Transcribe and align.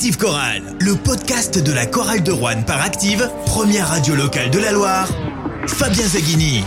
Active 0.00 0.16
Chorale, 0.16 0.62
le 0.80 0.94
podcast 0.94 1.62
de 1.62 1.72
la 1.74 1.84
chorale 1.84 2.22
de 2.22 2.32
Rouen 2.32 2.62
par 2.66 2.80
Active, 2.80 3.30
première 3.44 3.86
radio 3.86 4.14
locale 4.14 4.50
de 4.50 4.58
la 4.58 4.72
Loire. 4.72 5.06
Fabien 5.66 6.06
Zaghini. 6.06 6.64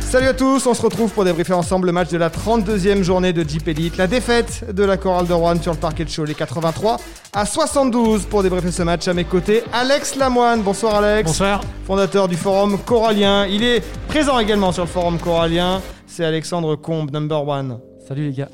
Salut 0.00 0.26
à 0.26 0.34
tous, 0.34 0.66
on 0.66 0.74
se 0.74 0.82
retrouve 0.82 1.12
pour 1.12 1.24
débriefer 1.24 1.52
ensemble 1.52 1.86
le 1.86 1.92
match 1.92 2.08
de 2.08 2.18
la 2.18 2.30
32e 2.30 3.02
journée 3.02 3.32
de 3.32 3.48
Jeep 3.48 3.68
Elite. 3.68 3.96
La 3.96 4.08
défaite 4.08 4.74
de 4.74 4.82
la 4.82 4.96
chorale 4.96 5.28
de 5.28 5.32
Rouen 5.32 5.62
sur 5.62 5.70
le 5.70 5.78
parquet 5.78 6.04
de 6.04 6.10
Cholet 6.10 6.34
83 6.34 6.96
à 7.32 7.46
72 7.46 8.24
pour 8.24 8.42
débriefer 8.42 8.72
ce 8.72 8.82
match 8.82 9.06
à 9.06 9.14
mes 9.14 9.22
côtés. 9.22 9.62
Alex 9.72 10.16
Lamoine, 10.16 10.62
bonsoir 10.62 10.96
Alex. 10.96 11.28
Bonsoir. 11.28 11.60
Fondateur 11.86 12.26
du 12.26 12.34
forum 12.34 12.76
Corallien. 12.84 13.46
Il 13.46 13.62
est 13.62 13.84
présent 14.08 14.40
également 14.40 14.72
sur 14.72 14.82
le 14.82 14.88
forum 14.88 15.20
Corallien. 15.20 15.80
C'est 16.08 16.24
Alexandre 16.24 16.74
Combe, 16.74 17.12
number 17.12 17.46
one. 17.46 17.78
Salut 18.08 18.30
les 18.30 18.32
gars. 18.32 18.48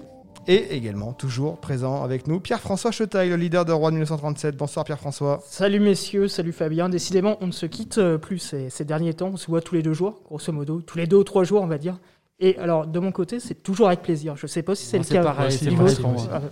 Et 0.51 0.75
également, 0.75 1.13
toujours 1.13 1.59
présent 1.59 2.03
avec 2.03 2.27
nous, 2.27 2.41
Pierre-François 2.41 2.91
Chetaille, 2.91 3.29
le 3.29 3.37
leader 3.37 3.67
de 3.67 3.73
Rouen 3.73 3.91
1937. 3.91 4.57
Bonsoir 4.57 4.87
Pierre-François. 4.87 5.43
Salut 5.45 5.79
messieurs, 5.79 6.27
salut 6.27 6.53
Fabien. 6.53 6.89
Décidément, 6.89 7.37
on 7.43 7.49
ne 7.49 7.53
se 7.53 7.67
quitte 7.67 7.99
euh, 7.99 8.17
plus 8.17 8.39
ces, 8.39 8.71
ces 8.71 8.87
derniers 8.87 9.13
temps. 9.13 9.29
On 9.35 9.37
se 9.37 9.49
voit 9.49 9.61
tous 9.61 9.75
les 9.75 9.83
deux 9.83 9.93
jours, 9.93 10.23
grosso 10.25 10.51
modo. 10.51 10.81
Tous 10.81 10.97
les 10.97 11.07
deux 11.07 11.19
ou 11.19 11.25
trois 11.25 11.45
jours, 11.45 11.61
on 11.61 11.67
va 11.67 11.77
dire. 11.77 11.99
Et 12.41 12.57
alors, 12.59 12.87
de 12.87 13.01
mon 13.01 13.11
côté, 13.11 13.41
c'est 13.41 13.65
toujours 13.65 13.89
avec 13.89 14.01
plaisir. 14.01 14.37
Je 14.37 14.45
ne 14.45 14.49
sais 14.49 14.63
pas 14.63 14.77
si 14.77 14.87
c'est 14.87 14.99
le 14.99 15.03
c'est 15.03 15.15
cas. 15.15 15.25
pareil, 15.25 15.59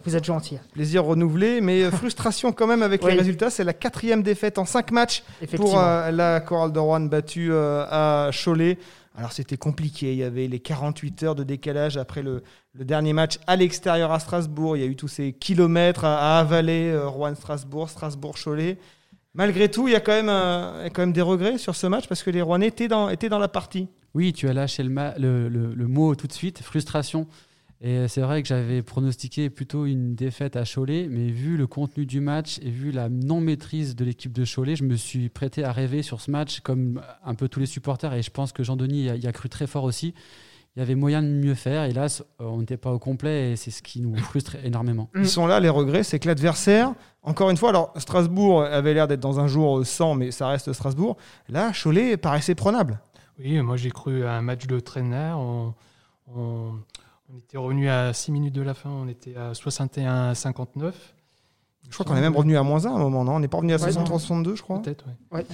Vous 0.05 0.17
êtes 0.17 0.25
gentil. 0.25 0.59
Plaisir 0.73 1.05
renouvelé, 1.05 1.61
mais 1.61 1.85
euh, 1.85 1.93
frustration 1.93 2.51
quand 2.51 2.67
même 2.67 2.83
avec 2.83 3.05
les 3.05 3.15
résultats. 3.15 3.51
C'est 3.51 3.63
la 3.63 3.73
quatrième 3.73 4.25
défaite 4.25 4.59
en 4.59 4.65
cinq 4.65 4.91
matchs 4.91 5.23
pour 5.55 5.79
euh, 5.79 6.11
la 6.11 6.41
chorale 6.41 6.73
de 6.73 6.81
Rouen 6.81 7.01
battue 7.01 7.53
euh, 7.53 7.85
à 7.89 8.31
Cholet. 8.33 8.79
Alors 9.17 9.33
c'était 9.33 9.57
compliqué, 9.57 10.13
il 10.13 10.19
y 10.19 10.23
avait 10.23 10.47
les 10.47 10.61
48 10.61 11.23
heures 11.23 11.35
de 11.35 11.43
décalage 11.43 11.97
après 11.97 12.23
le, 12.23 12.43
dernier 12.75 13.15
match 13.15 13.39
à 13.47 13.57
l'extérieur 13.57 14.13
à 14.13 14.21
Strasbourg. 14.21 14.77
Il 14.77 14.81
y 14.81 14.83
a 14.83 14.87
eu 14.87 14.95
tous 14.95 15.09
ces 15.09 15.33
kilomètres 15.33 16.05
à, 16.05 16.39
avaler, 16.39 16.91
euh, 16.91 17.09
Rouen-Strasbourg, 17.09 17.89
Strasbourg-Cholet. 17.89 18.77
Malgré 19.33 19.71
tout, 19.71 19.89
il 19.89 19.93
y, 19.93 19.97
a 19.97 20.01
quand 20.01 20.13
même, 20.13 20.29
euh, 20.29 20.81
il 20.81 20.83
y 20.85 20.87
a 20.87 20.91
quand 20.91 21.01
même 21.01 21.13
des 21.13 21.23
regrets 21.23 21.57
sur 21.57 21.75
ce 21.75 21.87
match 21.87 22.07
parce 22.09 22.23
que 22.23 22.31
les 22.31 22.43
Rouennais 22.43 22.69
étaient 22.69 22.89
dans, 22.89 23.09
la 23.09 23.49
partie. 23.49 23.89
Oui, 24.13 24.35
tu 24.35 24.49
as 24.49 24.53
lâché 24.53 24.83
le 24.83 25.87
mot 25.87 26.15
tout 26.15 26.27
de 26.27 26.33
suite, 26.33 26.61
frustration. 26.63 27.27
Et 27.83 28.09
c'est 28.09 28.23
vrai 28.23 28.41
que 28.43 28.49
j'avais 28.49 28.83
pronostiqué 28.83 29.51
plutôt 29.51 29.85
une 29.85 30.15
défaite 30.15 30.57
à 30.57 30.63
Cholet, 30.65 31.09
mais 31.11 31.29
vu 31.29 31.59
le 31.59 31.67
contenu 31.67 32.07
du 32.07 32.21
match 32.21 32.59
et 32.63 32.71
vu 32.71 32.91
la 32.91 33.09
non-maîtrise 33.11 33.95
de 33.95 34.05
l'équipe 34.05 34.33
de 34.33 34.45
Cholet, 34.47 34.77
je 34.77 34.85
me 34.85 34.97
suis 34.97 35.29
prêté 35.29 35.63
à 35.63 35.73
rêver 35.73 36.03
sur 36.03 36.21
ce 36.23 36.31
match, 36.31 36.61
comme 36.61 37.03
un 37.25 37.35
peu 37.35 37.49
tous 37.49 37.61
les 37.61 37.67
supporters, 37.67 38.15
et 38.15 38.23
je 38.23 38.31
pense 38.31 38.53
que 38.53 38.63
Jean-Denis 38.65 39.03
y 39.05 39.11
a, 39.11 39.17
y 39.17 39.27
a 39.27 39.33
cru 39.33 39.49
très 39.51 39.67
fort 39.67 39.85
aussi. 39.85 40.15
Il 40.75 40.81
y 40.81 40.83
avait 40.83 40.95
moyen 40.95 41.23
de 41.23 41.29
mieux 41.29 41.55
faire, 41.55 41.85
hélas, 41.85 42.23
on 42.39 42.59
n'était 42.61 42.77
pas 42.79 42.93
au 42.93 42.99
complet, 42.99 43.53
et 43.53 43.57
c'est 43.57 43.71
ce 43.71 43.83
qui 43.83 44.01
nous 44.01 44.17
frustre 44.17 44.57
énormément. 44.65 45.11
Ils 45.15 45.29
sont 45.29 45.47
là, 45.47 45.61
les 45.61 45.69
regrets, 45.71 46.03
c'est 46.03 46.19
que 46.19 46.29
l'adversaire, 46.29 46.95
encore 47.23 47.51
une 47.51 47.57
fois, 47.59 47.69
alors 47.71 47.93
Strasbourg 47.97 48.63
avait 48.63 48.95
l'air 48.95 49.07
d'être 49.07 49.21
dans 49.21 49.39
un 49.41 49.47
jour 49.49 49.85
sans, 49.87 50.15
mais 50.15 50.31
ça 50.31 50.49
reste 50.49 50.73
Strasbourg. 50.73 51.17
Là, 51.51 51.73
Cholet 51.73 52.17
paraissait 52.17 52.55
prenable. 52.55 53.01
Oui, 53.39 53.61
moi 53.61 53.77
j'ai 53.77 53.91
cru 53.91 54.25
à 54.25 54.33
un 54.33 54.41
match 54.43 54.67
de 54.67 54.81
traîneur. 54.81 55.39
On, 55.39 55.75
on- 56.35 56.73
on 57.33 57.39
était 57.39 57.59
revenu 57.59 57.89
à 57.89 58.13
6 58.13 58.33
minutes 58.33 58.55
de 58.55 58.63
la 58.63 58.75
fin, 58.75 58.91
on 58.91 59.09
était 59.09 59.37
à 59.37 59.55
61 59.55 60.31
à 60.31 60.35
59. 60.35 61.15
Je 61.89 61.95
crois 61.95 62.05
qu'on 62.07 62.17
est 62.17 62.21
même 62.21 62.37
revenu 62.37 62.57
à 62.57 62.63
moins 62.63 62.85
1 62.87 62.91
à 62.93 62.95
un 62.95 62.99
moment, 62.99 63.25
non? 63.25 63.37
On 63.37 63.41
n'est 63.41 63.49
pas 63.49 63.59
revenu 63.59 63.73
à 63.73 63.77
Ouais, 63.77 63.91
63-62, 63.91 64.55
je 64.57 64.63
crois. 64.63 64.83
Peut-être, 64.83 65.05
oui. 65.33 65.39
Ouais. 65.39 65.47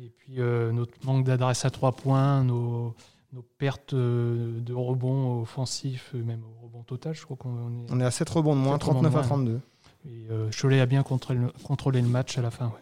Et 0.00 0.10
puis 0.10 0.34
euh, 0.40 0.72
notre 0.72 0.92
manque 1.04 1.24
d'adresse 1.24 1.64
à 1.64 1.70
3 1.70 1.92
points, 1.92 2.42
nos, 2.44 2.94
nos 3.32 3.42
pertes 3.58 3.94
euh, 3.94 4.60
de 4.60 4.72
rebonds 4.74 5.40
offensifs, 5.42 6.12
euh, 6.14 6.22
même 6.24 6.42
au 6.44 6.64
rebond 6.66 6.82
total, 6.82 7.14
je 7.14 7.22
crois 7.24 7.36
qu'on 7.36 7.50
est. 7.70 7.86
On 7.92 8.00
est 8.00 8.04
à 8.04 8.10
7 8.10 8.28
rebonds 8.28 8.54
de 8.56 8.60
moins, 8.60 8.74
Sept 8.74 8.84
rebonds 8.84 9.00
39 9.02 9.12
de 9.12 9.16
à 9.16 9.20
moins. 9.20 9.28
32. 9.28 9.60
Et 10.06 10.26
euh, 10.30 10.50
Cholet 10.50 10.80
a 10.80 10.86
bien 10.86 11.02
contrôlé 11.02 11.38
le, 11.40 11.52
contrôlé 11.64 12.00
le 12.00 12.08
match 12.08 12.38
à 12.38 12.42
la 12.42 12.50
fin. 12.50 12.66
ouais. 12.66 12.72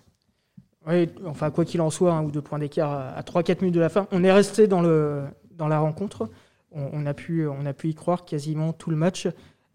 Oui, 0.88 1.08
enfin, 1.26 1.50
quoi 1.50 1.64
qu'il 1.64 1.80
en 1.80 1.90
soit, 1.90 2.12
un 2.14 2.22
ou 2.22 2.30
deux 2.30 2.42
points 2.42 2.60
d'écart 2.60 2.92
à- 2.92 3.08
à 3.08 3.22
3-4 3.22 3.60
minutes 3.62 3.74
de 3.74 3.80
la 3.80 3.88
fin. 3.88 4.06
On 4.12 4.22
est 4.22 4.30
resté 4.32 4.68
dans, 4.68 4.80
le, 4.82 5.24
dans 5.50 5.66
la 5.68 5.80
rencontre. 5.80 6.28
On, 6.72 6.88
on 6.92 7.06
a 7.06 7.14
pu, 7.14 7.46
on 7.46 7.64
a 7.66 7.72
pu 7.72 7.88
y 7.88 7.94
croire 7.94 8.24
quasiment 8.24 8.72
tout 8.72 8.90
le 8.90 8.96
match, 8.96 9.28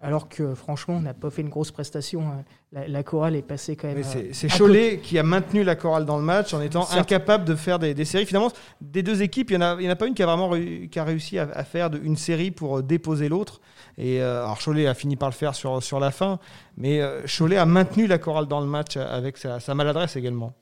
alors 0.03 0.27
que 0.29 0.55
franchement, 0.55 0.95
on 0.95 1.01
n'a 1.01 1.13
pas 1.13 1.29
fait 1.29 1.41
une 1.41 1.49
grosse 1.49 1.71
prestation. 1.71 2.21
hein. 2.27 2.43
La, 2.73 2.87
la 2.87 3.03
chorale 3.03 3.35
est 3.35 3.41
passée 3.41 3.75
quand 3.75 3.87
même. 3.87 3.97
Mais 3.97 4.03
euh, 4.15 4.29
C'est 4.33 4.51
à 4.51 4.57
Cholet 4.57 4.99
qui 5.03 5.19
a 5.19 5.23
maintenu 5.23 5.63
la 5.63 5.75
chorale 5.75 6.05
dans 6.05 6.17
le 6.17 6.23
match 6.23 6.53
en 6.53 6.61
étant 6.61 6.89
incapable 6.91 7.43
de 7.45 7.53
faire 7.55 7.79
des, 7.79 7.93
des 7.93 8.05
séries. 8.05 8.25
Finalement, 8.25 8.49
des 8.79 9.03
deux 9.03 9.21
équipes, 9.21 9.51
il 9.51 9.57
n'y 9.57 9.63
en, 9.63 9.75
a- 9.75 9.77
il 9.79 9.85
y 9.85 9.89
en 9.89 9.91
a 9.91 9.95
pas 9.95 10.07
une 10.07 10.13
qui 10.13 10.23
a 10.23 10.25
vraiment 10.25 10.51
qui 10.89 10.99
a 10.99 11.03
réussi 11.03 11.37
à, 11.37 11.49
à 11.53 11.63
faire 11.65 11.89
de- 11.89 11.99
une 11.99 12.15
série 12.15 12.49
pour 12.51 12.77
euh, 12.77 12.81
déposer 12.81 13.27
l'autre. 13.29 13.59
Et 13.97 14.21
euh, 14.21 14.43
alors 14.43 14.57
Cholet 14.63 14.87
a 14.87 14.93
fini 14.93 15.17
par 15.17 15.29
le 15.29 15.33
faire 15.35 15.53
sur, 15.53 15.83
sur 15.83 15.99
la 15.99 16.11
fin, 16.11 16.39
mais 16.77 17.01
euh, 17.01 17.21
Cholet 17.27 17.57
a 17.57 17.65
maintenu 17.65 18.07
la 18.07 18.17
chorale 18.17 18.47
dans 18.47 18.61
le 18.61 18.67
match 18.67 18.95
avec 18.97 19.37
sa, 19.37 19.59
sa 19.59 19.75
maladresse 19.75 20.15
également. 20.15 20.53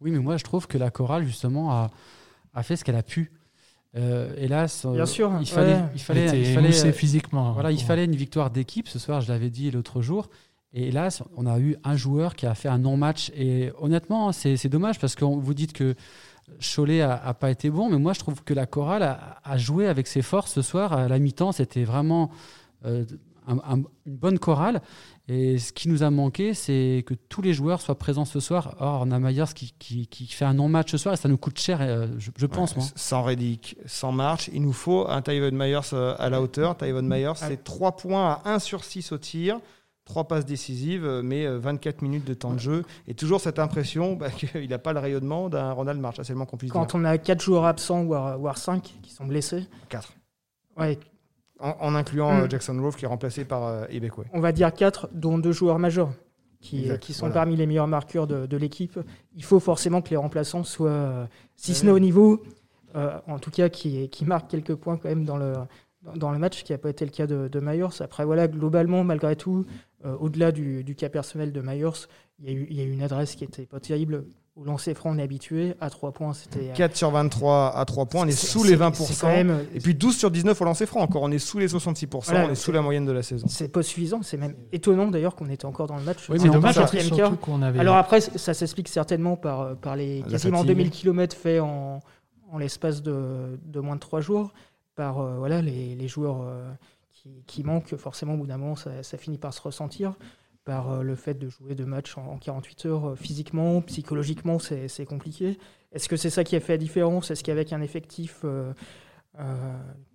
Oui, 0.00 0.10
mais 0.12 0.18
moi 0.20 0.36
je 0.36 0.44
trouve 0.44 0.66
que 0.68 0.78
la 0.78 0.90
chorale 0.90 1.24
justement 1.24 1.72
a, 1.72 1.90
a 2.54 2.62
fait 2.62 2.76
ce 2.76 2.84
qu'elle 2.84 2.96
a 2.96 3.02
pu. 3.02 3.32
Euh, 3.96 4.34
hélas, 4.36 4.84
euh, 4.84 4.92
Bien 4.92 5.06
sûr, 5.06 5.32
il 5.40 5.46
fallait, 5.46 5.74
ouais. 5.74 5.82
il 5.94 6.00
fallait, 6.00 6.40
il 6.40 6.54
fallait, 6.54 6.86
euh, 6.86 6.92
physiquement. 6.92 7.52
voilà, 7.52 7.70
il 7.72 7.80
fallait 7.82 8.04
une 8.04 8.16
victoire 8.16 8.50
d'équipe 8.50 8.88
ce 8.88 8.98
soir. 8.98 9.20
Je 9.20 9.32
l'avais 9.32 9.50
dit 9.50 9.70
l'autre 9.70 10.02
jour. 10.02 10.28
Et 10.72 10.88
hélas, 10.88 11.22
on 11.36 11.46
a 11.46 11.58
eu 11.58 11.76
un 11.84 11.96
joueur 11.96 12.34
qui 12.34 12.44
a 12.46 12.54
fait 12.54 12.68
un 12.68 12.78
non-match. 12.78 13.30
Et 13.34 13.70
honnêtement, 13.78 14.32
c'est 14.32 14.56
c'est 14.58 14.68
dommage 14.68 14.98
parce 14.98 15.14
que 15.14 15.24
vous 15.24 15.54
dites 15.54 15.72
que 15.72 15.94
Cholet 16.60 17.00
a, 17.00 17.14
a 17.14 17.34
pas 17.34 17.50
été 17.50 17.70
bon, 17.70 17.88
mais 17.90 17.98
moi 17.98 18.12
je 18.12 18.20
trouve 18.20 18.42
que 18.44 18.54
la 18.54 18.66
chorale 18.66 19.02
a, 19.02 19.38
a 19.42 19.56
joué 19.56 19.88
avec 19.88 20.06
ses 20.06 20.22
forces 20.22 20.52
ce 20.52 20.62
soir. 20.62 20.92
À 20.92 21.08
la 21.08 21.18
mi-temps, 21.18 21.52
c'était 21.52 21.84
vraiment 21.84 22.30
euh, 22.84 23.04
un- 23.46 23.58
un- 23.58 23.82
une 24.06 24.16
bonne 24.16 24.38
chorale. 24.38 24.80
Et 25.28 25.58
ce 25.58 25.72
qui 25.72 25.88
nous 25.88 26.02
a 26.02 26.10
manqué, 26.10 26.54
c'est 26.54 27.02
que 27.06 27.14
tous 27.14 27.42
les 27.42 27.52
joueurs 27.52 27.80
soient 27.80 27.98
présents 27.98 28.24
ce 28.24 28.38
soir. 28.40 28.76
Or, 28.80 29.02
on 29.06 29.10
a 29.10 29.18
Myers 29.18 29.52
qui, 29.54 29.74
qui- 29.78 30.06
qui 30.06 30.26
fait 30.26 30.44
un 30.44 30.54
non-match 30.54 30.90
ce 30.92 30.98
soir 30.98 31.14
et 31.14 31.16
ça 31.16 31.28
nous 31.28 31.36
coûte 31.38 31.58
cher, 31.58 31.78
euh, 31.80 32.06
je, 32.18 32.30
je 32.36 32.46
pense. 32.46 32.76
moi. 32.76 32.84
Sans 32.94 33.22
Reddick, 33.22 33.76
sans 33.86 34.12
March, 34.12 34.48
il 34.52 34.62
nous 34.62 34.72
faut 34.72 35.08
un 35.08 35.22
Tyvon 35.22 35.50
Myers 35.52 35.80
euh, 35.92 36.14
à 36.18 36.30
la 36.30 36.40
hauteur. 36.40 36.76
Tyvon 36.76 37.02
Myers, 37.02 37.32
c'est 37.36 37.64
3 37.64 37.96
points 37.96 38.40
à 38.44 38.50
1 38.54 38.58
sur 38.60 38.84
6 38.84 39.10
au 39.12 39.18
tir. 39.18 39.58
3 40.04 40.28
passes 40.28 40.46
décisives, 40.46 41.04
euh, 41.04 41.20
mais 41.24 41.44
euh, 41.46 41.58
24 41.58 42.00
minutes 42.00 42.24
de 42.24 42.34
temps 42.34 42.52
de 42.52 42.60
jeu. 42.60 42.84
Et 43.08 43.14
toujours 43.14 43.40
cette 43.40 43.58
impression 43.58 44.14
bah, 44.14 44.30
qu'il 44.38 44.68
n'a 44.70 44.78
pas 44.78 44.92
le 44.92 45.00
rayonnement 45.00 45.48
d'un 45.48 45.72
Ronald 45.72 45.98
March. 46.00 46.14
Ah, 46.20 46.22
C'est 46.24 46.32
le 46.32 46.36
moins 46.36 46.46
qu'on 46.46 46.56
puisse 46.56 46.70
dire. 46.70 46.80
Quand 46.80 46.94
on 46.94 47.04
a 47.04 47.18
4 47.18 47.42
joueurs 47.42 47.64
absents, 47.64 48.04
voire, 48.04 48.38
voire 48.38 48.56
5 48.58 48.94
qui 49.02 49.10
sont 49.10 49.26
blessés, 49.26 49.66
4. 49.88 50.12
ouais, 50.76 51.00
En, 51.58 51.74
en 51.80 51.94
incluant 51.94 52.32
Mm. 52.34 52.40
euh, 52.42 52.48
Jackson 52.50 52.74
Grove 52.74 52.96
qui 52.96 53.04
est 53.06 53.08
remplacé 53.08 53.44
par 53.46 53.64
euh, 53.64 53.86
Ibekwe. 53.90 54.24
on 54.34 54.40
va 54.40 54.52
dire 54.52 54.72
4, 54.74 55.08
dont 55.12 55.38
deux 55.38 55.52
joueurs 55.52 55.78
majeurs, 55.78 56.10
qui, 56.60 56.82
Exact, 56.82 56.98
qui 57.02 57.12
sont 57.14 57.20
voilà. 57.26 57.34
parmi 57.34 57.56
les 57.56 57.66
meilleurs 57.66 57.86
marqueurs 57.88 58.26
de, 58.26 58.44
de 58.46 58.56
l'équipe. 58.58 58.98
Il 59.34 59.42
faut 59.44 59.58
forcément 59.60 60.02
que 60.02 60.10
les 60.10 60.16
remplaçants 60.16 60.64
soient, 60.64 60.90
euh, 60.90 61.26
si 61.54 61.72
ce 61.74 61.80
Oui. 61.80 61.86
n'est 61.86 61.92
au 61.92 61.98
niveau, 61.98 62.42
euh, 62.94 63.18
en 63.26 63.38
tout 63.38 63.50
cas 63.50 63.68
qui, 63.70 64.08
qui 64.10 64.24
marquent 64.26 64.50
quelques 64.50 64.74
points 64.74 64.96
quand 64.98 65.08
même 65.08 65.24
dans 65.24 65.38
le, 65.38 65.54
dans- 66.14 66.30
le 66.30 66.38
match, 66.38 66.58
ce 66.58 66.64
qui 66.64 66.72
n'a 66.72 66.78
pas 66.78 66.90
été 66.90 67.04
le 67.06 67.10
cas 67.10 67.26
de, 67.26 67.48
de 67.48 67.60
Myers. 67.60 68.00
Après, 68.00 68.24
voilà, 68.26 68.48
globalement, 68.48 69.02
malgré 69.02 69.34
tout, 69.36 69.64
euh, 70.04 70.14
au-delà 70.20 70.52
du, 70.52 70.84
du 70.84 70.94
cas 70.94 71.08
personnel 71.08 71.52
de 71.52 71.60
Myers, 71.62 72.06
il 72.38 72.44
y, 72.44 72.48
a 72.48 72.52
eu, 72.52 72.66
il 72.68 72.76
y 72.76 72.80
a 72.80 72.84
eu 72.84 72.90
une 72.92 73.02
adresse 73.02 73.34
qui 73.34 73.44
était 73.44 73.64
pas 73.66 73.80
terrible. 73.80 74.24
Au 74.56 74.64
lancer 74.64 74.94
franc, 74.94 75.10
on 75.10 75.18
est 75.18 75.22
habitué. 75.22 75.74
À 75.82 75.90
3 75.90 76.12
points, 76.12 76.32
c'était. 76.32 76.72
4 76.74 76.96
sur 76.96 77.10
23 77.10 77.76
à 77.76 77.84
3 77.84 78.06
points, 78.06 78.22
on 78.22 78.26
est 78.26 78.30
sous 78.32 78.62
les 78.64 78.70
c'est 78.70 78.76
20%. 78.76 79.20
quand 79.20 79.26
même- 79.28 79.66
Et 79.74 79.80
puis 79.80 79.94
12 79.94 80.16
sur 80.16 80.30
19 80.30 80.58
au 80.58 80.64
lancer 80.64 80.86
franc 80.86 81.00
encore, 81.00 81.22
on 81.22 81.30
est 81.30 81.38
sous 81.38 81.58
les 81.58 81.68
66%, 81.68 82.30
Voilà, 82.32 82.48
on 82.48 82.52
est 82.52 82.54
sous 82.54 82.72
la 82.72 82.80
moyenne 82.80 83.04
de 83.04 83.12
la 83.12 83.22
saison. 83.22 83.46
C'est 83.50 83.68
pas 83.68 83.82
suffisant, 83.82 84.22
c'est 84.22 84.38
même 84.38 84.54
étonnant 84.72 85.08
d'ailleurs 85.08 85.36
qu'on 85.36 85.50
était 85.50 85.66
encore 85.66 85.88
dans 85.88 85.96
le 85.98 86.04
match. 86.04 86.28
Oui, 86.30 86.38
C'est 86.38 86.44
mais 86.46 86.54
dommage 86.54 86.74
avait. 87.62 87.78
Alors 87.78 87.96
après, 87.96 88.22
ça 88.22 88.54
s'explique 88.54 88.88
certainement 88.88 89.36
par, 89.36 89.60
euh, 89.60 89.74
par 89.74 89.94
les 89.94 90.22
La 90.22 90.28
quasiment 90.28 90.58
fatigue. 90.62 90.74
2000 90.76 90.90
km 90.90 91.36
faits 91.36 91.60
en, 91.60 92.00
en 92.50 92.58
l'espace 92.58 93.02
de, 93.02 93.58
de 93.62 93.80
moins 93.80 93.96
de 93.96 94.00
3 94.00 94.22
jours, 94.22 94.54
par 94.94 95.20
euh, 95.20 95.36
voilà, 95.36 95.60
les, 95.60 95.94
les 95.94 96.08
joueurs 96.08 96.40
euh, 96.40 96.66
qui, 97.12 97.28
qui 97.46 97.62
manquent 97.62 97.94
forcément 97.96 98.32
au 98.32 98.36
bout 98.38 98.46
d'un 98.46 98.56
moment, 98.56 98.74
ça, 98.76 99.02
ça 99.02 99.18
finit 99.18 99.36
par 99.36 99.52
se 99.52 99.60
ressentir, 99.60 100.14
par 100.66 100.90
euh, 100.90 101.02
le 101.02 101.14
fait 101.14 101.34
de 101.34 101.48
jouer 101.48 101.74
deux 101.74 101.86
matchs 101.86 102.18
en, 102.18 102.26
en 102.26 102.36
48 102.36 102.86
heures, 102.86 103.08
euh, 103.10 103.14
physiquement, 103.14 103.80
psychologiquement, 103.80 104.58
c'est 104.58 105.06
compliqué. 105.06 105.56
Est-ce 105.92 106.10
que 106.10 106.16
c'est 106.16 106.28
ça 106.28 106.44
qui 106.44 106.56
a 106.56 106.60
fait 106.60 106.74
la 106.74 106.78
différence? 106.78 107.30
Est-ce 107.30 107.42
qu'avec 107.42 107.72
un 107.72 107.80
effectif 107.80 108.40
euh, 108.44 108.74
euh, 109.40 109.44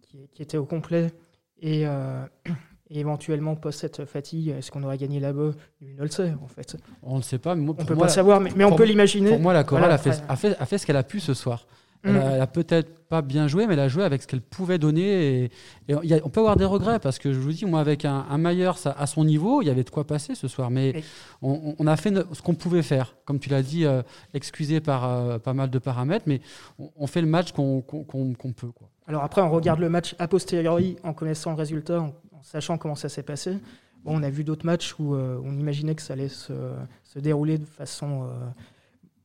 qui, 0.02 0.30
qui 0.31 0.44
était 0.44 0.58
au 0.58 0.66
complet 0.66 1.12
et, 1.60 1.88
euh, 1.88 2.24
et 2.90 3.00
éventuellement 3.00 3.56
post 3.56 3.80
cette 3.80 4.06
fatigue, 4.06 4.50
est-ce 4.50 4.70
qu'on 4.70 4.84
aurait 4.84 4.98
gagné 4.98 5.20
là-bas? 5.20 5.52
Nul 5.81 5.96
ne 5.96 6.04
le 6.04 6.10
sait 6.10 6.34
en 6.44 6.48
fait. 6.48 6.75
On 7.02 7.14
ne 7.14 7.18
le 7.18 7.24
sait 7.24 7.40
pas, 7.40 7.56
mais 7.56 7.64
moi, 7.64 7.75
On 7.80 7.86
peut 7.86 7.96
moi, 7.96 8.08
pas 8.08 8.14
savoir, 8.14 8.42
mais, 8.42 8.52
mais 8.56 8.66
on 8.66 8.75
peut 8.75 8.84
l'imaginer. 8.84 9.30
Pour 9.30 9.40
moi, 9.40 9.54
la 9.54 9.64
chorale 9.64 9.86
Voilà, 9.86 9.96
a, 9.96 9.98
fait, 9.98 10.22
a, 10.28 10.36
fait, 10.36 10.56
a 10.60 10.66
fait 10.66 10.78
ce 10.78 10.86
qu'elle 10.86 10.98
a 10.98 11.04
pu 11.04 11.20
ce 11.20 11.34
soir. 11.34 11.66
Elle 12.03 12.13
Mm. 12.13 12.18
a, 12.18 12.21
elle 12.31 12.42
a 12.42 12.48
peut-être 12.48 13.00
pas 13.09 13.21
bien 13.21 13.48
joué, 13.48 13.68
mais 13.68 13.74
elle 13.74 13.80
a 13.81 13.88
joué 13.89 14.03
avec 14.03 14.21
ce 14.24 14.27
qu'elle 14.27 14.42
pouvait 14.42 14.77
donner. 14.80 15.03
Et, 15.03 15.44
et 15.89 15.95
il 16.03 16.09
y 16.09 16.13
a- 16.13 16.19
on 16.24 16.30
peut 16.30 16.39
avoir 16.39 16.56
des 16.56 16.65
regrets 16.65 16.98
parce 17.00 17.19
que 17.19 17.31
je 17.33 17.38
vous 17.39 17.51
dis, 17.51 17.65
moi, 17.65 17.80
avec 17.80 18.06
un, 18.06 18.25
un 18.30 18.38
Myers 18.38 18.71
à, 18.86 19.06
son 19.06 19.24
niveau, 19.25 19.62
il 19.62 19.68
y 19.68 19.69
avait 19.69 19.83
de 19.83 19.89
quoi 19.89 20.06
passer 20.07 20.33
ce 20.33 20.48
soir. 20.48 20.71
Mais 20.71 21.03
on, 21.42 21.75
on 21.77 21.88
a 21.88 21.95
fait 21.98 22.12
ce 22.33 22.42
qu'on 22.42 22.56
pouvait 22.56 22.81
faire. 22.81 23.15
Comme 23.25 23.38
tu 23.39 23.50
l'as 23.50 23.62
dit, 23.62 23.86
euh, 23.86 24.01
excusé 24.33 24.80
par 24.80 25.07
euh, 25.07 25.38
pas 25.39 25.53
mal 25.53 25.69
de 25.69 25.77
paramètres, 25.77 26.25
mais 26.27 26.42
on, 26.80 26.89
on 26.95 27.07
fait 27.07 27.21
le 27.21 27.27
match 27.27 27.51
qu'on 27.51 27.83
peut. 27.83 28.71
Quoi. 28.71 28.89
Alors 29.07 29.24
après, 29.24 29.42
on 29.42 29.51
regarde 29.51 29.80
le 29.80 29.89
match 29.89 30.15
a 30.18 30.27
posteriori 30.27 30.95
en 31.03 31.13
connaissant 31.13 31.51
le 31.51 31.57
résultat, 31.57 32.00
en, 32.01 32.06
en 32.33 32.42
sachant 32.42 32.77
comment 32.77 32.95
ça 32.95 33.09
s'est 33.09 33.24
passé. 33.24 33.57
Bon, 34.03 34.18
on 34.19 34.24
a 34.24 34.30
vu 34.31 34.44
d'autres 34.44 34.65
matchs 34.65 34.95
où 34.98 35.13
euh, 35.13 35.39
on 35.44 35.51
imaginait 35.59 35.94
que 35.94 36.01
ça 36.01 36.13
allait 36.13 36.30
se, 36.30 36.53
se 37.03 37.19
dérouler 37.19 37.59
de 37.59 37.65
façon 37.65 38.24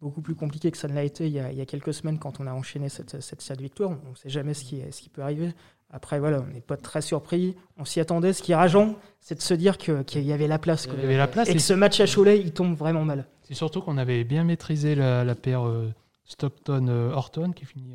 beaucoup 0.00 0.20
plus 0.20 0.34
compliquée 0.34 0.70
que 0.70 0.76
ça 0.78 0.88
ne 0.88 0.94
l'a 0.94 1.04
été 1.04 1.26
il 1.26 1.32
y, 1.32 1.40
a, 1.40 1.50
il 1.50 1.58
y, 1.58 1.60
a, 1.60 1.66
quelques 1.66 1.94
semaines 1.94 2.18
quand 2.18 2.40
on 2.40 2.46
a 2.46 2.52
enchaîné 2.52 2.88
cette, 2.88 3.20
cette, 3.20 3.40
cette 3.40 3.60
victoire. 3.60 3.90
On 3.90 4.10
ne 4.10 4.16
sait 4.16 4.28
jamais 4.28 4.54
ce 4.54 4.64
qui, 4.64 4.80
ce 4.90 5.00
qui 5.00 5.08
peut 5.08 5.22
arriver. 5.22 5.52
Après, 5.90 6.18
voilà, 6.18 6.42
on 6.42 6.52
n'est 6.52 6.60
pas 6.60 6.76
très 6.76 7.00
surpris. 7.00 7.56
On 7.78 7.84
s'y 7.84 8.00
attendait. 8.00 8.32
Ce 8.32 8.42
qui 8.42 8.52
est 8.52 8.56
rageant, 8.56 8.96
c'est 9.20 9.36
de 9.36 9.42
se 9.42 9.54
dire 9.54 9.78
qu'il 9.78 10.04
qu 10.04 10.20
y 10.20 10.32
avait 10.32 10.48
la 10.48 10.58
place. 10.58 10.88
Il 10.92 11.00
y 11.00 11.04
avait 11.04 11.16
la 11.16 11.28
place 11.28 11.48
et, 11.48 11.54
que 11.54 11.58
ce 11.58 11.72
match 11.72 12.00
à 12.00 12.06
Cholet, 12.06 12.40
il 12.40 12.52
tombe 12.52 12.76
vraiment 12.76 13.04
mal. 13.04 13.26
C'est 13.42 13.54
surtout 13.54 13.80
qu'on 13.80 13.96
avait 13.96 14.24
bien 14.24 14.44
maîtrisé 14.44 14.94
la, 14.94 15.24
la 15.24 15.34
paire 15.34 15.66
euh, 15.66 15.92
Stockton-Horton 16.24 17.52
qui 17.52 17.64
finit 17.64 17.92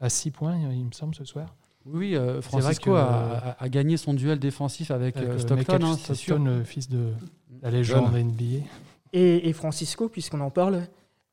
à 0.00 0.08
6 0.08 0.30
points, 0.30 0.56
il 0.56 0.84
me 0.84 0.92
semble, 0.92 1.14
ce 1.14 1.24
soir. 1.24 1.54
Oui, 1.84 2.14
euh, 2.14 2.40
Francisco 2.40 2.92
que, 2.92 2.96
a, 2.96 3.56
a, 3.58 3.68
gagné 3.68 3.96
son 3.96 4.14
duel 4.14 4.38
défensif 4.38 4.92
avec, 4.92 5.16
avec 5.16 5.30
euh, 5.30 5.38
Stockton, 5.38 5.80
hein, 5.82 6.64
fils 6.64 6.88
de 6.88 7.12
la 7.60 7.70
légende 7.70 8.14
NBA. 8.14 8.64
Et, 9.12 9.48
et, 9.48 9.52
Francisco, 9.52 10.08
puisqu'on 10.08 10.40
en 10.40 10.50
parle, 10.50 10.86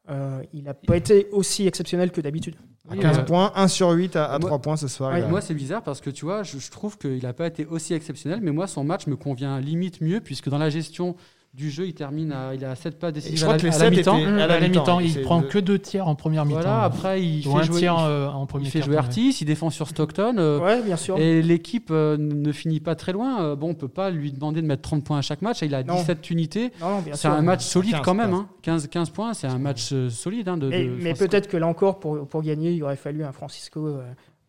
euh, 0.09 0.41
il 0.53 0.63
n'a 0.63 0.73
pas 0.73 0.97
été 0.97 1.27
aussi 1.31 1.67
exceptionnel 1.67 2.11
que 2.11 2.21
d'habitude. 2.21 2.55
À 2.89 2.97
15 2.97 3.25
points, 3.25 3.51
1 3.55 3.67
sur 3.67 3.91
8 3.91 4.15
à, 4.15 4.25
à 4.25 4.39
moi, 4.39 4.49
3 4.49 4.59
points 4.59 4.77
ce 4.77 4.87
soir. 4.87 5.13
Ouais, 5.13 5.27
moi, 5.27 5.41
c'est 5.41 5.53
bizarre 5.53 5.83
parce 5.83 6.01
que 6.01 6.09
tu 6.09 6.25
vois, 6.25 6.41
je, 6.41 6.57
je 6.57 6.71
trouve 6.71 6.97
qu'il 6.97 7.21
n'a 7.21 7.33
pas 7.33 7.45
été 7.45 7.65
aussi 7.67 7.93
exceptionnel, 7.93 8.39
mais 8.41 8.51
moi, 8.51 8.65
son 8.65 8.83
match 8.83 9.05
me 9.05 9.15
convient 9.15 9.59
limite 9.59 10.01
mieux, 10.01 10.21
puisque 10.21 10.49
dans 10.49 10.57
la 10.57 10.71
gestion 10.71 11.15
du 11.53 11.71
jeu, 11.71 11.87
il 11.87 11.95
termine 11.95 12.31
à, 12.31 12.53
il 12.53 12.63
a 12.63 12.75
7 12.75 12.99
pas 12.99 13.11
décisives 13.11 13.43
à, 13.43 13.57
la, 13.57 13.75
à 13.75 13.77
la 13.79 13.89
mi-temps. 13.89 14.15
À 14.15 14.47
la 14.47 14.67
mi-temps, 14.67 14.99
il 14.99 15.21
prend 15.21 15.41
que 15.41 15.57
2 15.57 15.79
tiers 15.79 16.07
en 16.07 16.13
première 16.13 16.45
mi-temps. 16.45 16.61
Voilà, 16.61 16.83
après 16.83 17.23
il 17.23 17.43
fait 17.43 17.49
un 17.49 17.63
jouer, 17.63 17.79
tiers 17.79 17.99
euh, 17.99 18.27
en 18.27 18.45
premier 18.45 18.65
il 18.65 18.71
fait 18.71 18.83
jouer 18.83 18.97
Artis, 18.97 19.35
il 19.41 19.45
défend 19.45 19.71
sur 19.71 19.87
Stockton. 19.87 20.35
Euh, 20.37 20.59
ouais, 20.59 20.81
bien 20.83 20.95
sûr. 20.95 21.17
Et 21.17 21.41
l'équipe 21.41 21.89
euh, 21.91 22.17
ne 22.17 22.51
finit 22.51 22.79
pas 22.79 22.95
très 22.95 23.13
loin. 23.13 23.41
Euh, 23.41 23.55
bon, 23.55 23.69
on 23.71 23.73
peut 23.73 23.87
pas 23.87 24.11
lui 24.11 24.31
demander 24.31 24.61
de 24.61 24.67
mettre 24.67 24.83
30 24.83 25.03
points 25.03 25.17
à 25.17 25.21
chaque 25.21 25.41
match. 25.41 25.63
Il 25.63 25.73
a 25.73 25.83
non. 25.83 25.95
17 25.95 26.29
unités. 26.29 26.71
C'est 27.13 27.27
un 27.27 27.41
match 27.41 27.65
solide 27.65 27.93
15, 27.93 28.01
quand 28.03 28.13
même. 28.13 28.31
15, 28.31 28.39
hein. 28.39 28.49
15, 28.61 28.87
15 28.87 29.09
points, 29.09 29.33
c'est 29.33 29.47
un 29.47 29.57
match 29.57 29.93
solide. 30.09 30.49
Hein, 30.49 30.57
de, 30.57 30.69
mais, 30.69 30.85
de 30.85 30.91
mais 31.01 31.13
peut-être 31.15 31.47
que 31.47 31.57
là 31.57 31.65
encore, 31.65 31.99
pour, 31.99 32.27
pour 32.27 32.43
gagner, 32.43 32.71
il 32.73 32.83
aurait 32.83 32.95
fallu 32.95 33.23
un 33.23 33.31
Francisco, 33.31 33.97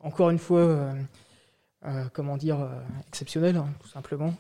encore 0.01 0.29
une 0.29 0.39
fois, 0.39 0.91
comment 2.13 2.37
dire, 2.37 2.59
exceptionnel, 3.09 3.57
hein, 3.57 3.69
tout 3.83 3.89
simplement 3.89 4.35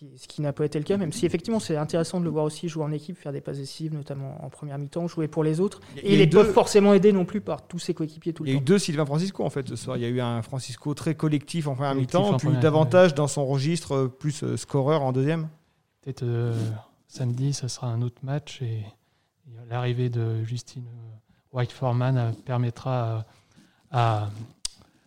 ce 0.00 0.04
qui, 0.06 0.18
ce 0.18 0.28
qui 0.28 0.42
n'a 0.42 0.52
pas 0.52 0.64
été 0.64 0.78
le 0.78 0.84
cas, 0.84 0.96
même 0.96 1.12
si 1.12 1.26
effectivement 1.26 1.60
c'est 1.60 1.76
intéressant 1.76 2.20
de 2.20 2.24
le 2.24 2.30
voir 2.30 2.44
aussi 2.44 2.68
jouer 2.68 2.84
en 2.84 2.92
équipe, 2.92 3.18
faire 3.18 3.32
des 3.32 3.40
passes 3.40 3.58
décisives, 3.58 3.92
notamment 3.92 4.42
en 4.44 4.48
première 4.48 4.78
mi-temps, 4.78 5.06
jouer 5.08 5.28
pour 5.28 5.44
les 5.44 5.60
autres. 5.60 5.80
Et 5.96 6.14
il 6.14 6.18
n'est 6.18 6.26
pas 6.26 6.44
forcément 6.44 6.94
aidé 6.94 7.12
non 7.12 7.24
plus 7.24 7.40
par 7.40 7.66
tous 7.66 7.78
ses 7.78 7.94
coéquipiers 7.94 8.32
tout 8.32 8.44
le 8.44 8.48
temps. 8.48 8.52
Il 8.52 8.54
y 8.54 8.58
a 8.58 8.60
eu 8.60 8.64
deux 8.64 8.78
Sylvain 8.78 9.04
Francisco 9.04 9.44
en 9.44 9.50
fait 9.50 9.68
ce 9.68 9.76
soir. 9.76 9.96
Il 9.96 10.02
y 10.02 10.06
a 10.06 10.08
eu 10.08 10.20
un 10.20 10.42
Francisco 10.42 10.94
très 10.94 11.14
collectif 11.14 11.66
en 11.66 11.74
première 11.74 11.94
mi-temps, 11.94 12.36
puis 12.36 12.48
davantage 12.60 13.14
dans 13.14 13.28
son 13.28 13.44
registre 13.46 14.06
plus 14.06 14.42
euh, 14.42 14.56
scoreur 14.56 15.02
en 15.02 15.12
deuxième. 15.12 15.48
Peut-être 16.02 16.22
euh, 16.22 16.54
samedi, 17.08 17.52
ça 17.52 17.68
sera 17.68 17.88
un 17.88 18.00
autre 18.02 18.20
match 18.22 18.62
et, 18.62 18.66
et 19.46 19.52
l'arrivée 19.68 20.08
de 20.08 20.42
Justine 20.44 20.86
euh, 20.86 21.58
White 21.58 21.72
Foreman 21.72 22.34
permettra 22.46 23.26
à, 23.90 24.28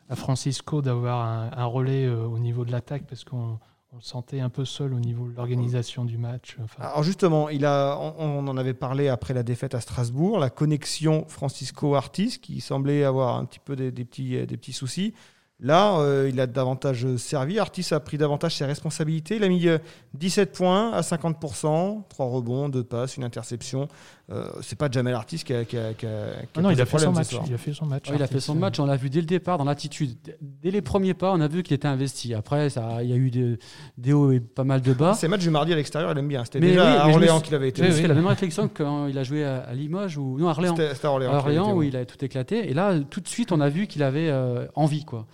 à 0.10 0.16
Francisco 0.16 0.82
d'avoir 0.82 1.26
un, 1.26 1.50
un, 1.56 1.66
relais 1.66 2.08
au 2.10 2.38
niveau 2.38 2.66
de 2.66 2.72
l'attaque 2.72 3.04
parce 3.08 3.24
qu'on 3.24 3.58
on 3.94 3.98
le 3.98 4.02
sentait 4.02 4.40
un 4.40 4.50
peu 4.50 4.66
seul 4.66 4.92
au 4.92 5.00
niveau 5.00 5.28
de 5.28 5.36
l'organisation 5.36 6.04
du 6.04 6.18
match. 6.18 6.58
Alors 6.80 7.04
justement, 7.04 7.50
il 7.50 7.64
a, 7.64 7.96
on, 8.18 8.48
en 8.48 8.58
avait 8.58 8.74
parlé 8.74 9.08
après 9.08 9.36
la 9.36 9.44
défaite 9.44 9.76
à 9.76 9.82
Strasbourg, 9.82 10.40
la 10.40 10.50
connexion 10.50 11.26
Francisco-Artis 11.28 12.40
qui 12.42 12.60
semblait 12.60 13.04
avoir 13.04 13.38
un 13.38 13.46
petit 13.46 13.60
peu 13.60 13.76
des, 13.76 13.92
petits, 13.92 14.48
des 14.48 14.58
petits 14.58 14.74
soucis. 14.74 15.14
Là, 15.60 16.00
euh, 16.00 16.28
il 16.28 16.40
a 16.42 16.48
davantage 16.48 17.16
servi. 17.18 17.60
Artis 17.60 17.94
a 17.94 18.00
pris 18.00 18.18
davantage 18.18 18.56
ses 18.56 18.66
responsabilités. 18.66 19.36
Il 19.36 19.44
a 19.44 19.48
mis 19.48 19.68
17 20.16 20.52
points 20.52 20.92
à 20.92 21.02
50%, 21.02 22.08
3 22.10 22.26
rebonds, 22.26 22.70
2 22.70 22.84
passes, 22.84 23.18
une 23.18 23.24
interception. 23.24 23.88
Euh, 24.32 24.48
c'est 24.62 24.78
pas 24.78 24.90
Jamel 24.90 25.14
Artis 25.14 25.44
qui 25.44 25.54
a, 25.54 25.66
qui 25.66 25.78
a, 25.78 25.94
qui 25.94 26.06
a, 26.06 26.46
qui 26.54 26.60
a 26.60 26.62
non, 26.62 26.70
il 26.70 26.80
a, 26.80 26.86
fait 26.86 26.98
son 26.98 27.12
match, 27.12 27.28
il 27.46 27.54
a 27.54 27.58
fait 27.58 27.74
son 27.74 27.86
match. 27.86 28.06
Il 28.14 28.24
a 28.24 28.28
fait 28.28 28.40
son 28.40 28.56
match. 28.56 28.80
On 28.80 28.86
l'a 28.86 28.96
vu 28.96 29.10
dès 29.10 29.20
le 29.20 29.26
départ 29.26 29.58
dans 29.58 29.66
l'attitude. 29.66 30.16
Dès 30.42 30.72
les 30.72 30.82
premiers 30.82 31.14
pas, 31.14 31.34
on 31.34 31.42
a 31.42 31.50
vu 31.50 31.62
qu'il 31.62 31.74
était 31.74 31.90
investi. 31.90 32.34
Après, 32.34 32.70
ça, 32.70 33.04
il 33.04 33.10
y 33.10 33.14
a 33.14 33.18
eu 33.18 33.30
des, 33.30 33.60
des 33.98 34.14
hauts 34.14 34.32
et 34.32 34.40
pas 34.40 34.64
mal 34.64 34.82
de 34.82 34.94
bas. 34.94 35.14
Ces 35.14 35.28
matchs 35.28 35.42
du 35.42 35.50
mardi 35.50 35.74
à 35.74 35.76
l'extérieur, 35.76 36.14
il 36.14 36.18
aime 36.18 36.30
bien. 36.30 36.46
C'était 36.46 36.62
déjà 36.62 36.84
oui, 36.84 36.98
à 36.98 37.08
Orléans 37.10 37.42
qu'il 37.42 37.54
avait 37.54 37.68
été. 37.68 37.82
Oui, 37.82 37.90
oui. 37.94 38.08
la 38.08 38.14
même 38.14 38.28
réflexion 38.28 38.70
quand 38.74 39.08
il 39.08 39.18
a 39.18 39.24
joué 39.24 39.44
à, 39.44 39.58
à 39.58 39.74
Limoges 39.74 40.18
ou 40.18 40.40
non 40.40 40.48
à 40.48 40.52
Orléans. 40.52 40.76
C'était 40.78 41.06
à 41.06 41.12
Orléans, 41.12 41.34
à 41.34 41.38
Orléans 41.38 41.74
où 41.74 41.84
il 41.84 41.98
a 41.98 42.06
tout 42.06 42.24
éclaté. 42.24 42.70
Et 42.70 42.74
là, 42.74 42.98
tout 43.02 43.20
de 43.20 43.28
suite, 43.28 43.52
on 43.52 43.60
a 43.60 43.68
vu 43.68 43.88
qu'il 43.88 44.04
avait 44.04 44.30
euh, 44.30 44.68
envie, 44.76 45.04
quoi. 45.04 45.28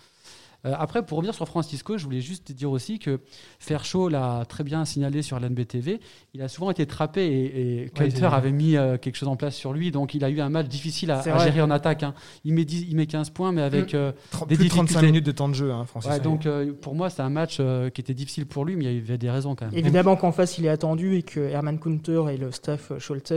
Euh, 0.66 0.74
après, 0.78 1.06
pour 1.06 1.18
revenir 1.18 1.34
sur 1.34 1.48
Francisco, 1.48 1.98
je 1.98 2.04
voulais 2.04 2.22
juste 2.22 2.52
dire 2.52 2.72
aussi 2.72 3.00
que 3.00 3.20
Fairchaud 3.60 4.10
l'a 4.10 4.44
très 4.48 4.64
bien 4.64 4.84
signalé 4.86 5.22
sur 5.22 5.40
l'NBTV. 5.40 6.00
Il 6.34 6.42
a 6.42 6.48
souvent 6.48 6.72
été 6.72 6.86
trappé 6.86 7.26
et, 7.26 7.84
et 7.84 7.92
ouais, 8.00 8.24
avait 8.24 8.52
mis 8.52 8.76
euh, 8.76 8.98
quelque 8.98 9.16
chose 9.16 9.30
en 9.30 9.36
place 9.36 9.56
sur 9.56 9.74
lui. 9.74 9.92
Donc, 9.92 10.14
il 10.14 10.24
a 10.24 10.30
eu 10.30 10.40
un 10.42 10.50
match 10.50 10.68
difficile 10.68 11.12
à, 11.12 11.20
à 11.20 11.46
gérer 11.46 11.62
en 11.62 11.72
attaque. 11.72 12.04
Hein. 12.04 12.14
Il, 12.44 12.54
met 12.54 12.66
10, 12.66 12.88
il 12.90 12.96
met 12.96 13.08
15 13.08 13.30
points, 13.30 13.52
mais 13.52 13.62
avec 13.62 13.94
euh, 13.94 14.12
des 14.48 14.56
plus 14.56 14.66
de 14.66 14.70
35 14.70 15.02
minutes 15.02 15.26
de 15.26 15.32
temps 15.32 15.50
de 15.50 15.54
jeu, 15.54 15.72
hein, 15.72 15.86
Francisco. 15.86 16.16
Ouais, 16.16 16.20
donc, 16.22 16.46
euh, 16.46 16.74
pour 16.74 16.96
moi, 16.96 17.10
c'est 17.10 17.22
un 17.22 17.30
match 17.30 17.58
euh, 17.60 17.90
qui 17.90 18.02
était 18.02 18.14
difficile 18.14 18.46
pour 18.46 18.66
lui, 18.66 18.76
mais 18.76 18.86
il 18.86 18.94
y 18.94 18.98
avait 18.98 19.18
des 19.18 19.30
raisons 19.30 19.56
quand 19.56 19.66
même. 19.66 19.78
Évidemment 19.78 20.16
qu'en 20.16 20.32
face, 20.32 20.58
il 20.58 20.66
est 20.66 20.70
attendu 20.70 21.16
et 21.16 21.24
que 21.24 21.40
Herman 21.40 21.80
Kunter 21.80 22.24
et 22.32 22.38
le 22.38 22.52
staff 22.52 22.92
Scholte 23.00 23.34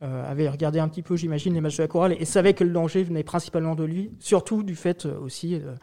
avait 0.00 0.50
regardé 0.50 0.80
un 0.80 0.88
petit 0.88 1.00
peu, 1.00 1.16
j'imagine, 1.16 1.54
les 1.54 1.62
matchs 1.62 1.78
de 1.78 1.82
la 1.82 1.88
chorale 1.88 2.14
et 2.18 2.26
savait 2.26 2.52
que 2.52 2.62
le 2.62 2.70
danger 2.70 3.02
venait 3.04 3.22
principalement 3.22 3.74
de 3.74 3.84
lui, 3.84 4.10
surtout 4.18 4.62
du 4.62 4.74
fait 4.74 5.06
aussi 5.06 5.54
euh, 5.54 5.74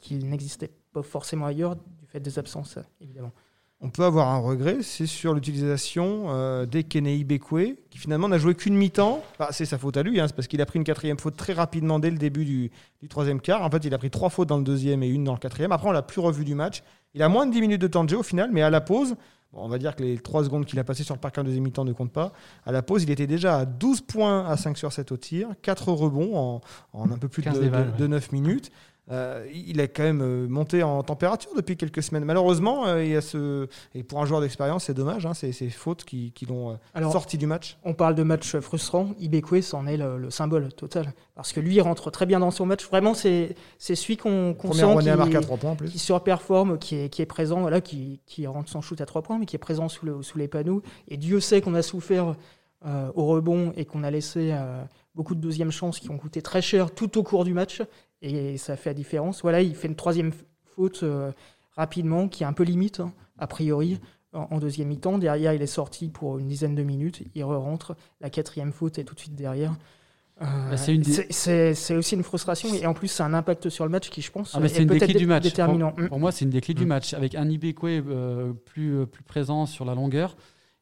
qu'il 0.00 0.28
n'existait 0.28 0.70
pas 0.92 1.02
forcément 1.02 1.46
ailleurs, 1.46 1.76
du 1.76 2.06
fait 2.06 2.20
des 2.20 2.38
absences, 2.38 2.78
évidemment. 3.00 3.32
On 3.82 3.88
peut 3.88 4.04
avoir 4.04 4.28
un 4.28 4.38
regret, 4.38 4.82
c'est 4.82 5.06
sur 5.06 5.32
l'utilisation 5.32 6.26
euh, 6.28 6.66
d'Ekenei 6.66 7.24
Bekwe, 7.24 7.76
qui 7.88 7.96
finalement 7.96 8.28
n'a 8.28 8.36
joué 8.36 8.54
qu'une 8.54 8.74
mi-temps. 8.74 9.22
Bah, 9.38 9.48
c'est 9.52 9.64
sa 9.64 9.78
faute 9.78 9.96
à 9.96 10.02
lui, 10.02 10.20
hein, 10.20 10.26
c'est 10.28 10.36
parce 10.36 10.48
qu'il 10.48 10.60
a 10.60 10.66
pris 10.66 10.78
une 10.78 10.84
quatrième 10.84 11.18
faute 11.18 11.34
très 11.34 11.54
rapidement 11.54 11.98
dès 11.98 12.10
le 12.10 12.18
début 12.18 12.44
du, 12.44 12.70
du, 13.00 13.08
troisième 13.08 13.40
quart. 13.40 13.62
En 13.62 13.70
fait, 13.70 13.82
il 13.86 13.94
a 13.94 13.98
pris 13.98 14.10
trois 14.10 14.28
fautes 14.28 14.48
dans 14.48 14.58
le 14.58 14.64
deuxième 14.64 15.02
et 15.02 15.08
une 15.08 15.24
dans 15.24 15.32
le 15.32 15.38
quatrième. 15.38 15.72
Après, 15.72 15.88
on 15.88 15.92
l'a 15.92 16.02
plus 16.02 16.20
revu 16.20 16.44
du 16.44 16.54
match. 16.54 16.82
Il 17.14 17.22
a 17.22 17.30
moins 17.30 17.46
de 17.46 17.52
10 17.52 17.60
minutes 17.62 17.80
de 17.80 17.86
temps 17.86 18.04
de 18.04 18.10
jeu 18.10 18.18
au 18.18 18.22
final, 18.22 18.50
mais 18.52 18.60
à 18.60 18.68
la 18.68 18.82
pause, 18.82 19.16
bon, 19.54 19.62
on 19.62 19.68
va 19.68 19.78
dire 19.78 19.96
que 19.96 20.02
les 20.02 20.18
3 20.18 20.44
secondes 20.44 20.66
qu'il 20.66 20.78
a 20.78 20.84
passées 20.84 21.02
sur 21.02 21.14
le 21.14 21.20
parquet 21.20 21.40
en 21.40 21.44
deuxième 21.44 21.64
mi-temps 21.64 21.86
ne 21.86 21.94
comptent 21.94 22.12
pas. 22.12 22.32
À 22.66 22.72
la 22.72 22.82
pause, 22.82 23.04
il 23.04 23.10
était 23.10 23.26
déjà 23.26 23.60
à 23.60 23.64
12 23.64 24.02
points 24.02 24.46
à 24.46 24.58
5 24.58 24.76
sur 24.76 24.92
7 24.92 25.10
au 25.10 25.16
tir, 25.16 25.48
4 25.62 25.90
rebonds 25.90 26.36
en, 26.36 26.60
en 26.92 27.10
un 27.10 27.16
peu 27.16 27.28
plus 27.28 27.42
de, 27.42 27.50
de, 27.50 27.60
de, 27.60 27.96
de 27.96 28.06
9 28.06 28.32
minutes. 28.32 28.70
Euh, 29.10 29.46
il 29.52 29.80
a 29.80 29.88
quand 29.88 30.02
même 30.02 30.46
monté 30.46 30.82
en 30.82 31.02
température 31.02 31.50
depuis 31.56 31.76
quelques 31.76 32.02
semaines. 32.02 32.24
Malheureusement, 32.24 32.86
euh, 32.86 33.04
il 33.04 33.10
y 33.10 33.16
a 33.16 33.20
ce... 33.20 33.66
et 33.94 34.02
pour 34.02 34.20
un 34.20 34.26
joueur 34.26 34.40
d'expérience, 34.40 34.84
c'est 34.84 34.94
dommage, 34.94 35.26
hein, 35.26 35.34
c'est 35.34 35.52
ces 35.52 35.68
fautes 35.68 36.04
qui, 36.04 36.32
qui 36.32 36.46
l'ont 36.46 36.78
euh, 36.96 37.10
sorti 37.10 37.36
du 37.36 37.46
match. 37.46 37.78
On 37.84 37.94
parle 37.94 38.14
de 38.14 38.22
match 38.22 38.56
frustrant. 38.58 39.10
Ibekwe, 39.18 39.62
c'en 39.62 39.86
est 39.86 39.96
le, 39.96 40.18
le, 40.18 40.30
symbole 40.30 40.72
total. 40.72 41.12
Parce 41.34 41.52
que 41.52 41.60
lui, 41.60 41.74
il 41.74 41.80
rentre 41.80 42.10
très 42.10 42.26
bien 42.26 42.40
dans 42.40 42.50
son 42.50 42.66
match. 42.66 42.86
Vraiment, 42.86 43.14
c'est 43.14 43.56
celui 43.78 44.16
qu'on 44.16 44.54
qu 44.54 44.72
sent 44.72 44.96
qui, 45.00 45.90
qui 45.90 45.98
surperforme, 45.98 46.78
qui 46.78 46.96
est, 46.96 47.08
qui 47.08 47.22
est 47.22 47.26
présent, 47.26 47.60
voilà, 47.60 47.80
qui, 47.80 48.20
qui 48.26 48.46
rentre 48.46 48.70
son 48.70 48.80
shoot 48.80 49.00
à 49.00 49.06
3 49.06 49.22
points, 49.22 49.38
mais 49.38 49.46
qui 49.46 49.56
est 49.56 49.60
présent 49.60 49.88
sous, 49.88 50.06
le, 50.06 50.22
sous 50.22 50.38
les 50.38 50.48
panneaux. 50.48 50.82
Et 51.08 51.16
Dieu 51.16 51.40
sait 51.40 51.60
qu'on 51.60 51.74
a 51.74 51.82
souffert 51.82 52.34
euh, 52.86 53.10
au 53.14 53.26
rebond 53.26 53.74
et 53.76 53.84
qu'on 53.84 54.02
a 54.04 54.10
laissé 54.10 54.52
euh, 54.52 54.82
beaucoup 55.14 55.34
de 55.34 55.40
deuxièmes 55.40 55.70
chances 55.70 56.00
qui 56.00 56.08
ont 56.08 56.16
coûté 56.16 56.40
très 56.40 56.62
cher 56.62 56.90
tout 56.90 57.18
au 57.18 57.22
cours 57.22 57.44
du 57.44 57.52
match 57.52 57.82
et 58.22 58.58
ça 58.58 58.76
fait 58.76 58.90
la 58.90 58.94
différence. 58.94 59.42
Voilà, 59.42 59.62
il 59.62 59.74
fait 59.74 59.88
une 59.88 59.96
troisième 59.96 60.32
faute 60.76 61.02
euh, 61.02 61.32
rapidement 61.76 62.28
qui 62.28 62.42
est 62.42 62.46
un 62.46 62.52
peu 62.52 62.64
limite 62.64 63.00
hein, 63.00 63.12
a 63.38 63.46
priori 63.46 64.00
en, 64.32 64.48
en 64.50 64.58
deuxième 64.58 64.88
mi-temps. 64.88 65.18
Derrière, 65.18 65.52
il 65.52 65.62
est 65.62 65.66
sorti 65.66 66.08
pour 66.08 66.38
une 66.38 66.48
dizaine 66.48 66.74
de 66.74 66.82
minutes, 66.82 67.22
il 67.34 67.44
re-rentre. 67.44 67.96
La 68.20 68.30
quatrième 68.30 68.72
faute 68.72 68.98
est 68.98 69.04
tout 69.04 69.14
de 69.14 69.20
suite 69.20 69.34
derrière. 69.34 69.74
Euh, 70.42 70.76
c'est 70.76 70.96
des... 70.96 71.94
aussi 71.94 72.14
une 72.14 72.22
frustration 72.22 72.72
et 72.72 72.86
en 72.86 72.94
plus 72.94 73.08
c'est 73.08 73.22
un 73.22 73.34
impact 73.34 73.68
sur 73.68 73.84
le 73.84 73.90
match 73.90 74.08
qui 74.08 74.22
je 74.22 74.30
pense 74.30 74.54
ah, 74.54 74.64
est, 74.64 74.80
est 74.80 74.86
peut-être 74.86 75.18
du 75.18 75.26
match. 75.26 75.42
déterminant. 75.42 75.92
Pour, 75.92 76.08
pour 76.08 76.18
moi 76.18 76.32
c'est 76.32 76.46
une 76.46 76.50
des 76.50 76.62
clés 76.62 76.72
mmh. 76.72 76.78
du 76.78 76.86
match 76.86 77.12
avec 77.12 77.34
un 77.34 77.46
Ibekwe 77.46 77.84
euh, 77.84 78.54
plus, 78.54 79.06
plus 79.06 79.22
présent 79.22 79.66
sur 79.66 79.84
la 79.84 79.94
longueur 79.94 80.38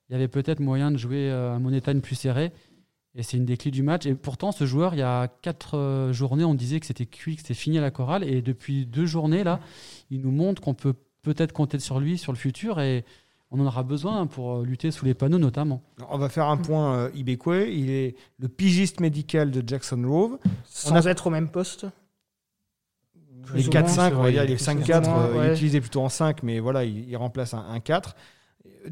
il 0.09 0.13
y 0.13 0.15
avait 0.15 0.29
peut-être 0.29 0.61
moyen 0.61 0.91
de 0.91 0.97
jouer 0.97 1.31
un 1.31 1.59
money 1.59 1.81
plus 1.81 2.15
serré. 2.15 2.53
Et 3.15 3.23
c'est 3.23 3.37
une 3.37 3.45
des 3.45 3.57
clés 3.57 3.71
du 3.71 3.83
match. 3.83 4.07
Et 4.07 4.15
pourtant, 4.15 4.53
ce 4.53 4.67
joueur, 4.67 4.95
il 4.95 4.99
y 4.99 5.03
a 5.03 5.29
quatre 5.43 5.77
euh, 5.77 6.13
journées, 6.13 6.45
on 6.45 6.55
disait 6.55 6.79
que 6.79 6.87
c'était 6.87 7.07
cuit, 7.07 7.37
que 7.37 7.43
c'était 7.43 7.55
fini 7.55 7.79
à 7.79 7.81
la 7.81 7.91
chorale. 7.91 8.23
Et 8.25 8.43
depuis 8.43 8.87
deux 8.87 9.07
journées, 9.07 9.45
là, 9.45 9.61
il 10.11 10.21
nous 10.21 10.31
montre 10.31 10.63
qu'on 10.63 10.75
peut 10.75 10.95
peut-être 11.23 11.53
compter 11.53 11.79
sur 11.79 12.01
lui, 12.01 12.19
sur 12.19 12.33
le 12.33 12.39
futur. 12.39 12.81
Et 12.81 13.05
on 13.51 13.61
en 13.61 13.67
aura 13.67 13.83
besoin 13.83 14.27
pour 14.27 14.59
euh, 14.59 14.65
lutter 14.65 14.91
sous 14.91 15.05
les 15.05 15.15
panneaux, 15.15 15.39
notamment. 15.39 15.83
On 16.11 16.19
va 16.19 16.29
faire 16.29 16.47
un 16.47 16.59
point 16.59 16.95
euh, 16.95 17.11
Ibekwe. 17.15 17.69
Il 17.71 17.91
est 17.91 18.15
le 18.39 18.49
pigiste 18.49 19.01
médical 19.01 19.51
de 19.51 19.67
Jackson 19.67 20.03
Rove. 20.07 20.39
Sans 20.65 21.07
a... 21.07 21.11
être 21.11 21.27
au 21.27 21.31
même 21.31 21.51
poste 21.51 21.87
les 23.55 23.63
4-5, 23.63 24.15
on 24.15 24.23
va 24.23 24.31
dire, 24.31 24.45
il 24.45 24.51
est 24.51 24.63
5-4, 24.63 25.09
euh, 25.09 25.33
ouais. 25.33 25.47
il 25.47 25.51
est 25.51 25.55
utilisé 25.55 25.81
plutôt 25.81 26.03
en 26.03 26.09
5, 26.09 26.43
mais 26.43 26.61
voilà, 26.61 26.85
il, 26.85 27.09
il 27.09 27.17
remplace 27.17 27.55
un, 27.55 27.65
un 27.71 27.81
4. 27.81 28.15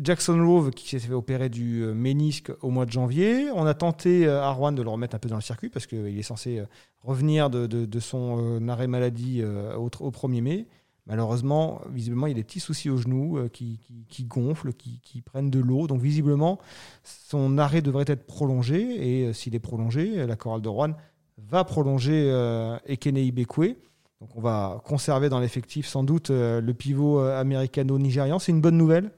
Jackson 0.00 0.45
Rove 0.47 0.71
qui 0.71 0.88
s'est 0.88 0.99
fait 0.99 1.12
opérer 1.12 1.49
du 1.49 1.85
ménisque 1.95 2.52
au 2.62 2.71
mois 2.71 2.87
de 2.87 2.90
janvier. 2.90 3.50
On 3.54 3.66
a 3.66 3.75
tenté 3.75 4.28
à 4.28 4.50
Rouen 4.50 4.73
de 4.73 4.83
le 4.83 4.88
remettre 4.88 5.16
un 5.16 5.18
peu 5.18 5.28
dans 5.28 5.37
le 5.37 5.42
circuit 5.42 5.68
parce 5.68 5.87
qu'il 5.87 6.18
est 6.18 6.23
censé 6.23 6.62
revenir 7.02 7.50
de, 7.50 8.00
son 8.00 8.68
arrêt 8.68 8.87
maladie 8.88 9.42
au, 9.45 9.90
au 10.00 10.11
1er 10.11 10.42
mai. 10.42 10.66
Malheureusement, 11.06 11.80
visiblement, 11.92 12.26
il 12.26 12.30
y 12.30 12.33
a 12.33 12.35
des 12.35 12.42
petits 12.42 12.61
soucis 12.61 12.90
au 12.90 12.97
genou 12.97 13.38
euh, 13.38 13.49
qui, 13.49 13.78
gonflent, 14.25 14.73
qui, 14.73 15.23
prennent 15.23 15.50
de 15.50 15.61
l'eau. 15.61 15.87
Donc, 15.87 16.00
visiblement, 16.00 16.59
son 17.04 17.59
arrêt 17.59 17.80
devrait 17.80 18.06
être 18.09 18.26
prolongé. 18.26 19.21
Et 19.21 19.26
euh, 19.26 19.33
s'il 19.33 19.54
est 19.54 19.61
prolongé, 19.61 20.18
euh, 20.18 20.26
la 20.26 20.35
chorale 20.35 20.62
de 20.62 20.68
Rouen 20.68 20.95
va 21.38 21.64
prolonger 21.64 22.28
euh, 22.28 22.76
Ekene 22.87 23.18
Ibekwe. 23.18 23.76
Donc, 24.21 24.30
on 24.35 24.40
va 24.40 24.80
conserver 24.85 25.28
dans 25.28 25.40
l'effectif 25.40 25.87
sans 25.87 26.02
doute 26.02 26.30
euh, 26.30 26.61
le 26.61 26.75
pivot 26.75 27.21
euh, 27.21 27.40
américano-nigérian. 27.40 28.38
C'est 28.38 28.52
une 28.52 28.61
bonne 28.62 28.78
nouvelle. 28.78 29.11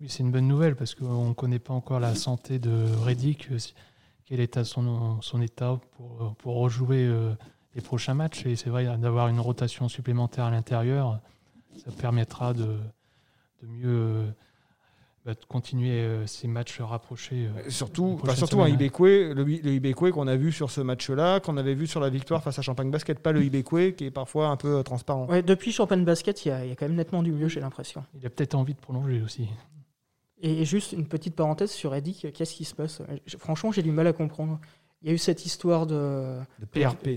Oui, 0.00 0.08
c'est 0.10 0.22
une 0.22 0.30
bonne 0.30 0.46
nouvelle 0.46 0.76
parce 0.76 0.94
qu'on 0.94 1.28
ne 1.28 1.32
connaît 1.34 1.58
pas 1.58 1.72
encore 1.72 2.00
la 2.00 2.14
santé 2.14 2.58
de 2.58 2.84
Reddick, 3.02 3.48
euh, 3.50 3.58
quel 4.26 4.40
est 4.40 4.62
son, 4.62 5.22
son 5.22 5.40
état 5.40 5.78
pour, 5.96 6.34
pour 6.36 6.56
rejouer 6.56 7.06
euh, 7.06 7.32
les 7.74 7.80
prochains 7.80 8.14
matchs. 8.14 8.44
Et 8.44 8.56
c'est 8.56 8.68
vrai, 8.68 8.84
d'avoir 8.98 9.28
une 9.28 9.40
rotation 9.40 9.88
supplémentaire 9.88 10.44
à 10.44 10.50
l'intérieur, 10.50 11.20
ça 11.82 11.90
permettra 11.92 12.52
de, 12.52 12.76
de 13.62 13.66
mieux 13.66 13.86
euh, 13.86 14.26
bah, 15.24 15.32
de 15.32 15.44
continuer 15.48 16.26
ces 16.26 16.46
matchs 16.46 16.80
rapprochés. 16.82 17.48
Surtout, 17.68 18.20
bah, 18.22 18.36
surtout 18.36 18.60
un. 18.60 18.68
Ibekwe, 18.68 19.32
le, 19.32 19.44
le 19.44 19.72
Ibekwe 19.72 20.10
qu'on 20.10 20.26
a 20.28 20.36
vu 20.36 20.52
sur 20.52 20.70
ce 20.70 20.82
match-là, 20.82 21.40
qu'on 21.40 21.56
avait 21.56 21.74
vu 21.74 21.86
sur 21.86 22.00
la 22.00 22.10
victoire 22.10 22.42
face 22.42 22.58
à 22.58 22.62
Champagne 22.62 22.90
Basket, 22.90 23.18
pas 23.18 23.32
le 23.32 23.42
Ibekwe 23.42 23.92
qui 23.96 24.04
est 24.04 24.10
parfois 24.10 24.48
un 24.48 24.56
peu 24.56 24.82
transparent. 24.82 25.26
Ouais, 25.26 25.42
depuis 25.42 25.72
Champagne 25.72 26.04
Basket, 26.04 26.44
il 26.44 26.48
y, 26.48 26.50
a, 26.52 26.64
il 26.66 26.68
y 26.68 26.72
a 26.72 26.76
quand 26.76 26.86
même 26.86 26.96
nettement 26.96 27.22
du 27.22 27.32
mieux, 27.32 27.48
j'ai 27.48 27.60
l'impression. 27.60 28.04
Il 28.14 28.26
a 28.26 28.30
peut-être 28.30 28.54
envie 28.54 28.74
de 28.74 28.80
prolonger 28.80 29.22
aussi. 29.22 29.48
Et 30.42 30.64
juste 30.64 30.92
une 30.92 31.06
petite 31.06 31.34
parenthèse 31.34 31.70
sur 31.70 31.94
Edic, 31.94 32.26
qu'est-ce 32.34 32.54
qui 32.54 32.64
se 32.64 32.74
passe? 32.74 33.00
Franchement, 33.38 33.72
j'ai 33.72 33.82
du 33.82 33.90
mal 33.90 34.06
à 34.06 34.12
comprendre. 34.12 34.60
Il 35.02 35.08
y 35.08 35.10
a 35.10 35.14
eu 35.14 35.18
cette 35.18 35.46
histoire 35.46 35.86
de 35.86 36.38
De 36.58 36.66
PRP. 36.66 37.08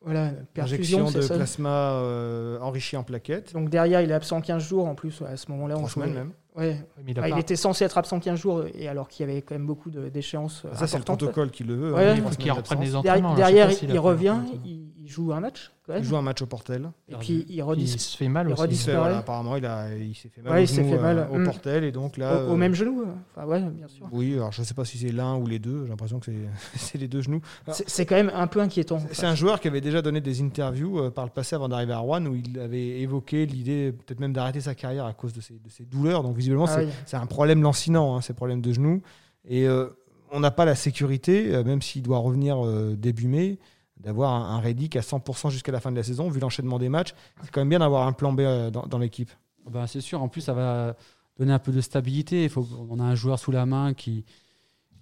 voilà, 0.00 0.32
Injection 0.56 1.04
perfusion, 1.04 1.10
de 1.10 1.20
ça 1.20 1.34
plasma 1.34 1.92
euh, 1.94 2.58
enrichi 2.60 2.96
en 2.96 3.02
plaquettes. 3.02 3.52
Donc 3.52 3.68
derrière, 3.68 4.00
il 4.00 4.10
est 4.10 4.14
absent 4.14 4.40
15 4.40 4.62
jours 4.62 4.86
en 4.86 4.94
plus. 4.94 5.22
À 5.22 5.36
ce 5.36 5.50
moment-là, 5.50 5.76
on 5.78 5.86
semaines 5.86 6.14
même. 6.14 6.32
Ouais. 6.54 6.76
Oui, 6.98 7.04
mais 7.06 7.12
il 7.12 7.32
Ah, 7.34 7.38
était 7.40 7.56
censé 7.56 7.84
être 7.84 7.96
absent 7.96 8.20
15 8.20 8.38
jours, 8.38 8.64
et 8.74 8.86
alors 8.86 9.08
qu'il 9.08 9.26
y 9.26 9.30
avait 9.30 9.40
quand 9.40 9.54
même 9.54 9.66
beaucoup 9.66 9.90
de- 9.90 10.10
d'échéances. 10.10 10.66
Ça, 10.74 10.86
c'est 10.86 10.98
le 10.98 11.04
protocole 11.04 11.50
qui 11.50 11.64
le 11.64 11.74
veut. 11.74 11.94
Ouais, 11.94 12.08
hein, 12.08 12.14
il 12.16 12.22
faut 12.22 12.28
qu'il 12.30 12.52
reprenne 12.52 12.80
les 12.80 12.94
entraînements. 12.94 13.34
Derrière, 13.34 13.68
là, 13.68 13.74
il 13.82 13.98
revient, 13.98 14.30
encore. 14.30 14.58
il, 14.64 15.08
joue 15.08 15.32
un 15.32 15.40
match. 15.40 15.72
Il 15.88 16.04
joue 16.04 16.16
un 16.16 16.22
match 16.22 16.40
au 16.42 16.46
Portel. 16.46 16.90
Et 17.08 17.16
puis 17.16 17.44
il 17.48 17.56
Il 17.56 17.62
redis 17.62 17.88
se 17.88 18.16
fait 18.16 18.28
mal 18.28 18.46
il 18.48 18.52
aussi. 18.52 18.62
Il 18.70 18.76
se 18.76 18.84
fait, 18.90 18.96
voilà, 18.96 19.18
apparemment, 19.18 19.56
il, 19.56 19.66
a, 19.66 19.92
il 19.96 20.14
s'est 20.14 20.28
fait 20.28 20.40
mal, 20.40 20.52
Ouais, 20.52 20.62
au, 20.62 20.66
genou, 20.66 20.88
fait 20.90 20.98
mal. 20.98 21.18
euh, 21.18 21.26
au 21.28 21.38
Mm. 21.38 21.44
Portel. 21.44 21.84
Et 21.84 21.90
donc 21.92 22.16
là, 22.16 22.44
au, 22.44 22.50
au 22.50 22.52
euh, 22.52 22.56
même 22.56 22.72
genou. 22.74 23.04
Enfin, 23.34 23.46
ouais, 23.48 23.60
bien 23.60 23.88
sûr. 23.88 24.06
Oui, 24.12 24.34
alors 24.34 24.52
je 24.52 24.60
ne 24.60 24.66
sais 24.66 24.74
pas 24.74 24.84
si 24.84 24.96
c'est 24.98 25.10
l'un 25.10 25.36
ou 25.36 25.46
les 25.46 25.58
deux. 25.58 25.82
J'ai 25.84 25.88
l'impression 25.90 26.20
que 26.20 26.26
c'est- 26.26 26.32
c'est 26.76 26.98
les 26.98 27.08
deux 27.08 27.20
genoux. 27.20 27.40
C'est 27.68 28.06
quand 28.06 28.14
même 28.14 28.30
un 28.32 28.46
peu 28.46 28.60
inquiétant. 28.60 29.00
C'est 29.10 29.26
un 29.26 29.34
joueur 29.34 29.58
qui 29.60 29.66
avait 29.68 29.80
déjà 29.80 30.02
donné 30.02 30.20
des 30.20 30.40
interviews 30.40 30.98
euh, 31.00 31.10
par 31.10 31.24
le 31.24 31.30
passé 31.32 31.56
avant 31.56 31.68
d'arriver 31.68 31.92
à 31.94 31.98
Rouen 31.98 32.24
où 32.26 32.36
il 32.36 32.58
avait 32.60 33.00
évoqué 33.00 33.44
l'idée 33.46 33.92
peut-être 33.92 34.20
même 34.20 34.32
d'arrêter 34.32 34.60
sa 34.60 34.74
carrière 34.76 35.04
à 35.06 35.12
cause 35.12 35.32
de 35.32 35.40
ses, 35.40 35.54
de 35.54 35.68
ses 35.68 35.84
douleurs. 35.84 36.22
Donc 36.22 36.36
visiblement, 36.36 36.66
Ah 36.68 36.76
c'est 37.06 37.16
oui. 37.16 37.22
un 37.22 37.26
problème 37.26 37.60
lancinant, 37.60 38.16
hein, 38.16 38.20
ces 38.20 38.34
problèmes 38.34 38.60
de 38.60 38.72
genoux. 38.72 39.02
Et 39.48 39.66
euh, 39.66 39.88
on 40.30 40.38
n'a 40.40 40.52
pas 40.52 40.64
la 40.64 40.76
sécurité, 40.76 41.52
euh, 41.54 41.64
même 41.64 41.82
s'il 41.82 42.02
doit 42.02 42.18
revenir 42.18 42.64
euh, 42.64 42.94
début 42.96 43.26
mai, 43.26 43.58
d'avoir 44.02 44.32
un, 44.32 44.56
un 44.56 44.60
Reddick 44.60 44.96
à 44.96 45.00
100% 45.00 45.50
jusqu'à 45.50 45.72
la 45.72 45.80
fin 45.80 45.90
de 45.90 45.96
la 45.96 46.02
saison, 46.02 46.28
vu 46.28 46.40
l'enchaînement 46.40 46.78
des 46.78 46.88
matchs. 46.88 47.14
C'est 47.42 47.50
quand 47.50 47.60
même 47.60 47.68
bien 47.68 47.78
d'avoir 47.78 48.06
un 48.06 48.12
plan 48.12 48.32
B 48.32 48.40
euh, 48.40 48.70
dans, 48.70 48.86
dans 48.86 48.98
l'équipe. 48.98 49.30
Ben, 49.70 49.86
c'est 49.86 50.00
sûr, 50.00 50.22
en 50.22 50.28
plus, 50.28 50.40
ça 50.40 50.54
va 50.54 50.96
donner 51.38 51.52
un 51.52 51.58
peu 51.58 51.72
de 51.72 51.80
stabilité. 51.80 52.44
Il 52.44 52.50
faut, 52.50 52.66
on 52.90 52.98
a 52.98 53.04
un 53.04 53.14
joueur 53.14 53.38
sous 53.38 53.52
la 53.52 53.64
main 53.64 53.94
qui, 53.94 54.24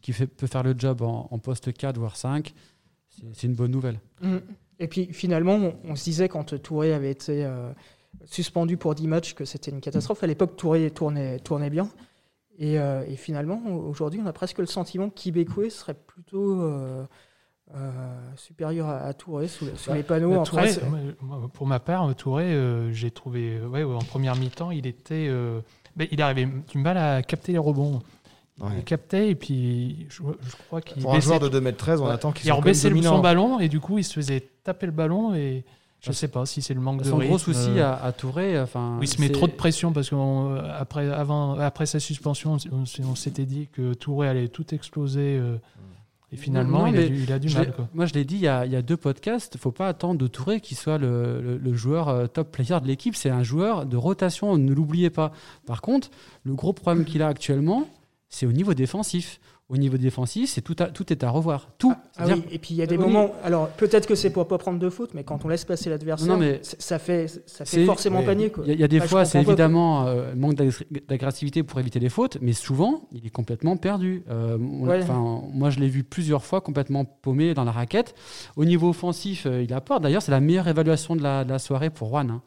qui 0.00 0.12
fait, 0.12 0.26
peut 0.26 0.46
faire 0.46 0.62
le 0.62 0.74
job 0.76 1.02
en, 1.02 1.28
en 1.30 1.38
poste 1.38 1.72
4, 1.72 1.98
voire 1.98 2.16
5. 2.16 2.52
C'est, 3.08 3.22
c'est 3.32 3.46
une 3.46 3.54
bonne 3.54 3.70
nouvelle. 3.70 4.00
Mm. 4.20 4.38
Et 4.80 4.88
puis 4.88 5.12
finalement, 5.12 5.54
on, 5.54 5.76
on 5.84 5.96
se 5.96 6.04
disait 6.04 6.28
quand 6.28 6.60
Touré 6.60 6.92
avait 6.94 7.10
été 7.10 7.44
euh, 7.44 7.70
suspendu 8.24 8.76
pour 8.76 8.94
10 8.94 9.06
matchs 9.08 9.34
que 9.34 9.44
c'était 9.44 9.70
une 9.70 9.80
catastrophe. 9.80 10.22
À 10.24 10.26
l'époque, 10.26 10.56
Touré 10.56 10.90
tournait, 10.90 11.38
tournait 11.38 11.70
bien. 11.70 11.88
Et, 12.58 12.78
euh, 12.78 13.04
et 13.06 13.16
finalement, 13.16 13.62
aujourd'hui, 13.66 14.20
on 14.22 14.26
a 14.26 14.32
presque 14.32 14.58
le 14.58 14.66
sentiment 14.66 15.10
qu'Ibekwe 15.10 15.68
serait 15.70 15.94
plutôt 15.94 16.60
euh, 16.62 17.04
euh, 17.76 18.18
supérieur 18.36 18.88
à, 18.88 18.98
à 18.98 19.12
Touré 19.14 19.48
sous, 19.48 19.64
le- 19.66 19.76
sous 19.76 19.92
les 19.92 20.02
panneaux. 20.02 20.34
En 20.34 20.42
Touré, 20.42 20.62
presse. 20.62 20.80
pour 21.52 21.66
ma 21.66 21.78
part, 21.80 22.14
Touré, 22.14 22.44
euh, 22.52 22.92
j'ai 22.92 23.10
trouvé, 23.10 23.58
euh, 23.58 23.66
ouais, 23.68 23.82
en 23.84 23.98
première 24.00 24.36
mi-temps, 24.36 24.70
il 24.70 24.86
était, 24.86 25.26
euh, 25.28 25.60
ben, 25.96 26.08
il 26.10 26.20
arrivait 26.22 26.46
du 26.70 26.78
mal 26.78 26.96
à 26.96 27.22
capter 27.22 27.52
les 27.52 27.58
rebonds. 27.58 28.00
Il 28.58 28.64
Ouais. 28.64 28.76
les 28.76 28.82
captait 28.82 29.30
et 29.30 29.34
puis 29.34 30.06
je, 30.10 30.22
je 30.42 30.56
crois 30.66 30.82
qu'il 30.82 31.00
Pour 31.02 31.14
un 31.14 31.20
joueur 31.20 31.40
de 31.40 31.48
2m13, 31.48 32.00
on 32.00 32.06
Ouais. 32.06 32.12
attend 32.12 32.30
qu'il 32.30 32.42
il 32.44 32.48
soit 32.48 32.54
même 32.56 32.60
rebaissait 32.62 32.90
le- 32.90 33.00
son 33.02 33.20
ballon 33.20 33.58
et 33.58 33.68
du 33.70 33.80
coup 33.80 33.96
il 33.96 34.04
se 34.04 34.12
faisait 34.12 34.40
taper 34.64 34.84
le 34.84 34.92
ballon 34.92 35.34
et 35.34 35.64
je 36.02 36.10
Ah, 36.10 36.12
sais 36.12 36.28
pas 36.28 36.44
si 36.44 36.60
c'est 36.60 36.74
le 36.74 36.80
manque 36.80 36.98
de 37.02 37.04
Son 37.08 37.18
gros 37.18 37.38
souci 37.38 37.70
euh, 37.78 37.90
à, 37.90 38.04
à 38.04 38.12
Touré, 38.12 38.60
enfin, 38.60 38.98
il 39.00 39.08
se 39.08 39.18
met 39.20 39.30
trop 39.30 39.46
de 39.46 39.52
pression 39.52 39.92
parce 39.92 40.10
qu'après 40.10 41.08
avant, 41.10 41.58
après 41.58 41.86
sa 41.86 42.00
suspension, 42.00 42.58
on, 42.72 43.14
s'était 43.14 43.46
dit 43.46 43.68
que 43.72 43.94
Touré 43.94 44.28
allait 44.28 44.48
tout 44.48 44.74
exploser 44.74 45.38
euh, 45.38 45.56
et 46.32 46.36
finalement 46.36 46.80
Non, 46.80 46.86
il, 46.86 46.98
a 46.98 47.08
du, 47.08 47.22
il 47.22 47.32
a 47.32 47.38
du 47.38 47.48
Je 47.48 47.58
mal. 47.58 47.72
Quoi. 47.74 47.88
Moi, 47.92 48.06
je 48.06 48.14
l'ai 48.14 48.24
dit 48.24 48.36
il 48.36 48.42
y, 48.42 48.48
a, 48.48 48.64
il 48.66 48.72
y 48.72 48.76
a 48.76 48.82
deux 48.82 48.96
podcasts. 48.96 49.54
Il 49.54 49.58
ne 49.58 49.60
faut 49.60 49.72
pas 49.72 49.88
attendre 49.88 50.18
de 50.20 50.26
Touré 50.26 50.60
qu'il 50.60 50.76
soit 50.76 50.98
le, 50.98 51.40
le- 51.40 51.58
le 51.58 51.74
joueur 51.74 52.08
euh, 52.08 52.26
top 52.26 52.52
player 52.52 52.80
de 52.80 52.86
l'équipe. 52.86 53.16
C'est 53.16 53.30
un 53.30 53.42
joueur 53.42 53.84
de 53.86 53.96
rotation, 53.96 54.56
ne 54.56 54.72
l'oubliez 54.72 55.10
pas. 55.10 55.32
Par 55.66 55.80
contre, 55.82 56.10
le 56.44 56.54
gros 56.54 56.72
problème 56.72 57.04
qu'il 57.04 57.22
a 57.22 57.26
actuellement, 57.28 57.88
c'est 58.28 58.46
au 58.46 58.52
niveau 58.52 58.74
défensif. 58.74 59.40
Au 59.70 59.76
niveau 59.76 59.96
défensif, 59.96 60.50
c'est 60.50 60.60
tout, 60.62 60.74
à- 60.80 60.86
tout 60.88 61.12
est 61.12 61.22
à 61.22 61.30
revoir. 61.30 61.68
Tout. 61.78 61.92
Ah 61.96 62.02
C'est-à-dire- 62.26 62.36
oui, 62.38 62.42
et 62.50 62.58
puis 62.58 62.70
il 62.74 62.76
y 62.76 62.82
a 62.82 62.86
des 62.86 62.96
Oui. 62.96 63.04
moments. 63.04 63.30
Alors 63.44 63.68
peut-être 63.68 64.06
que 64.08 64.16
c'est 64.16 64.30
pour 64.30 64.48
pas 64.48 64.58
prendre 64.58 64.80
de 64.80 64.90
faute, 64.90 65.14
mais 65.14 65.22
quand 65.22 65.44
on 65.44 65.48
laisse 65.48 65.64
passer 65.64 65.88
l'adversaire, 65.88 66.26
Non, 66.28 66.36
mais 66.36 66.58
c- 66.62 66.74
ça 66.80 66.98
fait, 66.98 67.28
ça 67.46 67.64
fait 67.64 67.84
forcément 67.86 68.22
panier. 68.24 68.50
Quoi. 68.50 68.64
Il 68.66 68.68
y 68.68 68.72
a, 68.72 68.74
il 68.74 68.80
y 68.80 68.84
a 68.84 68.88
des 68.88 68.98
Bah, 68.98 69.06
fois, 69.06 69.24
c'est 69.24 69.40
évidemment 69.40 70.06
euh, 70.08 70.34
manque 70.34 70.54
d'ag- 70.56 70.72
d'agressivité 71.08 71.62
pour 71.62 71.78
éviter 71.78 72.00
les 72.00 72.08
fautes, 72.08 72.38
mais 72.40 72.52
souvent, 72.52 73.02
il 73.12 73.24
est 73.24 73.30
complètement 73.30 73.76
perdu. 73.76 74.24
Euh, 74.28 74.58
on- 74.60 74.88
Ouais. 74.88 75.02
enfin, 75.04 75.42
moi, 75.52 75.70
je 75.70 75.78
l'ai 75.78 75.88
vu 75.88 76.02
plusieurs 76.02 76.44
fois 76.44 76.60
complètement 76.60 77.04
paumé 77.04 77.54
dans 77.54 77.64
la 77.64 77.72
raquette. 77.72 78.14
Au 78.56 78.64
niveau 78.64 78.88
offensif, 78.88 79.46
euh, 79.46 79.62
il 79.62 79.72
apporte. 79.72 80.02
D'ailleurs, 80.02 80.22
c'est 80.22 80.32
la 80.32 80.40
meilleure 80.40 80.66
évaluation 80.66 81.14
de 81.14 81.22
la, 81.22 81.44
de 81.44 81.50
la 81.50 81.58
soirée 81.60 81.90
pour 81.90 82.08
Juan. 82.08 82.28
hein. 82.30 82.42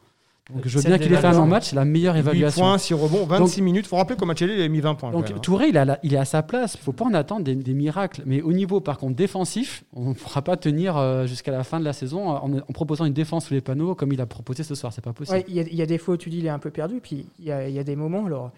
Donc, 0.52 0.60
je 0.66 0.76
veux 0.78 0.84
bien 0.84 0.98
qu'il 0.98 1.10
ait 1.12 1.16
fait 1.16 1.26
un 1.26 1.32
non-match, 1.32 1.70
c'est 1.70 1.76
la 1.76 1.86
meilleure 1.86 2.14
8 2.14 2.20
évaluation. 2.20 2.62
points, 2.64 2.76
6 2.76 2.92
rebonds, 2.94 3.24
26 3.24 3.62
minutes. 3.62 3.86
Il 3.86 3.88
faut 3.88 3.96
rappeler 3.96 4.16
qu'au 4.16 4.26
match 4.26 4.42
aller, 4.42 4.54
il 4.56 4.62
a 4.62 4.68
mis 4.68 4.80
20 4.80 4.94
points. 4.94 5.10
Donc 5.10 5.28
même, 5.30 5.38
hein. 5.38 5.40
Touré, 5.40 5.68
il, 5.68 5.78
a 5.78 5.86
la- 5.86 5.98
il 6.02 6.12
est 6.12 6.18
à 6.18 6.26
sa 6.26 6.42
place. 6.42 6.74
Il 6.74 6.78
ne 6.80 6.82
faut 6.82 6.92
pas 6.92 7.06
en 7.06 7.14
attendre 7.14 7.44
des, 7.44 7.54
des 7.54 7.72
miracles. 7.72 8.22
Mais 8.26 8.42
au 8.42 8.52
niveau, 8.52 8.80
par 8.82 8.98
contre, 8.98 9.16
défensif, 9.16 9.84
on 9.94 10.10
ne 10.10 10.14
pourra 10.14 10.42
pas 10.42 10.58
tenir 10.58 10.98
euh, 10.98 11.24
jusqu'à 11.26 11.50
la 11.50 11.64
fin 11.64 11.80
de 11.80 11.84
la 11.86 11.94
saison 11.94 12.28
en, 12.28 12.52
en 12.58 12.72
proposant 12.74 13.06
une 13.06 13.14
défense 13.14 13.46
sous 13.46 13.54
les 13.54 13.62
panneaux 13.62 13.94
comme 13.94 14.12
il 14.12 14.20
a 14.20 14.26
proposé 14.26 14.64
ce 14.64 14.74
soir. 14.74 14.92
C'est 14.92 15.02
pas 15.02 15.14
possible. 15.14 15.38
Ouais, 15.38 15.44
il 15.48 15.54
y, 15.54 15.60
a- 15.60 15.62
il 15.62 15.74
y 15.76 15.80
a 15.82 15.86
des 15.86 15.96
fois 15.98 16.14
où 16.14 16.18
tu 16.18 16.28
dis 16.28 16.38
il 16.38 16.46
est 16.46 16.50
un 16.50 16.58
peu 16.58 16.70
perdu, 16.70 17.00
puis 17.02 17.26
il 17.38 17.46
y 17.46 17.50
a, 17.50 17.66
il 17.66 17.74
y 17.74 17.78
a 17.78 17.84
des 17.84 17.96
moments, 17.96 18.26
alors 18.26 18.50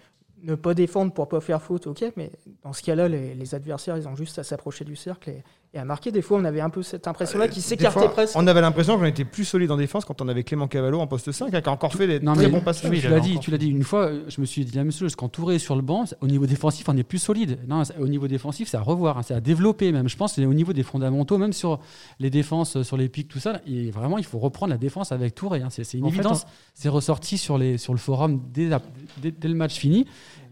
ne 0.43 0.53
pas 0.55 0.73
défendre 0.75 1.11
pour 1.13 1.27
pas 1.29 1.39
faire 1.41 1.61
faute, 1.63 1.87
ok, 1.87 2.03
mais 2.15 2.29
dans 2.63 2.71
ce 2.73 2.83
cas-là, 2.83 3.07
les, 3.07 3.33
les 3.33 3.55
adversaires, 3.55 3.97
ils 3.97 4.07
ont 4.07 4.15
juste 4.15 4.37
à 4.37 4.43
s'approcher 4.43 4.85
du 4.85 4.95
cercle 4.95 5.29
et, 5.31 5.41
et 5.73 5.79
à 5.79 5.85
marquer. 5.85 6.11
Des 6.11 6.21
fois, 6.21 6.37
on 6.39 6.45
avait 6.45 6.61
un 6.61 6.69
peu 6.69 6.81
cette 6.81 7.07
impression-là 7.07 7.47
qui 7.47 7.53
Euh, 7.53 7.55
Des 7.55 7.61
s'écartait 7.61 8.07
presque. 8.09 8.35
On 8.37 8.47
avait 8.47 8.61
l'impression 8.61 8.97
qu'on 8.97 9.05
était 9.05 9.25
plus 9.25 9.43
solide 9.45 9.69
en 9.71 9.77
défense 9.77 10.05
quand 10.05 10.21
on 10.21 10.27
avait 10.27 10.43
Clément 10.43 10.67
Cavallo 10.67 10.99
en 10.99 11.07
poste 11.07 11.31
5, 11.31 11.53
hein, 11.53 11.61
qui 11.61 11.67
a 11.69 11.71
encore 11.71 11.93
fait 11.93 12.07
des 12.07 12.19
Non, 12.19 12.33
très 12.33 12.45
mais 12.45 12.49
bons 12.51 12.61
passages. 12.61 12.89
oui, 12.89 13.01
tu 13.01 13.07
l'as 13.09 13.19
dit, 13.19 13.39
tu 13.39 13.51
l'as 13.51 13.57
dit 13.57 13.69
une 13.69 13.83
fois. 13.83 14.09
Je 14.27 14.39
me 14.41 14.45
suis 14.45 14.63
dit 14.65 14.75
la 14.75 14.83
même 14.83 14.91
chose. 14.93 15.15
Quand 15.15 15.29
Touré 15.29 15.55
est 15.55 15.59
sur 15.59 15.75
le 15.75 15.81
banc, 15.81 16.05
au 16.21 16.27
niveau 16.27 16.45
défensif, 16.45 16.87
on 16.89 16.95
est 16.97 17.03
plus 17.03 17.19
solide. 17.19 17.59
Non, 17.67 17.83
au 17.99 18.07
niveau 18.07 18.27
défensif, 18.27 18.67
c'est 18.69 18.77
à 18.77 18.81
revoir, 18.81 19.17
hein, 19.17 19.23
c'est 19.23 19.33
à 19.33 19.41
développer 19.41 19.91
même. 19.91 20.07
Je 20.07 20.17
pense 20.17 20.35
que 20.35 20.41
au 20.41 20.53
niveau 20.53 20.73
des 20.73 20.83
fondamentaux, 20.83 21.37
même 21.37 21.53
sur 21.53 21.79
les 22.19 22.29
défenses, 22.29 22.77
euh, 22.77 22.83
sur 22.83 22.97
les 22.97 23.09
pics, 23.09 23.27
tout 23.27 23.39
ça. 23.39 23.61
Et 23.67 23.91
vraiment, 23.91 24.17
il 24.17 24.25
faut 24.25 24.39
reprendre 24.39 24.71
la 24.71 24.77
défense 24.77 25.11
avec 25.11 25.35
Touré. 25.35 25.61
hein. 25.61 25.67
C'est 25.69 25.83
une 25.93 26.05
En 26.05 26.07
évidence. 26.07 26.45
C'est 26.73 26.89
ressorti 26.89 27.37
sur 27.37 27.57
les 27.57 27.77
sur 27.77 27.93
le 27.93 27.99
forum 27.99 28.41
dès, 28.53 28.67
la- 28.69 28.81
dès- 29.17 29.31
dès 29.31 29.47
le 29.47 29.55
match 29.55 29.75
fini. 29.75 30.05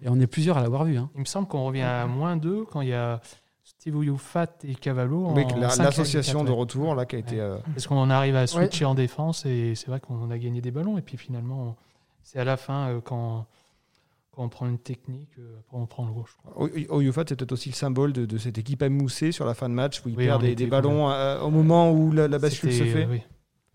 Et 0.04 0.10
on 0.10 0.20
est 0.20 0.28
plusieurs 0.28 0.58
à 0.58 0.62
l'avoir 0.62 0.84
vu. 0.84 0.98
hein. 0.98 1.10
Il 1.16 1.22
me 1.22 1.26
semble 1.26 1.48
qu'on 1.48 1.66
revient 1.66 1.82
à 1.82 2.06
moins 2.06 2.36
2 2.38 2.64
quand 2.72 2.82
il 2.82 2.90
y 2.90 2.94
a 2.94 3.22
Steve 3.88 4.04
Youfat 4.04 4.48
et 4.64 4.74
Cavallo. 4.74 5.32
Oui, 5.36 5.44
en 5.44 5.58
la- 5.60 5.70
cinq 5.70 5.84
l'association 5.84 6.44
de 6.44 6.50
retour 6.52 6.96
là 6.96 7.06
qui 7.06 7.18
a 7.18 7.20
été. 7.20 7.36
Ouais. 7.36 7.42
euh, 7.42 7.58
Parce 7.74 7.86
qu'on 7.86 8.10
arrive 8.10 8.36
à 8.36 8.48
switcher 8.48 8.86
en 8.86 8.96
défense 8.96 9.46
et 9.46 9.76
c'est 9.76 9.88
vrai 9.88 10.00
qu'on 10.00 10.32
a 10.32 10.38
gagné 10.40 10.60
des 10.60 10.72
ballons. 10.72 10.98
Et 10.98 11.04
puis 11.04 11.18
finalement, 11.18 11.76
c'est 12.24 12.40
à 12.40 12.44
la 12.44 12.58
fin 12.58 12.90
euh, 12.90 13.00
quand, 13.02 13.46
quand 14.32 14.44
on 14.44 14.50
prend 14.50 14.66
une 14.68 14.80
technique, 14.80 15.30
euh, 15.38 15.60
après 15.60 15.78
on 15.78 15.86
prend 15.86 16.08
le 16.08 16.14
gauche. 16.14 16.36
O- 16.56 16.68
Oyufat, 16.98 17.26
c'est 17.30 17.36
peut-être 17.36 17.52
aussi 17.52 17.70
le 17.70 17.76
symbole 17.76 18.12
de, 18.12 18.26
de 18.26 18.38
cette 18.40 18.58
équipe 18.58 18.82
émoussée 18.82 19.32
sur 19.32 19.46
la 19.46 19.54
fin 19.54 19.70
de 19.70 19.76
match 19.76 20.02
où 20.04 20.10
il 20.10 20.18
Oui, 20.18 20.26
perd 20.26 20.44
des, 20.44 20.66
ballons 20.66 21.12
euh, 21.12 21.40
au 21.42 21.52
moment 21.52 21.92
où 21.92 22.12
la, 22.12 22.28
la 22.28 22.40
bascule 22.40 22.74
se 22.74 22.84
fait. 22.86 23.04
euh, 23.06 23.12
oui. 23.12 23.22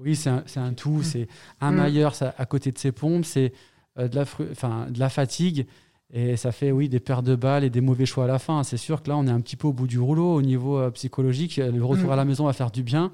Oui, 0.00 0.16
c'est 0.16 0.30
un, 0.58 0.72
tout. 0.72 1.04
C'est 1.04 1.28
un 1.60 1.70
Mm. 1.70 1.76
mailleur 1.76 2.14
ça, 2.16 2.34
à 2.36 2.46
côté 2.46 2.72
de 2.72 2.78
ses 2.78 2.90
pompes, 2.90 3.24
c'est 3.26 3.52
euh, 3.98 4.08
de, 4.08 4.16
la 4.16 4.24
fru- 4.24 4.48
enfin, 4.50 4.86
de 4.90 4.98
la 4.98 5.08
fatigue. 5.08 5.68
Et 6.12 6.36
ça 6.36 6.50
fait, 6.50 6.72
oui, 6.72 6.88
des 6.88 6.98
pertes 7.00 7.24
de 7.24 7.36
balles 7.36 7.62
et 7.62 7.70
des 7.70 7.80
mauvais 7.80 8.04
choix 8.06 8.24
à 8.24 8.26
la 8.26 8.38
fin. 8.40 8.62
C'est 8.64 8.76
sûr 8.76 9.02
que 9.02 9.08
là, 9.08 9.16
on 9.16 9.26
est 9.26 9.30
un 9.30 9.40
petit 9.40 9.56
peu 9.56 9.68
au 9.68 9.72
bout 9.72 9.86
du 9.86 9.98
rouleau 10.00 10.34
au 10.34 10.42
niveau 10.42 10.78
euh, 10.78 10.90
psychologique. 10.90 11.56
Le 11.58 11.84
retour 11.84 12.08
Mm. 12.08 12.12
à 12.12 12.16
la 12.16 12.24
maison 12.24 12.46
va 12.46 12.52
faire 12.52 12.70
du 12.72 12.82
bien. 12.82 13.12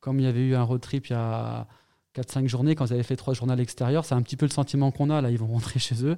Comme 0.00 0.18
il 0.18 0.24
y 0.24 0.28
avait 0.28 0.40
eu 0.46 0.54
un 0.54 0.62
road 0.62 0.80
trip 0.80 1.08
il 1.08 1.12
y 1.12 1.16
a 1.16 1.66
4-5 2.14 2.46
journées, 2.48 2.74
quand 2.74 2.86
ils 2.86 2.94
avaient 2.94 3.02
fait 3.02 3.16
trois 3.16 3.34
journées 3.34 3.52
à 3.52 3.56
l'extérieur, 3.56 4.04
c'est 4.04 4.14
un 4.14 4.22
petit 4.22 4.36
peu 4.36 4.46
le 4.46 4.50
sentiment 4.52 4.90
qu'on 4.90 5.10
a. 5.10 5.20
Là, 5.20 5.30
ils 5.30 5.38
vont 5.38 5.46
rentrer 5.52 5.78
chez 5.78 6.04
eux. 6.04 6.16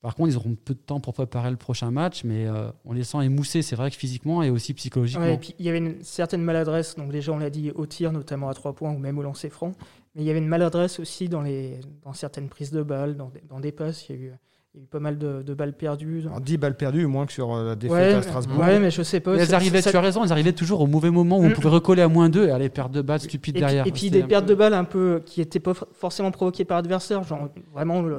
Par 0.00 0.14
contre, 0.14 0.30
ils 0.30 0.36
auront 0.38 0.54
peu 0.54 0.72
de 0.72 0.78
temps 0.78 0.98
pour 0.98 1.12
préparer 1.12 1.50
le 1.50 1.58
prochain 1.58 1.90
match, 1.90 2.24
mais 2.24 2.46
euh, 2.46 2.70
on 2.86 2.94
les 2.94 3.04
sent 3.04 3.22
émoussés, 3.22 3.60
c'est 3.60 3.76
vrai 3.76 3.90
que 3.90 3.96
physiquement 3.96 4.42
et 4.42 4.48
aussi 4.48 4.72
psychologiquement. 4.72 5.26
Ouais, 5.26 5.34
et 5.34 5.38
puis 5.38 5.54
il 5.58 5.66
y 5.66 5.68
avait 5.68 5.76
une 5.76 6.02
certaine 6.02 6.40
maladresse, 6.40 6.96
donc 6.96 7.12
déjà 7.12 7.32
on 7.32 7.38
l'a 7.38 7.50
dit 7.50 7.70
au 7.72 7.84
tir, 7.84 8.10
notamment 8.10 8.48
à 8.48 8.54
trois 8.54 8.72
points 8.72 8.92
ou 8.92 8.98
même 8.98 9.18
au 9.18 9.22
lancer 9.22 9.50
franc, 9.50 9.72
mais 10.14 10.22
il 10.22 10.26
y 10.26 10.30
avait 10.30 10.38
une 10.38 10.48
maladresse 10.48 10.98
aussi 11.00 11.28
dans, 11.28 11.42
les, 11.42 11.80
dans 12.02 12.14
certaines 12.14 12.48
prises 12.48 12.70
de 12.70 12.82
balles, 12.82 13.14
dans, 13.14 13.28
des- 13.28 13.42
dans 13.46 13.60
des 13.60 13.72
passes. 13.72 14.08
Il 14.08 14.16
y 14.16 14.18
a 14.18 14.22
eu, 14.22 14.32
il 14.74 14.78
y 14.78 14.80
a 14.82 14.84
eu 14.84 14.86
pas 14.86 15.00
mal 15.00 15.18
de, 15.18 15.42
de 15.42 15.52
balles 15.54 15.72
perdues. 15.76 16.22
Alors, 16.26 16.40
10 16.40 16.56
balles 16.58 16.76
perdues, 16.76 17.04
moins 17.06 17.26
que 17.26 17.32
sur 17.32 17.52
euh, 17.54 17.66
la 17.70 17.74
défaite 17.74 17.96
Ouais, 17.96 18.14
à 18.14 18.22
Strasbourg. 18.22 18.60
ouais, 18.60 18.78
mais 18.78 18.90
je 18.92 19.02
sais 19.02 19.18
pas. 19.18 19.34
Elles 19.34 19.52
arrivaient, 19.54 19.82
ça- 19.82 19.90
tu 19.90 19.96
as 19.96 20.00
raison, 20.00 20.22
elles 20.24 20.30
arrivaient 20.32 20.52
toujours 20.52 20.80
au 20.80 20.86
mauvais 20.86 21.10
moment 21.10 21.38
où 21.38 21.42
on 21.44 21.48
Mm. 21.48 21.54
pouvait 21.54 21.68
recoller 21.70 22.02
à 22.02 22.08
moins 22.08 22.28
2 22.28 22.46
et 22.46 22.50
aller 22.52 22.68
perdre 22.68 22.94
de 22.94 23.02
balles 23.02 23.20
stupides 23.20 23.56
Et 23.56 23.60
derrière. 23.60 23.86
et 23.86 23.90
puis 23.90 24.10
des 24.10 24.22
pertes 24.22 24.44
peu- 24.46 24.50
de 24.50 24.54
balles 24.54 24.74
un 24.74 24.84
peu 24.84 25.22
qui 25.26 25.40
n'étaient 25.40 25.58
pas 25.58 25.74
for- 25.74 25.88
forcément 25.92 26.30
provoquées 26.30 26.64
par 26.64 26.78
l'adversaire, 26.78 27.24
genre 27.24 27.48
vraiment 27.72 28.00
le- 28.02 28.18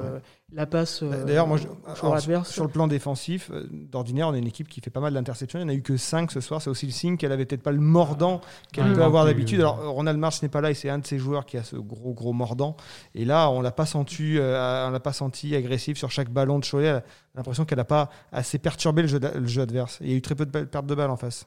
la 0.54 0.66
passe 0.66 1.02
euh, 1.02 1.24
D'ailleurs, 1.24 1.46
moi, 1.46 1.56
je- 1.56 1.66
alors, 2.04 2.44
sur 2.46 2.64
le 2.64 2.68
plan 2.68 2.86
défensif, 2.86 3.50
euh, 3.54 3.66
d'ordinaire, 3.90 4.28
on 4.28 4.34
est 4.34 4.38
une 4.38 4.46
équipe 4.46 4.68
qui 4.68 4.82
fait 4.82 4.90
pas 4.90 5.00
mal 5.00 5.14
d'interceptions. 5.14 5.58
Il 5.58 5.62
n'y 5.64 5.70
en 5.70 5.72
a 5.72 5.78
eu 5.78 5.80
que 5.80 5.96
5 5.96 6.30
ce 6.30 6.42
soir. 6.42 6.60
C'est 6.60 6.68
aussi 6.68 6.84
le 6.84 6.92
signe 6.92 7.16
qu'elle 7.16 7.32
avait 7.32 7.46
peut-être 7.46 7.62
pas 7.62 7.72
le 7.72 7.80
mordant 7.80 8.42
qu'elle 8.70 8.92
peut 8.92 9.02
avoir 9.02 9.24
d'habitude. 9.24 9.60
Alors, 9.60 9.88
Ronald 9.88 10.18
March 10.18 10.42
n'est 10.42 10.50
pas 10.50 10.60
là 10.60 10.70
et 10.70 10.74
c'est 10.74 10.90
un 10.90 10.98
de 10.98 11.06
ces 11.06 11.18
joueurs 11.18 11.46
qui 11.46 11.56
a 11.56 11.62
ce 11.64 11.76
gros, 11.76 12.12
gros 12.12 12.34
mordant. 12.34 12.76
Et 13.14 13.24
là, 13.24 13.48
on 13.48 13.62
l'a 13.62 13.70
pas 13.70 13.86
senti, 13.86 14.36
euh, 14.36 14.86
on 14.88 14.90
l'a 14.90 15.00
pas 15.00 15.14
senti 15.14 15.56
agressif 15.56 15.96
sur 15.96 16.10
chaque 16.10 16.28
ballon 16.42 16.58
de 16.58 16.64
Cholet. 16.64 16.88
A 16.88 17.02
l'impression 17.34 17.64
qu'elle 17.64 17.78
n'a 17.78 17.84
pas 17.84 18.10
assez 18.30 18.58
perturbé 18.58 19.02
le 19.02 19.08
jeu, 19.46 19.62
adverse. 19.62 19.98
Il 20.00 20.10
y 20.10 20.12
a 20.12 20.16
eu 20.16 20.22
très 20.22 20.34
peu 20.34 20.46
de 20.46 20.64
pertes 20.64 20.86
de 20.86 20.94
balles 20.94 21.10
en 21.10 21.16
face. 21.16 21.46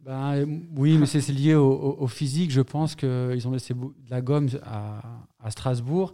Ben, 0.00 0.34
euh, 0.34 0.46
oui, 0.76 0.98
mais 0.98 1.06
c'est 1.06 1.26
lié 1.28 1.54
au, 1.54 2.06
physique. 2.08 2.50
Je 2.50 2.60
pense 2.60 2.94
qu'ils 2.94 3.46
ont 3.46 3.52
laissé 3.52 3.74
de 3.74 4.10
la 4.10 4.20
gomme 4.20 4.48
à 4.64 5.50
Strasbourg. 5.50 6.12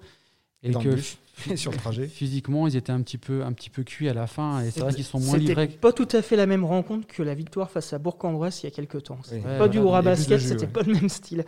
Et 0.65 0.71
Dans 0.71 0.81
le 0.83 0.91
que 0.91 0.95
bus 0.97 1.19
sur 1.55 1.71
le 1.71 1.77
trajet. 1.79 2.09
physiquement, 2.09 2.67
ils 2.67 2.75
étaient 2.75 2.91
un 2.91 3.01
petit 3.03 3.17
peu, 3.17 3.45
un 3.45 3.53
petit 3.53 3.71
peu 3.71 3.85
cuits 3.85 4.09
à 4.09 4.13
la 4.15 4.27
fin. 4.27 4.61
Et 4.65 4.73
c'est 4.73 4.81
vrai 4.81 4.93
qu'ils 4.93 5.05
sont 5.05 5.21
moins 5.21 5.35
C'était 5.35 5.45
livrés. 5.47 5.69
pas 5.69 5.93
tout 5.93 6.09
à 6.11 6.21
fait 6.21 6.35
la 6.35 6.47
même 6.47 6.65
rencontre 6.65 7.07
que 7.07 7.23
la 7.23 7.35
victoire 7.37 7.71
face 7.71 7.93
à 7.93 7.99
Bourg-en-Bresse 7.99 8.63
il 8.63 8.67
y 8.67 8.67
a 8.67 8.73
quelques 8.73 9.05
temps. 9.05 9.19
C'était 9.23 9.37
Oui. 9.37 9.53
Ouais, 9.53 9.59
pas 9.59 9.69
du 9.69 9.79
voilà, 9.79 9.91
hurrah 9.91 10.03
basket, 10.03 10.41
c'était 10.41 10.63
ouais. 10.63 10.67
pas 10.73 10.83
le 10.83 10.95
même 10.95 11.09
style. 11.09 11.45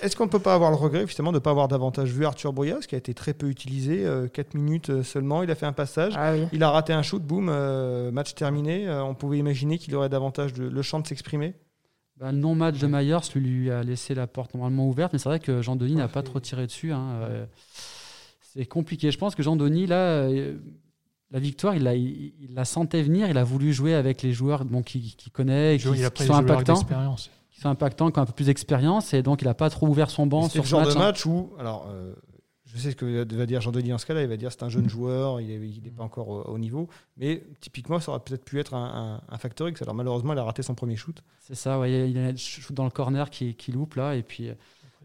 Est-ce 0.00 0.16
qu'on 0.16 0.24
ne 0.24 0.30
peut 0.30 0.38
pas 0.38 0.54
avoir 0.54 0.70
le 0.70 0.76
regret 0.76 1.02
justement 1.06 1.30
de 1.30 1.36
ne 1.36 1.40
pas 1.40 1.50
avoir 1.50 1.68
davantage 1.68 2.10
vu 2.10 2.24
Arthur 2.24 2.54
Brouillas, 2.54 2.80
qui 2.88 2.94
a 2.94 2.98
été 2.98 3.12
très 3.12 3.34
peu 3.34 3.48
utilisé, 3.50 4.06
4 4.32 4.54
minutes 4.54 4.88
euh, 4.88 5.02
seulement, 5.02 5.42
il 5.42 5.50
a 5.50 5.54
fait 5.54 5.66
un 5.66 5.74
passage, 5.74 6.14
Ah 6.16 6.32
oui. 6.32 6.46
il 6.52 6.62
a 6.62 6.70
raté 6.70 6.94
un 6.94 7.02
shoot, 7.02 7.22
boum, 7.22 7.48
euh, 7.50 8.10
match 8.10 8.34
terminé, 8.34 8.88
Euh, 8.88 9.04
on 9.04 9.14
pouvait 9.14 9.36
imaginer 9.38 9.76
qu'il 9.76 9.94
aurait 9.94 10.08
davantage 10.08 10.54
de, 10.54 10.64
le 10.64 10.82
champ 10.82 11.00
de 11.00 11.06
s'exprimer. 11.06 11.52
Ben, 12.18 12.32
le 12.32 12.38
non-match 12.38 12.78
de 12.78 12.86
Myers 12.86 13.18
lui, 13.34 13.40
lui 13.42 13.70
a 13.70 13.82
laissé 13.82 14.14
la 14.14 14.26
porte 14.26 14.54
normalement 14.54 14.88
ouverte. 14.88 15.12
Mais 15.12 15.18
c'est 15.18 15.28
vrai 15.28 15.40
que 15.40 15.60
Jean-Denis 15.60 15.96
n'a 15.96 16.08
pas 16.08 16.22
trop 16.22 16.38
tiré 16.40 16.66
dessus. 16.66 16.92
hein. 16.92 17.08
Euh, 17.22 17.44
C'est 18.54 18.66
compliqué. 18.66 19.10
Je 19.10 19.18
pense 19.18 19.34
que 19.34 19.42
Jean-Denis, 19.42 19.86
là, 19.86 19.96
euh, 19.96 20.56
la 21.30 21.38
victoire, 21.40 21.74
il 21.74 21.82
la, 21.82 21.94
il, 21.94 22.32
il 22.40 22.54
la 22.54 22.64
sentait 22.64 23.02
venir. 23.02 23.28
Il 23.28 23.38
a 23.38 23.44
voulu 23.44 23.72
jouer 23.72 23.94
avec 23.94 24.22
les 24.22 24.32
joueurs 24.32 24.64
bon, 24.64 24.82
qu'il 24.82 25.14
qu'il 25.16 25.32
connaît, 25.32 25.76
qui, 25.78 25.88
qui 26.14 26.24
sont 26.24 26.34
impactants. 26.34 26.84
qui 27.50 27.60
sont 27.60 27.68
impactants, 27.68 28.10
qui 28.10 28.18
ont 28.18 28.22
un 28.22 28.26
peu 28.26 28.32
plus 28.32 28.46
d'expérience, 28.46 29.14
et 29.14 29.22
donc 29.22 29.42
il 29.42 29.46
n'a 29.46 29.54
pas 29.54 29.70
trop 29.70 29.88
ouvert 29.88 30.10
son 30.10 30.26
banc 30.26 30.48
sur 30.48 30.62
le 30.62 30.66
ce 30.66 30.70
genre 30.70 30.80
match. 30.82 30.94
de 30.94 30.98
hein. 30.98 31.00
match 31.00 31.26
où, 31.26 31.52
alors, 31.58 31.88
euh, 31.88 32.14
je 32.66 32.78
sais 32.78 32.90
ce 32.90 32.96
que 32.96 33.34
va 33.34 33.46
dire 33.46 33.60
Jean-Denis 33.60 33.92
en 33.92 33.98
ce 33.98 34.06
cas-là, 34.06 34.22
il 34.22 34.28
va 34.28 34.36
dire 34.36 34.50
c'est 34.52 34.62
un 34.64 34.68
jeune 34.68 34.88
joueur, 34.88 35.40
il 35.40 35.80
n'est 35.82 35.90
pas 35.90 36.02
encore 36.04 36.28
au, 36.28 36.42
au 36.42 36.58
niveau, 36.58 36.88
mais 37.16 37.42
typiquement, 37.60 38.00
ça 38.00 38.10
aurait 38.12 38.20
peut-être 38.20 38.44
pu 38.44 38.58
être 38.60 38.74
un, 38.74 39.20
un, 39.28 39.34
un 39.34 39.38
factor 39.38 39.68
X. 39.68 39.82
Alors 39.82 39.94
malheureusement, 39.94 40.32
il 40.32 40.38
a 40.38 40.44
raté 40.44 40.62
son 40.62 40.74
premier 40.74 40.96
shoot. 40.96 41.22
C'est 41.40 41.54
ça, 41.54 41.78
ouais, 41.78 42.10
il 42.10 42.16
y 42.16 42.18
a 42.18 42.30
le 42.30 42.36
shoot 42.36 42.74
dans 42.74 42.84
le 42.84 42.90
corner 42.90 43.30
qui, 43.30 43.54
qui 43.54 43.72
loupe 43.72 43.94
là, 43.94 44.14
et 44.14 44.22
puis 44.22 44.48
euh, 44.48 44.54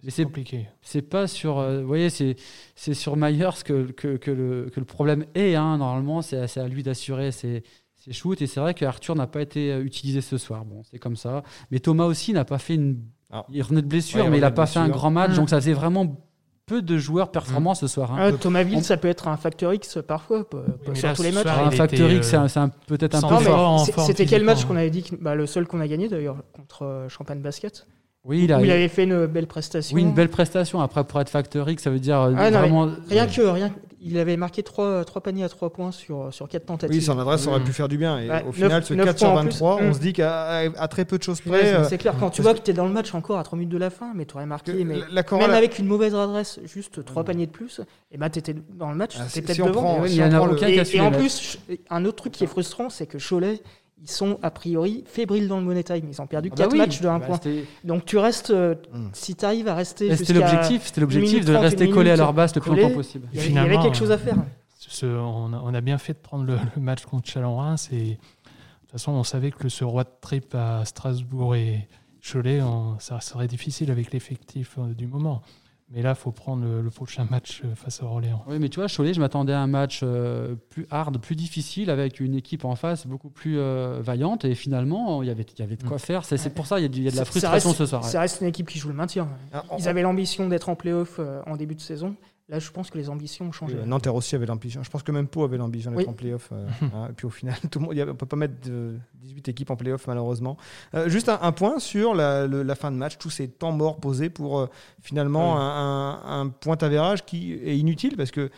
C'est 0.08 0.24
compliqué. 0.24 0.68
c'est 0.82 1.02
pas 1.02 1.28
sur, 1.28 1.60
euh, 1.60 1.82
vous 1.82 1.88
voyez, 1.88 2.10
c'est 2.10 2.36
c'est 2.76 2.94
sur 2.94 3.16
Myers 3.18 3.50
que, 3.66 3.92
que, 3.92 4.18
que 4.18 4.32
le, 4.32 4.70
que 4.74 4.80
le 4.80 4.86
problème 4.86 5.26
est. 5.36 5.56
hein. 5.56 5.78
Normalement, 5.78 6.22
c'est 6.22 6.58
à, 6.58 6.68
lui 6.68 6.84
d'assurer 6.84 7.32
ses, 7.32 7.64
ses 7.96 8.14
shoots, 8.14 8.42
et 8.42 8.48
c'est 8.48 8.60
vrai 8.60 8.74
qu'Arthur 8.74 9.16
n'a 9.16 9.28
pas 9.28 9.42
été 9.42 9.72
euh, 9.72 9.84
utilisé 9.84 10.22
ce 10.22 10.38
soir. 10.38 10.64
Bon, 10.66 10.82
c'est 10.90 11.00
comme 11.00 11.16
ça. 11.18 11.44
Mais 11.72 11.80
Thomas 11.80 12.06
aussi 12.06 12.34
n'a 12.34 12.46
pas 12.46 12.58
fait 12.60 12.76
une. 12.76 13.00
Ah. 13.32 13.46
Il 13.52 13.62
revenait 13.62 13.82
de 13.82 13.88
blessure, 13.88 14.24
Ouais, 14.24 14.30
mais 14.30 14.38
il 14.38 14.42
n'a 14.42 14.52
pas 14.52 14.66
fait 14.66 14.80
un 14.80 14.90
grand 14.90 15.12
match, 15.12 15.32
Mm. 15.32 15.36
donc 15.36 15.50
ça 15.50 15.58
faisait 15.60 15.74
vraiment 15.74 16.26
peu 16.66 16.82
de 16.84 16.98
joueurs 17.00 17.32
performants 17.32 17.74
ce 17.74 17.88
soir. 17.88 18.12
hein. 18.14 18.18
Ah, 18.20 18.32
Thomasville, 18.32 18.78
on- 18.78 18.82
ça 18.84 18.96
peut 18.98 19.08
être 19.08 19.28
un 19.28 19.38
facteur 19.38 19.74
X 19.74 19.98
parfois, 20.08 20.48
pas, 20.48 20.62
pas 20.62 20.72
mais 20.90 20.96
sur 20.96 21.08
là, 21.08 21.16
tous 21.16 21.24
les 21.24 21.32
matchs. 21.32 21.44
soir, 21.44 21.66
un 21.66 21.72
était, 21.72 22.16
X, 22.18 22.28
c'est 22.28 22.36
euh, 22.38 22.42
un- 22.42 22.48
c'est 22.48 22.60
un- 22.60 22.70
peut-être 22.70 23.16
un 23.16 23.22
peu 23.28 24.02
C'était 24.04 24.26
quel 24.28 24.44
match 24.44 24.66
qu'on 24.66 24.76
avait 24.76 24.92
dit 24.92 25.02
que- 25.04 25.16
bah, 25.16 25.34
Le 25.36 25.48
seul 25.48 25.66
qu'on 25.68 25.80
a 25.80 25.88
gagné 25.88 26.08
d'ailleurs, 26.10 26.38
contre 26.54 26.84
euh, 26.84 27.10
Champagne 27.10 27.42
Basket? 27.42 27.88
Oui, 28.26 28.42
il 28.44 28.52
a, 28.52 28.60
où 28.60 28.66
il 28.66 28.72
avait 28.72 28.90
fait 28.90 29.06
une 29.06 29.28
belle 29.28 29.48
prestation. 29.48 29.96
oui, 29.96 30.02
une 30.02 30.14
belle 30.14 30.28
prestation. 30.28 30.82
Après, 30.82 31.04
pour 31.06 31.22
être 31.22 31.30
Factor 31.30 31.70
X, 31.70 31.84
ça 31.84 31.90
veut 31.90 32.00
dire 32.00 32.20
euh, 32.20 32.34
Ah, 32.38 32.52
non, 32.52 32.60
vraiment. 32.60 32.90
Rien 33.10 33.28
que, 33.28 33.42
rien, 33.42 33.70
que- 33.70 33.80
il 34.02 34.18
avait 34.18 34.36
marqué 34.36 34.62
3, 34.62 35.06
trois 35.06 35.22
paniers 35.24 35.46
à 35.46 35.50
3 35.50 35.72
points 35.72 35.92
sur, 35.94 36.28
sur 36.34 36.50
4 36.50 36.66
tentatives. 36.66 36.98
Oui, 36.98 37.02
son 37.02 37.18
adresse 37.18 37.48
aurait 37.48 37.62
Mm. 37.62 37.64
pu 37.64 37.72
faire 37.74 37.88
du 37.88 37.98
bien. 37.98 38.20
Et 38.20 38.30
Ouais, 38.30 38.44
au 38.48 38.52
final, 38.52 38.72
neuf- 38.72 38.86
ce 38.88 38.94
neuf 38.94 39.06
4 39.06 39.20
sur 39.20 39.30
points 39.32 39.40
en 39.40 39.44
plus. 39.44 39.52
23, 39.52 39.78
on 39.82 39.90
Mm. 39.90 39.94
se 39.94 40.00
dit 40.00 40.12
qu'à 40.14 40.88
très 40.90 41.06
peu 41.06 41.18
de 41.18 41.24
choses 41.24 41.40
Ouais, 41.46 41.52
près. 41.52 41.62
c'est- 41.66 41.74
euh, 41.76 41.84
c'est 41.86 41.98
clair, 41.98 42.14
quand 42.20 42.30
tu 42.30 42.42
parce 42.42 42.42
vois 42.42 42.54
que- 42.56 42.60
que 42.60 42.64
tu 42.66 42.72
es 42.72 42.74
dans 42.74 42.86
le 42.86 42.92
match 42.94 43.14
encore 43.16 43.40
à 43.40 43.44
3 43.44 43.58
minutes 43.58 43.72
de 43.72 43.78
la 43.78 43.90
fin, 43.90 44.12
mais 44.14 44.26
tu 44.26 44.36
aurais 44.36 44.44
que 44.44 44.50
marqué, 44.50 44.84
mais 44.84 44.98
la- 44.98 45.06
la 45.12 45.24
chorale- 45.24 45.48
même 45.48 45.58
avec 45.58 45.80
une 45.80 45.86
mauvaise 45.88 46.14
adresse, 46.14 46.60
juste 46.66 47.06
3 47.06 47.24
paniers 47.24 47.46
de 47.48 47.52
plus, 47.52 47.80
et 48.12 48.18
bah 48.18 48.30
tu 48.30 48.40
étais 48.40 48.54
dans 48.78 48.90
le 48.92 48.98
match, 48.98 49.16
Ah, 49.18 49.24
tu 49.32 49.42
peut-être 49.42 49.56
si 49.56 49.62
devant. 49.62 49.72
prend- 49.72 50.02
Ouais, 50.02 50.10
si 50.10 50.16
il 50.16 50.20
y 50.20 50.24
en 50.24 50.28
on 50.30 50.34
a 50.34 50.38
prend 50.38 50.46
le- 50.48 50.54
aucun 50.56 50.68
qui 50.68 50.74
Et, 50.74 50.80
a 50.80 50.86
su 50.86 50.98
et 50.98 51.02
en 51.02 51.12
plus, 51.12 51.58
un 51.90 52.04
autre 52.04 52.18
truc 52.18 52.34
qui 52.34 52.44
est 52.44 52.48
frustrant, 52.48 52.90
c'est 52.90 53.06
que 53.08 53.18
Cholet, 53.18 53.62
ils 54.02 54.10
sont 54.10 54.40
a 54.42 54.50
priori 54.52 55.04
fébriles 55.06 55.48
dans 55.48 55.60
le 55.60 55.66
money 55.66 55.84
time. 55.84 56.08
Ils 56.10 56.22
ont 56.22 56.28
perdu 56.28 56.50
Ah 56.54 56.56
4 56.56 56.68
bah 56.68 56.72
oui. 56.74 56.78
matchs 56.80 57.02
de 57.02 57.08
1 57.08 57.20
Bah, 57.20 57.26
point. 57.26 57.40
Donc 57.84 58.06
tu 58.06 58.18
restes, 58.18 58.50
euh, 58.52 58.76
Mm. 58.94 59.10
si 59.14 59.36
tu 59.36 59.46
arrives 59.46 59.68
à 59.68 59.76
rester 59.76 60.16
C'était 60.16 60.34
l'objectif, 60.34 60.86
c'était 60.88 61.02
l'objectif 61.02 61.46
de 61.46 61.54
30, 61.54 61.62
rester 61.64 61.90
collé 61.90 62.12
à 62.12 62.16
leur 62.16 62.34
base 62.34 62.56
le 62.56 62.62
plus 62.62 62.76
longtemps 62.76 62.94
possible. 62.96 63.28
il 63.34 63.52
y, 63.54 63.58
avait- 63.58 63.78
quelque 63.78 63.98
chose 63.98 64.12
à 64.12 64.18
faire. 64.18 64.36
Ce- 64.78 65.06
on, 65.06 65.54
a, 65.54 65.62
on 65.64 65.74
a 65.74 65.82
bien 65.82 65.98
fait 65.98 66.14
de 66.14 66.18
prendre 66.20 66.46
le, 66.46 66.58
le 66.76 66.82
match 66.82 67.06
contre 67.06 67.30
Chalon-Reims. 67.30 67.90
Et 67.92 67.98
de 67.98 68.12
toute 68.14 68.92
façon, 68.92 69.12
on 69.12 69.24
savait 69.24 69.52
que 69.52 69.70
ce 69.70 69.84
roi 69.84 70.04
de 70.04 70.10
trip 70.22 70.56
à 70.56 70.84
Strasbourg 70.86 71.56
et 71.56 71.88
Cholet, 72.22 72.62
on- 72.62 72.98
ça 73.00 73.20
serait 73.22 73.48
difficile 73.48 73.92
avec 73.92 74.12
l'effectif 74.12 74.76
euh, 74.80 74.94
du 74.94 75.06
moment. 75.08 75.42
Mais 75.92 76.04
là, 76.04 76.12
il 76.12 76.16
faut 76.16 76.32
prendre 76.32 76.64
le, 76.64 76.82
le 76.82 76.90
prochain 76.92 77.26
match 77.32 77.64
euh, 77.66 77.74
face 77.74 78.02
à 78.04 78.06
Orléans. 78.06 78.44
Oui, 78.48 78.60
mais 78.60 78.70
tu 78.70 78.80
vois, 78.80 78.88
Cholet, 78.88 79.14
je 79.14 79.20
m'attendais 79.20 79.54
à 79.54 79.60
un 79.60 79.66
match 79.68 80.02
euh, 80.04 80.54
plus 80.70 80.86
hard, 80.92 81.18
plus 81.20 81.36
difficile, 81.36 81.90
avec 81.90 82.20
une 82.20 82.36
équipe 82.36 82.64
en 82.64 82.76
face 82.76 83.08
beaucoup 83.08 83.30
plus 83.32 83.58
euh, 83.58 84.00
vaillante. 84.00 84.46
Et 84.46 84.54
finalement, 84.54 85.24
il 85.24 85.28
y 85.28 85.32
avait, 85.32 85.42
il 85.42 85.60
y 85.60 85.64
avait 85.64 85.78
de 85.78 85.84
quoi 85.84 85.98
faire. 85.98 86.26
C'est 86.26 86.54
pour 86.54 86.68
ça 86.68 86.76
qu'il 86.76 86.84
y, 86.84 86.86
a 86.86 86.90
du- 86.90 87.00
il 87.00 87.06
y 87.06 87.08
a 87.08 87.12
de 87.12 87.16
la 87.18 87.26
frustration 87.26 87.70
reste- 87.70 87.80
ce 87.80 87.86
soir. 87.88 88.04
ouais. 88.04 88.10
Ça 88.10 88.20
reste 88.20 88.42
une 88.42 88.48
équipe 88.48 88.68
qui 88.70 88.78
joue 88.78 88.90
le 88.90 88.94
maintien. 88.94 89.28
Ah, 89.52 89.64
on- 89.72 89.78
Ils 89.78 89.88
avaient 89.88 90.04
l'ambition 90.04 90.48
d'être 90.48 90.70
en 90.70 90.76
playoff 90.76 91.16
euh, 91.18 91.42
en 91.48 91.56
début 91.58 91.74
de 91.76 91.82
saison. 91.82 92.16
Là, 92.50 92.58
je 92.60 92.72
pense 92.72 92.90
que 92.90 92.98
les 92.98 93.10
ambitions 93.12 93.46
ont 93.46 93.52
changé. 93.52 93.76
Euh, 93.76 93.86
Nanterre 93.86 94.16
aussi 94.16 94.36
avait 94.36 94.48
l'ambition. 94.48 94.82
Je 94.82 94.90
pense 94.90 95.04
que 95.04 95.12
même 95.12 95.28
Pau 95.28 95.44
avait 95.44 95.58
l'ambition 95.58 95.92
d'être 95.92 96.00
Oui. 96.00 96.08
en 96.10 96.14
playoff. 96.14 96.50
euh, 96.52 96.68
hein, 96.96 97.08
et 97.10 97.14
puis 97.14 97.28
au 97.28 97.30
final, 97.30 97.56
tout 97.70 97.78
le 97.80 97.86
monde, 97.86 97.94
il 97.94 98.00
y 98.00 98.02
a- 98.02 98.08
on 98.10 98.16
peut 98.16 98.26
pas 98.26 98.36
mettre 98.38 98.60
de 98.68 98.98
18 99.22 99.48
équipes 99.50 99.70
en 99.70 99.76
playoff 99.76 100.08
malheureusement. 100.08 100.58
Euh, 100.96 101.08
juste 101.10 101.30
un, 101.30 101.38
un 101.42 101.52
point 101.52 101.78
sur 101.80 102.16
la, 102.16 102.48
le- 102.48 102.64
la 102.64 102.74
fin 102.76 102.90
de 102.92 102.96
match, 102.98 103.18
tous 103.20 103.30
ces 103.30 103.48
temps 103.48 103.72
morts 103.72 104.00
posés 104.00 104.30
pour 104.32 104.60
euh, 104.60 104.68
finalement 105.02 105.54
Oui. 105.56 105.62
un, 105.62 106.22
un, 106.26 106.42
un 106.42 106.50
point 106.50 106.78
avérage 106.82 107.24
qui 107.24 107.54
est 107.54 107.78
inutile 107.78 108.18
parce 108.18 108.32
que 108.32 108.50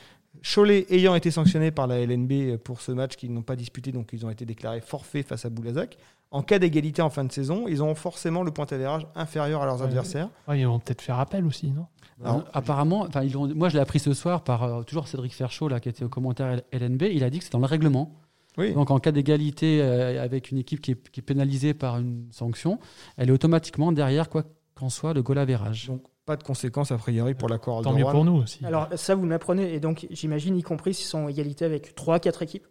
Cholet 0.42 0.86
ayant 0.90 1.14
été 1.14 1.30
sanctionné 1.30 1.72
par 1.72 1.88
la 1.88 2.00
LNB 2.00 2.58
pour 2.64 2.80
ce 2.82 2.94
match 2.94 3.18
qu'ils 3.18 3.34
n'ont 3.34 3.42
pas 3.42 3.58
disputé, 3.58 3.92
donc 3.92 4.10
ils 4.14 4.26
ont 4.26 4.30
été 4.30 4.46
déclarés 4.46 4.80
forfaits 4.82 5.28
face 5.28 5.44
à 5.46 5.50
Boulazac. 5.50 5.98
En 6.32 6.42
cas 6.44 6.58
d'égalité 6.60 7.02
en 7.02 7.10
fin 7.10 7.26
de 7.26 7.32
saison, 7.34 7.66
ils 7.68 7.84
ont 7.84 7.94
forcément 7.94 8.42
le 8.42 8.52
point 8.52 8.66
avérage 8.72 9.06
inférieur 9.16 9.62
à 9.62 9.66
leurs 9.66 9.82
Ouais. 9.82 9.88
adversaires. 9.88 10.30
Ouais, 10.48 10.62
ils 10.62 10.66
vont 10.66 10.80
peut-être 10.80 11.02
faire 11.02 11.20
appel 11.20 11.46
aussi, 11.46 11.72
non? 11.72 11.88
Alors, 12.24 12.38
Euh, 12.38 12.42
apparemment, 12.54 13.02
enfin, 13.02 13.24
ils 13.24 13.32
l'ont- 13.34 13.54
moi 13.56 13.70
je 13.70 13.76
l'ai 13.76 13.82
appris 13.82 14.00
ce 14.00 14.14
soir 14.14 14.44
par 14.44 14.64
euh, 14.64 14.84
toujours 14.84 15.08
Cédric 15.08 15.34
Ferchaud 15.34 15.68
là, 15.68 15.80
qui 15.80 15.90
était 15.90 16.04
au 16.04 16.10
commentaire 16.10 16.62
LNB. 16.72 17.04
Il 17.12 17.24
a 17.24 17.30
dit 17.30 17.40
que 17.40 17.44
c'est 17.46 17.52
dans 17.54 17.60
le 17.60 17.66
règlement. 17.66 18.14
oui. 18.58 18.74
Donc 18.74 18.92
en 18.92 19.00
cas 19.00 19.12
d'égalité 19.12 19.82
euh, 19.82 20.22
avec 20.24 20.52
une 20.52 20.58
équipe 20.58 20.82
qui 20.82 20.92
est, 20.92 21.10
qui 21.10 21.20
est 21.22 21.24
pénalisée 21.24 21.74
par 21.74 21.98
une 22.00 22.28
sanction, 22.32 22.80
elle 23.18 23.30
est 23.30 23.34
automatiquement 23.34 23.92
derrière 23.92 24.30
quoi 24.30 24.44
qu'en 24.76 24.90
soit 24.90 25.14
le 25.14 25.22
goal 25.24 25.38
average. 25.38 25.88
Donc 25.88 26.04
pas 26.26 26.36
de 26.38 26.44
conséquences 26.44 26.92
a 26.92 26.98
priori 26.98 27.34
pour 27.34 27.50
la 27.50 27.58
chorale 27.58 27.84
Tant 27.84 27.94
mieux 27.94 28.06
pour 28.06 28.24
nous 28.26 28.36
aussi. 28.36 28.64
Alors 28.66 28.88
ça, 28.96 29.16
vous 29.16 29.26
m'apprenez. 29.26 29.74
Et 29.74 29.80
donc, 29.80 30.06
j'imagine, 30.12 30.56
y 30.56 30.62
compris 30.64 30.94
s'ils 30.94 31.08
sont 31.08 31.20
en 31.20 31.28
égalité 31.28 31.66
avec 31.66 31.96
3-4 31.96 32.44
équipes? 32.44 32.68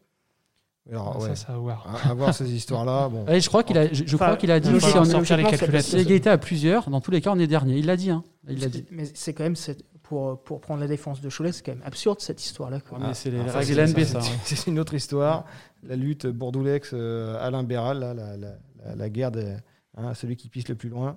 Alors, 0.90 1.22
ça, 1.22 1.28
ouais. 1.28 1.36
ça 1.36 1.52
va 1.52 1.58
voir. 1.58 1.86
À, 2.04 2.10
à 2.10 2.14
voir 2.14 2.34
ces 2.34 2.52
histoires-là. 2.52 3.08
Bon. 3.12 3.26
Et 3.28 3.40
je 3.40 3.48
crois 3.48 3.62
qu'il 3.62 3.78
a, 3.78 3.92
je, 3.92 4.04
je 4.06 4.14
Enfin, 4.16 4.24
crois 4.26 4.36
qu'il 4.36 4.50
a 4.50 4.58
dit 4.60 4.68
il 4.68 4.74
que 4.74 4.80
va 4.80 4.86
si 4.86 4.92
falloir 4.92 5.06
on 5.08 5.10
sortir 5.10 5.36
les 5.36 5.42
logiquement, 5.44 5.58
ça- 5.58 5.66
calculettes. 5.66 5.84
c'est 5.86 6.00
égalité 6.00 6.30
à 6.30 6.38
plusieurs, 6.38 6.90
dans 6.90 7.00
tous 7.00 7.10
les 7.10 7.20
cas 7.20 7.30
on 7.32 7.38
est 7.38 7.46
dernier. 7.46 7.76
Il 7.78 7.86
l'a 7.86 7.96
dit. 7.96 8.10
Hein. 8.10 8.24
Il 8.48 8.60
l'a 8.60 8.68
dit. 8.68 8.84
Mais 8.90 9.04
c'est 9.14 9.32
quand 9.34 9.44
même, 9.44 9.56
cette- 9.56 9.84
pour, 10.02 10.42
pour 10.42 10.60
prendre 10.60 10.80
la 10.80 10.88
défense 10.88 11.20
de 11.20 11.30
Cholet, 11.30 11.52
c'est 11.52 11.64
quand 11.64 11.72
même 11.72 11.82
absurde 11.84 12.20
cette 12.20 12.44
histoire-là. 12.44 12.78
mais 12.98 13.14
c'est 13.14 13.30
les 13.30 13.38
ça, 13.48 13.58
règles 13.58 13.78
LNB, 13.78 13.98
ça, 14.04 14.04
ça. 14.04 14.18
hein. 14.18 14.36
c'est- 14.44 14.56
C'est 14.56 14.70
une 14.70 14.78
autre 14.80 14.94
histoire. 14.94 15.44
La 15.84 15.94
lutte 15.96 16.26
Bourdoulex, 16.26 16.90
euh, 16.92 17.36
Alain 17.40 17.62
Béral, 17.62 18.00
là, 18.00 18.12
la, 18.14 18.36
la- 18.36 18.48
la- 18.84 18.96
la 18.96 19.08
guerre 19.08 19.30
de 19.30 19.54
hein, 19.96 20.14
celui 20.14 20.36
qui 20.36 20.48
pisse 20.48 20.68
le 20.68 20.74
plus 20.74 20.88
loin. 20.88 21.16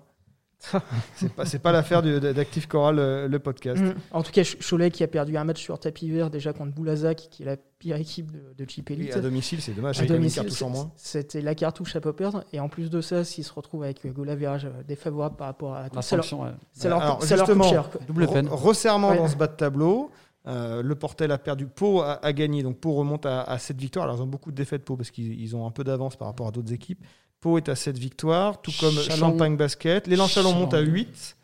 c'est 1.15 1.34
pas, 1.34 1.45
c'est 1.45 1.60
pas 1.60 1.71
l'affaire 1.71 2.02
d'Active 2.02 2.67
Choral, 2.67 2.97
euh, 2.99 3.28
le 3.28 3.39
podcast. 3.39 3.82
Mm. 3.82 3.93
En 4.12 4.23
tout 4.23 4.32
cas, 4.32 4.43
Ch- 4.43 4.58
Cholet 4.67 4.91
qui 4.91 5.04
a 5.04 5.08
perdu 5.08 5.36
un 5.38 5.43
match 5.43 5.62
sur 5.62 5.78
tapis 5.80 6.10
vert 6.10 6.30
déjà 6.30 6.54
contre 6.54 6.71
Boulazac, 6.73 7.28
qui 7.30 7.43
est 7.43 7.45
la 7.45 7.58
pire 7.58 7.97
équipe 7.97 8.32
de, 8.32 8.54
de 8.58 8.69
Chip 8.69 8.89
Elite. 8.91 9.15
à 9.15 9.19
domicile, 9.19 9.62
c'est 9.62 9.73
dommage. 9.73 9.97
À 9.99 10.02
c'est 10.02 10.08
domicile, 10.08 10.49
c'est- 10.49 10.65
c'était 10.95 11.41
la 11.41 11.54
cartouche 11.56 11.95
à 11.95 12.02
pas 12.02 12.13
perdre. 12.13 12.43
Et 12.54 12.60
en 12.60 12.69
plus 12.69 12.89
de 12.89 13.02
ça, 13.02 13.23
s'ils 13.23 13.43
se 13.43 13.52
retrouvent 13.54 13.84
avec 13.84 14.06
un 14.06 14.10
goal 14.10 14.30
average 14.30 14.67
défavorable 14.88 15.36
par 15.36 15.47
rapport 15.47 15.73
à 15.76 15.88
La 15.93 16.02
ça 16.02 16.15
leur, 16.15 16.26
ouais. 16.34 16.49
leur, 16.86 17.02
Alors, 17.02 17.19
leur 17.19 17.28
justement, 17.28 17.63
cher. 17.69 17.89
double 18.08 18.28
peine. 18.28 18.47
Re- 18.47 18.49
resserrement 18.52 19.10
Ouais. 19.10 19.17
dans 19.17 19.28
ce 19.28 19.36
bas 19.36 19.47
de 19.47 19.56
tableau. 19.56 20.12
Euh, 20.45 20.82
le 20.84 20.95
Portel 20.95 21.32
a 21.32 21.38
perdu, 21.38 21.67
Pau 21.67 22.02
a, 22.02 22.19
a 22.21 22.34
gagné, 22.34 22.63
donc 22.63 22.78
Pau 22.78 22.91
remonte 22.95 23.26
à, 23.26 23.43
à 23.43 23.58
7 23.58 23.78
victoires. 23.80 24.04
Alors 24.04 24.17
ils 24.17 24.21
ont 24.23 24.28
beaucoup 24.28 24.52
de 24.52 24.58
défaites 24.58 24.84
Pau 24.84 24.97
parce 24.97 25.10
qu'ils 25.10 25.39
ils 25.39 25.56
ont 25.56 25.65
un 25.65 25.71
peu 25.71 25.86
d'avance 25.86 26.17
par 26.17 26.28
rapport 26.28 26.47
à 26.47 26.52
d'autres 26.52 26.73
équipes. 26.73 27.02
Pau 27.43 27.58
est 27.58 27.67
à 27.67 27.75
7 27.75 27.97
victoires, 27.97 28.62
tout 28.62 28.71
comme 28.79 28.95
Champagne 28.95 29.58
Basket. 29.58 30.08
L'élan 30.08 30.29
Chalon 30.29 30.53
monte 30.53 30.73
à 30.73 30.79
oui. 30.79 31.08
8. 31.12 31.36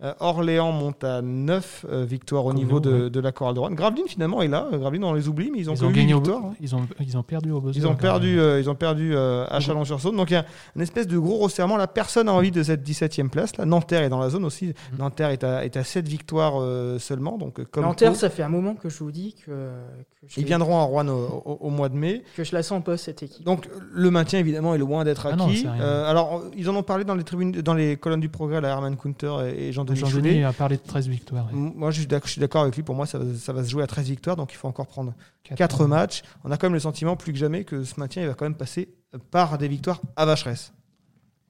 Euh, 0.00 0.14
Orléans 0.20 0.70
monte 0.70 1.02
à 1.02 1.22
9 1.22 1.86
euh, 1.90 2.04
victoires 2.04 2.44
au 2.44 2.50
Comme 2.50 2.58
niveau 2.58 2.74
nous, 2.74 2.80
de, 2.80 3.02
ouais. 3.04 3.10
de 3.10 3.18
la 3.18 3.32
Chorale 3.32 3.54
de 3.56 3.58
Rouen. 3.58 3.72
Gravelines 3.72 4.06
finalement 4.06 4.42
est 4.42 4.46
là. 4.46 4.68
Euh, 4.72 4.78
Gravelines 4.78 5.02
on 5.02 5.12
les 5.12 5.26
oublie, 5.26 5.50
mais 5.50 5.58
ils 5.58 5.68
ont 5.68 5.74
Ils 5.74 5.84
ont 5.84 5.88
8 5.88 5.94
gagné 5.94 6.14
au 6.14 6.18
victoires. 6.18 6.44
hein. 6.44 6.54
ils 6.60 6.76
ont, 6.76 6.86
ils 7.00 7.18
ont 7.18 7.24
perdu 7.24 7.50
au. 7.50 7.60
Ils 7.72 7.84
ont 7.84 7.96
perdu, 7.96 8.38
euh, 8.38 8.60
ils 8.60 8.70
ont 8.70 8.76
perdu 8.76 9.16
euh, 9.16 9.44
à. 9.48 9.58
Chalon-sur-Saône. 9.58 10.16
Donc 10.16 10.30
il 10.30 10.34
y 10.34 10.36
a 10.36 10.46
une 10.76 10.82
espèce 10.82 11.08
de 11.08 11.18
gros 11.18 11.38
resserrement. 11.38 11.76
Là, 11.76 11.88
personne 11.88 12.26
n'a 12.26 12.32
envie 12.32 12.52
de 12.52 12.62
cette 12.62 12.88
17e 12.88 13.28
place. 13.28 13.56
Là, 13.56 13.64
Nanterre 13.66 14.02
est 14.02 14.08
dans 14.08 14.20
la 14.20 14.30
zone 14.30 14.44
aussi. 14.44 14.66
Mhm. 14.66 14.98
Nanterre 15.00 15.30
est 15.30 15.42
à, 15.42 15.64
est 15.64 15.76
à 15.76 15.82
7 15.82 16.06
victoires 16.06 16.60
euh, 16.62 17.00
seulement. 17.00 17.36
Donc, 17.36 17.64
comme 17.72 17.82
Nanterre, 17.82 18.14
ça 18.14 18.30
fait 18.30 18.44
un 18.44 18.48
moment 18.48 18.76
que 18.76 18.88
je 18.88 18.98
vous 19.02 19.10
dis 19.10 19.34
que, 19.44 19.50
que, 19.50 20.28
je, 20.28 20.38
ils 20.38 20.46
viendront 20.46 20.78
à 20.78 20.84
Rouen 20.84 21.08
au, 21.08 21.42
au- 21.44 21.58
au 21.60 21.70
mois 21.70 21.88
de 21.88 21.96
mai. 21.96 22.22
que 22.36 22.44
je 22.44 22.54
la 22.54 22.62
sens 22.62 22.84
pas, 22.84 22.96
cette 22.98 23.24
équipe. 23.24 23.44
Donc 23.44 23.68
le 23.92 24.12
maintien 24.12 24.38
évidemment 24.38 24.76
est 24.76 24.78
loin 24.78 25.02
d'être 25.02 25.26
Ah 25.26 25.30
acquis. 25.34 25.64
non. 25.64 25.72
Euh, 25.80 26.08
alors 26.08 26.44
ils 26.56 26.70
en 26.70 26.76
ont 26.76 26.84
parlé 26.84 27.02
dans 27.02 27.16
les 27.16 27.24
tribunes, 27.24 27.50
dans 27.50 27.74
les 27.74 27.96
colonnes 27.96 28.20
du 28.20 28.28
progrès, 28.28 28.60
là, 28.60 28.68
Herman 28.68 28.96
Kunter 28.96 29.32
et, 29.48 29.66
et 29.68 29.72
Jean-Denis 29.94 30.10
Choulet. 30.12 30.28
Jean-Denis 30.30 30.44
a 30.44 30.52
parlé 30.52 30.76
de 30.76 30.82
13 30.82 31.08
victoires. 31.08 31.46
ouais. 31.46 31.52
Moi, 31.52 31.90
je 31.90 31.98
suis 32.26 32.40
d'accord 32.40 32.62
avec 32.62 32.76
lui. 32.76 32.82
Pour 32.82 32.94
moi, 32.94 33.06
ça 33.06 33.18
va, 33.18 33.34
ça 33.34 33.52
va 33.52 33.64
se 33.64 33.68
jouer 33.70 33.82
à 33.82 33.86
13 33.86 34.06
victoires, 34.08 34.36
donc 34.36 34.52
il 34.52 34.56
faut 34.56 34.68
encore 34.68 34.86
prendre 34.86 35.14
Quatre 35.44 35.58
4 35.58 35.86
matchs. 35.86 36.22
On 36.44 36.50
a 36.50 36.56
quand 36.56 36.66
même 36.66 36.74
le 36.74 36.80
sentiment, 36.80 37.16
plus 37.16 37.32
que 37.32 37.38
jamais, 37.38 37.64
que 37.64 37.84
ce 37.84 37.98
maintien, 37.98 38.22
il 38.22 38.28
va 38.28 38.34
quand 38.34 38.44
même 38.44 38.54
passer 38.54 38.88
par 39.30 39.56
des 39.58 39.68
victoires 39.68 40.00
à 40.16 40.24
Vacheresse. 40.26 40.72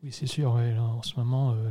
Oui, 0.03 0.11
c'est 0.12 0.27
sûr. 0.27 0.55
ouais, 0.55 0.72
là, 0.74 0.83
en 0.83 1.03
ce 1.03 1.16
moment, 1.16 1.53
euh, 1.53 1.70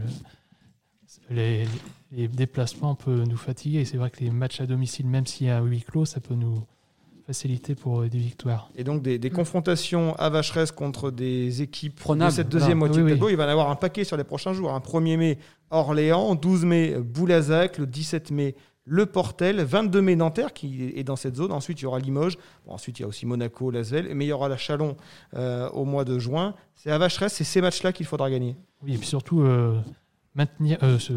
les, 1.29 1.65
les 2.11 2.27
déplacements 2.27 2.95
peuvent 2.95 3.23
nous 3.23 3.37
fatiguer. 3.37 3.85
C'est 3.85 3.97
vrai 3.97 4.09
que 4.09 4.19
les 4.19 4.29
matchs 4.31 4.59
à 4.61 4.65
domicile, 4.65 5.07
même 5.07 5.25
s'il 5.25 5.47
y 5.47 5.49
a 5.49 5.61
huis 5.61 5.81
clos, 5.81 6.05
ça 6.05 6.19
peut 6.19 6.35
nous 6.35 6.61
faciliter 7.27 7.75
pour 7.75 8.01
euh, 8.01 8.07
des 8.09 8.17
victoires. 8.17 8.69
Et 8.75 8.83
donc, 8.83 9.01
des, 9.03 9.19
des 9.19 9.29
confrontations 9.29 10.15
à 10.15 10.29
Vacheresse 10.29 10.71
contre 10.71 11.11
des 11.11 11.61
équipes 11.61 11.99
Prenables, 11.99 12.31
de 12.31 12.35
cette 12.35 12.47
voilà. 12.47 12.59
deuxième 12.61 12.77
moitié 12.79 12.97
Oui, 12.97 13.09
de 13.09 13.13
oui. 13.13 13.19
tableau, 13.19 13.29
il 13.29 13.35
va 13.35 13.43
y 13.43 13.47
en 13.47 13.49
avoir 13.51 13.69
un 13.69 13.75
paquet 13.75 14.03
sur 14.05 14.15
les 14.17 14.23
prochains 14.23 14.53
jours. 14.53 14.71
Un 14.73 14.79
1er 14.79 15.17
mai, 15.17 15.37
Orléans. 15.69 16.33
12 16.35 16.65
mai, 16.65 16.95
Boulazac. 16.99 17.77
Le 17.79 17.85
17 17.85 18.31
mai, 18.31 18.55
Le 18.85 19.05
Portel. 19.05 19.61
22 19.61 20.01
mai, 20.01 20.15
Nanterre, 20.15 20.53
qui 20.53 20.93
est 20.95 21.03
dans 21.03 21.17
cette 21.17 21.35
zone. 21.35 21.51
Ensuite, 21.51 21.81
il 21.81 21.83
y 21.83 21.85
aura 21.85 21.99
Limoges. 21.99 22.37
Bon, 22.65 22.71
ensuite, 22.73 22.97
il 22.99 23.01
y 23.01 23.05
a 23.05 23.07
aussi 23.09 23.25
Monaco, 23.25 23.71
Lasvel. 23.71 24.09
Mais 24.15 24.23
il 24.25 24.29
y 24.29 24.31
aura 24.31 24.47
la 24.47 24.57
Chalon 24.57 24.95
euh, 25.35 25.69
au 25.71 25.83
mois 25.83 26.05
de 26.05 26.17
juin. 26.17 26.55
C'est 26.75 26.91
à 26.91 26.97
Vacheresse, 26.97 27.33
c'est 27.33 27.43
ces 27.43 27.59
matchs-là 27.59 27.91
qu'il 27.91 28.05
faudra 28.05 28.31
gagner. 28.31 28.55
Oui, 28.83 28.93
et 28.95 28.97
puis 28.97 29.07
surtout, 29.07 29.41
euh, 29.41 29.77
maintenir, 30.33 30.77
euh, 30.83 30.97
ce, 30.97 31.13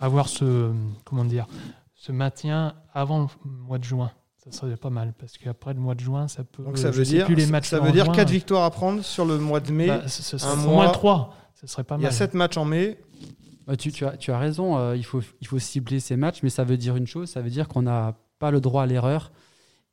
avoir 0.00 0.28
ce, 0.28 0.72
comment 1.04 1.24
dire, 1.24 1.46
ce 1.94 2.10
maintien 2.10 2.74
avant 2.92 3.28
le 3.44 3.50
mois 3.50 3.78
de 3.78 3.84
juin. 3.84 4.10
Ça 4.44 4.50
serait 4.52 4.76
pas 4.76 4.88
mal, 4.90 5.12
parce 5.18 5.36
qu'après 5.36 5.74
le 5.74 5.80
mois 5.80 5.94
de 5.94 6.00
juin, 6.00 6.26
ça 6.28 6.44
peut. 6.44 6.62
Donc, 6.62 6.78
ça 6.78 6.90
veut 6.90 7.04
dire, 7.04 7.26
plus 7.26 7.34
les 7.34 7.46
matchs 7.46 7.68
ça 7.68 7.78
veut 7.78 7.92
dire 7.92 8.06
juin. 8.06 8.14
4 8.14 8.30
victoires 8.30 8.64
à 8.64 8.70
prendre 8.70 9.02
sur 9.04 9.24
le 9.26 9.38
mois 9.38 9.60
de 9.60 9.70
mai. 9.70 9.86
Bah, 9.88 10.08
ce- 10.08 10.22
ce 10.22 10.38
serait 10.38 10.50
un 10.52 10.56
mois. 10.56 10.72
moins 10.84 10.88
3. 10.90 11.34
Ce 11.60 11.66
serait 11.66 11.84
pas 11.84 11.96
il 11.96 12.02
y 12.02 12.06
a 12.06 12.08
mal. 12.08 12.12
7 12.14 12.32
matchs 12.34 12.56
en 12.56 12.64
mai. 12.64 12.98
Bah, 13.66 13.76
tu, 13.76 13.92
tu 13.92 14.04
as, 14.06 14.16
tu 14.16 14.32
as 14.32 14.38
raison, 14.38 14.78
euh, 14.78 14.96
il, 14.96 15.04
faut, 15.04 15.20
il 15.42 15.46
faut 15.46 15.58
cibler 15.58 16.00
ces 16.00 16.16
matchs, 16.16 16.42
mais 16.42 16.48
ça 16.48 16.64
veut 16.64 16.78
dire 16.78 16.96
une 16.96 17.06
chose, 17.06 17.28
ça 17.28 17.42
veut 17.42 17.50
dire 17.50 17.68
qu'on 17.68 17.82
n'a 17.82 18.14
pas 18.38 18.50
le 18.50 18.60
droit 18.60 18.82
à 18.82 18.86
l'erreur. 18.86 19.30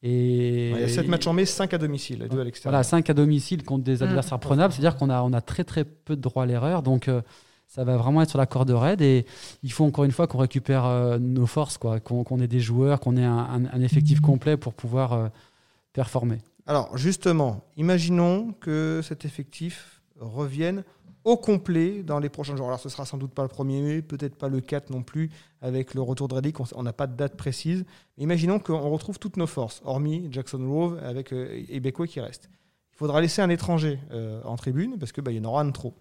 Et 0.04 0.70
il 0.72 0.80
y 0.80 0.84
a 0.84 0.88
7 0.88 1.08
matchs 1.10 1.28
en 1.28 1.34
mai, 1.34 1.46
5 1.46 1.74
à 1.74 1.78
domicile 1.78 2.22
et 2.24 2.30
2 2.30 2.40
à 2.40 2.44
l'extérieur. 2.44 2.72
Voilà, 2.72 2.84
5 2.84 3.10
à 3.10 3.14
domicile 3.14 3.64
contre 3.64 3.84
des 3.84 3.98
Mmh. 3.98 4.04
adversaires 4.04 4.40
prenables, 4.40 4.72
c'est-à-dire 4.74 4.96
qu'on 4.96 5.10
a, 5.10 5.22
on 5.24 5.34
a 5.34 5.42
très 5.42 5.64
très 5.64 5.84
peu 5.84 6.16
de 6.16 6.22
droit 6.22 6.44
à 6.44 6.46
l'erreur, 6.46 6.84
donc 6.84 7.08
euh, 7.08 7.22
ça 7.68 7.84
va 7.84 7.98
vraiment 7.98 8.22
être 8.22 8.30
sur 8.30 8.40
la 8.40 8.46
corde 8.46 8.72
raide 8.72 9.02
et 9.02 9.26
il 9.62 9.72
faut 9.72 9.86
encore 9.86 10.06
une 10.06 10.12
fois 10.12 10.26
qu'on 10.26 10.38
récupère 10.40 10.86
euh, 10.86 11.20
nos 11.20 11.46
forces, 11.46 11.78
quoi, 11.78 12.00
qu'on 12.00 12.40
ait 12.40 12.48
des 12.48 12.60
joueurs, 12.60 13.00
qu'on 13.00 13.18
ait 13.18 13.26
un, 13.26 13.82
effectif 13.82 14.22
complet 14.22 14.58
pour 14.58 14.74
pouvoir 14.74 15.14
euh, 15.14 15.28
performer. 15.94 16.40
Alors, 16.66 16.98
justement, 16.98 17.62
imaginons 17.76 18.54
que 18.60 19.02
cet 19.04 19.26
effectif 19.26 20.02
revienne 20.20 20.84
au 21.24 21.36
complet 21.36 22.04
dans 22.04 22.20
les 22.20 22.30
prochains 22.30 22.56
jours. 22.56 22.68
Alors, 22.68 22.80
ce 22.80 22.88
sera 22.88 23.06
sans 23.06 23.18
doute 23.18 23.34
pas 23.34 23.44
le 23.44 23.50
1er 23.50 23.84
mai, 23.84 24.02
peut-être 24.02 24.36
pas 24.36 24.48
le 24.48 24.62
4 24.62 24.90
non 24.90 25.04
plus, 25.04 25.30
avec 25.62 25.94
le 25.94 26.02
retour 26.02 26.30
de 26.30 26.36
Reddick. 26.36 26.58
On- 26.74 26.84
n'a 26.84 26.94
pas 26.94 27.06
de 27.06 27.18
date 27.18 27.36
précise. 27.36 27.86
Imaginons 28.18 28.60
qu'on 28.60 28.90
retrouve 28.90 29.20
toutes 29.20 29.36
nos 29.36 29.48
forces, 29.48 29.82
hormis 29.84 30.30
Jackson 30.32 30.66
Rove 30.70 31.00
avec 31.04 31.34
euh, 31.34 32.06
qui 32.08 32.20
reste. 32.22 32.50
Il 32.94 32.98
faudra 32.98 33.20
laisser 33.20 33.42
un 33.42 33.50
étranger 33.50 34.00
euh, 34.12 34.42
en 34.44 34.56
tribune 34.56 34.98
parce 34.98 35.12
qu'il 35.12 35.22
bah, 35.22 35.32
y 35.32 35.40
en 35.40 35.44
aura 35.44 35.62
un 35.62 35.66
de 35.66 35.72
trop. 35.72 35.94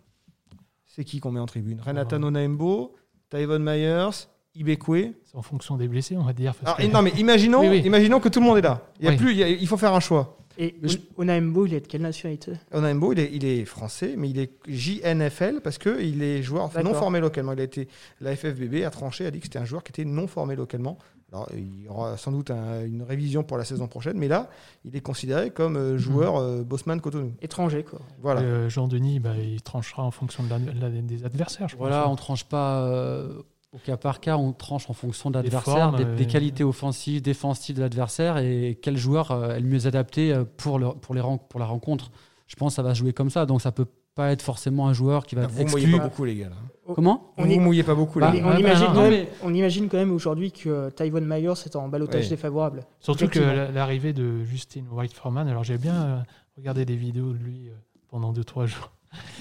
C'est 0.96 1.04
qui 1.04 1.20
qu'on 1.20 1.30
met 1.30 1.40
en 1.40 1.44
tribune? 1.46 1.78
Renata 1.84 2.18
Nonaembo, 2.18 2.94
Tyvon 3.28 3.58
Myers, 3.58 4.28
Ibekwe. 4.54 5.12
C'est 5.24 5.36
en 5.36 5.42
fonction 5.42 5.76
des 5.76 5.88
blessés, 5.88 6.16
on 6.16 6.22
va 6.24 6.32
dire. 6.32 6.54
parce 6.54 6.64
Alors, 6.64 6.76
que- 6.78 6.82
et- 6.84 6.88
non, 6.88 7.02
mais 7.02 7.10
imaginons, 7.18 7.60
Oui, 7.60 7.68
oui. 7.68 7.82
imaginons 7.84 8.18
que 8.18 8.30
tout 8.30 8.40
le 8.40 8.46
monde 8.46 8.56
est 8.56 8.62
là. 8.62 8.80
Il, 8.98 9.04
y 9.04 9.08
a 9.08 9.10
Oui. 9.10 9.16
plus, 9.18 9.32
il, 9.32 9.36
y 9.36 9.42
a- 9.42 9.48
il 9.48 9.66
faut 9.68 9.76
faire 9.76 9.92
un 9.92 10.00
choix. 10.00 10.38
Et 10.56 10.74
je- 10.82 10.96
Onaembo, 11.18 11.66
il 11.66 11.74
est 11.74 11.80
de 11.82 11.86
quelle 11.86 12.00
nationalité? 12.00 12.52
Onaembo, 12.72 13.12
il 13.12 13.18
est, 13.20 13.30
il 13.30 13.44
est 13.44 13.66
français, 13.66 14.14
mais 14.16 14.30
il 14.30 14.38
est 14.38 14.52
JNFL 14.66 15.60
parce 15.60 15.76
qu'il 15.76 16.22
est 16.22 16.42
joueur 16.42 16.70
non 16.82 16.94
formé 16.94 17.20
localement. 17.20 17.52
Il 17.52 17.60
a 17.60 17.64
été, 17.64 17.88
la 18.22 18.34
FFBB 18.34 18.82
a 18.86 18.88
tranché, 18.90 19.26
a 19.26 19.30
dit 19.30 19.38
que 19.40 19.44
c'était 19.44 19.58
un 19.58 19.66
joueur 19.66 19.84
qui 19.84 19.90
était 19.90 20.06
non 20.06 20.26
formé 20.26 20.56
localement. 20.56 20.96
Alors, 21.32 21.48
il 21.54 21.82
y 21.84 21.88
aura 21.88 22.16
sans 22.16 22.30
doute 22.30 22.50
un- 22.52 22.84
une 22.84 23.02
révision 23.02 23.42
pour 23.42 23.58
la 23.58 23.64
saison 23.64 23.88
prochaine, 23.88 24.16
mais 24.16 24.28
là, 24.28 24.48
il 24.84 24.94
est 24.94 25.00
considéré 25.00 25.50
comme 25.50 25.76
euh, 25.76 25.98
joueur 25.98 26.36
euh, 26.36 26.62
Bosman 26.62 27.00
Cotonou. 27.00 27.32
Étranger, 27.42 27.82
quoi. 27.82 27.98
Voilà. 28.22 28.42
Euh, 28.42 28.68
Jean-Denis, 28.68 29.18
bah, 29.18 29.36
il 29.36 29.60
tranchera 29.60 30.04
en 30.04 30.12
fonction 30.12 30.44
de 30.44 30.50
la- 30.50 30.58
la- 30.58 30.88
des 31.02 31.24
adversaires, 31.24 31.68
je 31.68 31.76
Voilà, 31.76 32.02
pense. 32.04 32.12
on 32.12 32.16
tranche 32.16 32.44
pas 32.44 32.80
euh, 32.84 33.42
au 33.72 33.78
cas 33.78 33.96
par 33.96 34.20
cas, 34.20 34.36
on 34.36 34.52
tranche 34.52 34.88
en 34.88 34.92
fonction 34.92 35.30
de 35.30 35.34
Des 35.38 35.42
l'adversaire, 35.42 35.90
formes, 35.90 35.96
des, 35.96 36.04
des 36.04 36.26
qualités 36.26 36.62
offensives, 36.64 37.20
défensives 37.22 37.74
de 37.76 37.80
l'adversaire 37.80 38.38
et 38.38 38.78
quel 38.80 38.96
joueur 38.96 39.32
euh, 39.32 39.56
est 39.56 39.60
le 39.60 39.66
mieux 39.68 39.86
adapté 39.88 40.32
pour, 40.56 40.78
le, 40.78 40.90
pour, 40.92 41.14
les 41.14 41.22
pour 41.50 41.58
la 41.60 41.66
rencontre. 41.66 42.10
Je 42.46 42.54
pense 42.54 42.72
que 42.72 42.76
ça 42.76 42.82
va 42.82 42.94
se 42.94 43.00
jouer 43.00 43.12
comme 43.12 43.30
ça, 43.30 43.44
donc 43.46 43.60
ça 43.60 43.72
peut 43.72 43.86
pas 44.16 44.32
être 44.32 44.42
forcément 44.42 44.88
un 44.88 44.94
joueur 44.94 45.26
qui 45.26 45.34
va 45.36 45.42
être 45.42 45.50
Vous 45.50 45.62
mouillez 45.66 45.84
exclu. 45.84 45.98
pas 45.98 46.04
beaucoup, 46.08 46.24
les 46.24 46.34
gars. 46.36 46.48
là. 46.48 46.56
Comment 46.94 47.32
On 47.36 47.44
Vous 47.44 47.50
y- 47.50 47.58
mouillez 47.58 47.82
pas 47.82 47.94
beaucoup, 47.94 48.18
Bah, 48.18 48.30
les 48.32 48.38
Mais 48.40 48.44
gars. 48.44 48.46
on, 48.48 48.56
Ah, 48.56 48.60
imagine 48.60 48.86
bah, 48.86 48.92
quand 48.94 49.02
non, 49.04 49.10
même, 49.10 49.26
on 49.42 49.54
imagine 49.54 49.88
quand 49.88 49.96
même 49.98 50.12
aujourd'hui 50.12 50.52
que 50.52 50.88
Tyvon 50.90 51.20
Myers 51.20 51.52
est 51.66 51.76
en 51.76 51.88
balotage 51.88 52.24
Oui. 52.24 52.30
défavorable. 52.30 52.84
Surtout 52.98 53.28
que 53.28 53.38
l'arrivée 53.74 54.12
de 54.14 54.42
Justine 54.44 54.86
White 54.90 55.12
Foreman, 55.12 55.46
alors 55.48 55.64
j'ai 55.64 55.76
bien 55.78 55.94
euh, 56.02 56.18
regardé 56.56 56.84
des 56.86 56.96
vidéos 56.96 57.32
de 57.32 57.38
lui 57.38 57.68
euh, 57.68 57.72
pendant 58.08 58.32
2-3 58.32 58.66
jours. 58.66 58.90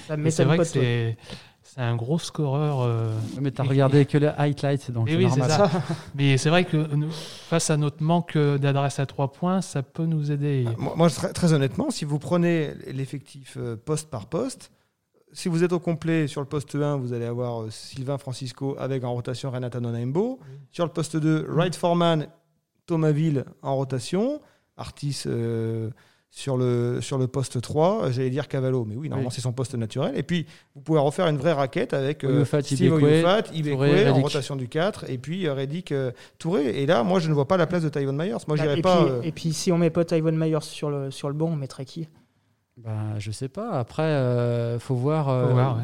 Ça 0.06 0.16
c'est 0.30 0.44
vrai 0.44 0.58
que 0.58 0.64
c'est 0.64 1.16
c'est 1.76 1.82
un 1.82 1.94
gros 1.96 2.18
scoreur. 2.18 2.80
euh, 2.80 3.12
Mais 3.40 3.50
t'as 3.50 3.64
Et- 3.64 3.68
regardé 3.68 4.06
que 4.06 4.18
les 4.18 4.26
highlights, 4.36 4.90
donc 4.90 5.08
Et 5.08 5.12
c'est 5.12 5.16
oui, 5.18 5.26
normal. 5.26 5.50
ça. 5.50 5.70
Mais 6.14 6.38
c'est 6.38 6.48
vrai 6.50 6.64
que 6.64 6.76
nous, 6.94 7.10
face 7.10 7.70
à 7.70 7.76
notre 7.76 8.02
manque 8.02 8.36
d'adresse 8.38 8.98
à 8.98 9.06
3 9.06 9.32
points, 9.32 9.60
ça 9.60 9.82
peut 9.82 10.06
nous 10.06 10.32
aider. 10.32 10.66
Moi, 10.78 10.94
moi, 10.96 11.10
très, 11.10 11.32
très 11.32 11.52
honnêtement, 11.52 11.90
si 11.90 12.04
vous 12.04 12.18
prenez 12.18 12.72
l'effectif 12.92 13.56
euh, 13.58 13.76
poste 13.76 14.08
par 14.10 14.26
poste, 14.26 14.70
si 15.32 15.48
vous 15.48 15.62
êtes 15.64 15.72
au 15.72 15.80
complet 15.80 16.26
sur 16.28 16.40
le 16.40 16.46
poste 16.46 16.74
1, 16.74 16.96
vous 16.96 17.12
allez 17.12 17.26
avoir 17.26 17.62
euh, 17.62 17.70
Sylvain 17.70 18.16
Francisco 18.16 18.74
avec 18.78 19.04
en 19.04 19.12
rotation 19.12 19.50
Renata 19.50 19.80
Nonaimbo. 19.80 20.38
Sur 20.72 20.86
le 20.86 20.90
poste 20.92 21.16
2, 21.18 21.46
Wright 21.50 21.74
Foreman, 21.76 22.26
Thomasville 22.86 23.44
en 23.62 23.76
rotation. 23.76 24.40
Artis 24.78 25.22
euh, 25.26 25.90
sur, 26.38 26.58
le, 26.58 27.00
sur 27.00 27.16
le 27.16 27.26
poste 27.26 27.62
3. 27.62 28.10
J'allais 28.10 28.28
dire 28.28 28.46
Cavallo, 28.46 28.84
mais 28.84 28.94
oui, 28.94 29.08
normalement 29.08 29.30
Oui. 29.30 29.34
c'est 29.34 29.40
son 29.40 29.52
poste 29.54 29.74
naturel. 29.74 30.12
Et 30.18 30.22
puis 30.22 30.44
vous 30.74 30.82
pouvez 30.82 30.98
refaire 30.98 31.26
une 31.28 31.38
vraie 31.38 31.54
raquette 31.54 31.94
avec 31.94 32.24
euh, 32.24 32.36
Oyofat, 32.36 32.60
Steve 32.62 32.92
Oyofat, 32.92 33.44
Ibekwe 33.54 34.10
en 34.10 34.20
rotation 34.20 34.54
du 34.54 34.68
4. 34.68 35.08
Et 35.08 35.16
puis 35.16 35.46
euh, 35.48 35.54
Reddick 35.54 35.92
euh, 35.92 36.10
Touré. 36.38 36.82
Et 36.82 36.84
là, 36.84 37.02
moi 37.04 37.20
je 37.20 37.30
ne 37.30 37.32
vois 37.34 37.48
pas 37.48 37.56
la 37.56 37.66
place 37.66 37.82
de 37.84 37.88
Tyvon 37.88 38.12
Myers. 38.12 38.36
Moi 38.48 38.56
Bah, 38.58 38.64
pas. 38.82 39.02
puis, 39.04 39.12
euh, 39.12 39.22
et 39.22 39.32
puis 39.32 39.54
si 39.54 39.72
on 39.72 39.78
met 39.78 39.88
pas 39.88 40.04
Tyvon 40.04 40.32
Myers 40.32 40.58
sur 40.60 40.90
le, 40.90 41.10
sur 41.10 41.28
le 41.28 41.34
banc, 41.34 41.46
on 41.46 41.56
mettrait 41.56 41.86
qui? 41.86 42.06
Bah, 42.76 43.18
je 43.18 43.30
sais 43.30 43.48
pas. 43.48 43.70
Après, 43.70 44.02
euh, 44.02 44.78
faut 44.78 44.94
voir. 44.96 45.30
euh, 45.30 45.46
Faut 45.48 45.54
voir, 45.54 45.76
ouais. 45.78 45.82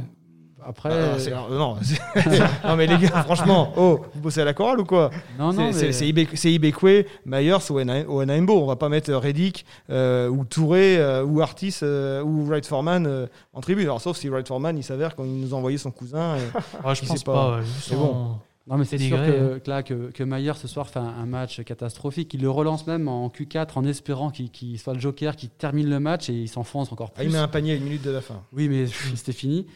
Après, 0.66 1.18
c'est- 1.18 1.31
non, 1.31 1.77
c'est- 1.83 1.98
non, 2.64 2.77
mais 2.77 2.87
les 2.87 2.98
gars, 2.98 3.22
franchement, 3.25 3.72
oh, 3.77 4.01
vous 4.14 4.20
bossez 4.20 4.40
à 4.40 4.44
la 4.44 4.55
chorale 4.55 4.81
ou 4.81 4.85
quoi 4.85 5.11
non, 5.38 5.53
non, 5.53 5.72
C'est- 5.72 5.92
C'est 5.92 6.07
mais- 6.07 6.14
c'est 6.14 6.25
Ibe- 6.25 6.37
c'est 6.37 6.53
Ibekwe, 6.53 7.05
Myers 7.27 7.70
ou 7.70 7.79
Ena- 7.81 8.05
ou 8.09 8.20
Enaimbo. 8.20 8.61
On 8.62 8.66
va 8.66 8.77
pas 8.77 8.88
mettre 8.88 9.12
Reddick 9.12 9.64
euh, 9.90 10.29
ou 10.29 10.44
Touré 10.44 10.98
euh, 10.98 11.25
ou 11.25 11.40
Artis 11.40 11.77
euh, 11.83 12.22
ou 12.22 12.44
Wright 12.46 12.66
Foreman 12.66 13.07
euh, 13.07 13.27
en 13.53 13.61
tribune. 13.61 13.85
Alors, 13.85 14.01
sauf 14.01 14.16
si 14.16 14.29
Wright 14.29 14.46
Foreman, 14.48 14.77
il 14.77 14.85
s'avère 14.85 15.14
qu'on 15.16 15.25
nous 15.25 15.53
a 15.55 15.57
envoyé 15.57 15.79
son 15.79 15.90
cousin. 15.90 16.37
et- 16.37 16.40
Ah, 16.85 16.94
je 16.94 17.05
pense 17.05 17.22
pas. 17.25 17.33
pas. 17.33 17.46
euh, 17.59 17.62
son- 17.81 17.96
bon. 17.96 18.27
Non, 18.68 18.77
mais 18.79 18.85
c'est 18.85 18.96
sûr 18.96 19.16
que, 19.16 19.59
que 19.59 19.68
là, 19.70 19.83
que, 19.83 20.12
que 20.12 20.22
Maillard 20.22 20.57
ce 20.57 20.68
soir 20.68 20.88
fait 20.88 21.01
un, 21.01 21.03
un 21.20 21.27
match 21.27 21.61
catastrophique. 21.64 22.33
Il 22.33 22.42
le 22.42 22.48
relance 22.48 22.87
même 22.87 23.09
en 23.09 23.27
Q4 23.29 23.70
en 23.75 23.85
espérant 23.85 24.31
qu'il 24.31 24.51
qu'il 24.53 24.79
soit 24.79 24.94
le 24.94 25.01
joker, 25.01 25.35
qu'il 25.35 25.48
termine 25.48 25.90
le 25.90 25.98
match 25.98 26.31
et 26.31 26.33
il 26.33 26.48
s'enfonce 26.48 26.92
encore 26.92 27.09
Ah, 27.11 27.18
plus. 27.18 27.25
il 27.27 27.33
met 27.33 27.38
un 27.38 27.48
panier 27.48 27.72
à 27.72 27.75
une 27.75 27.83
minute 27.83 28.03
de 28.05 28.12
la 28.12 28.20
fin. 28.20 28.40
Oui, 28.53 28.68
mais 28.68 28.87
c'était 29.16 29.33
fini. 29.33 29.66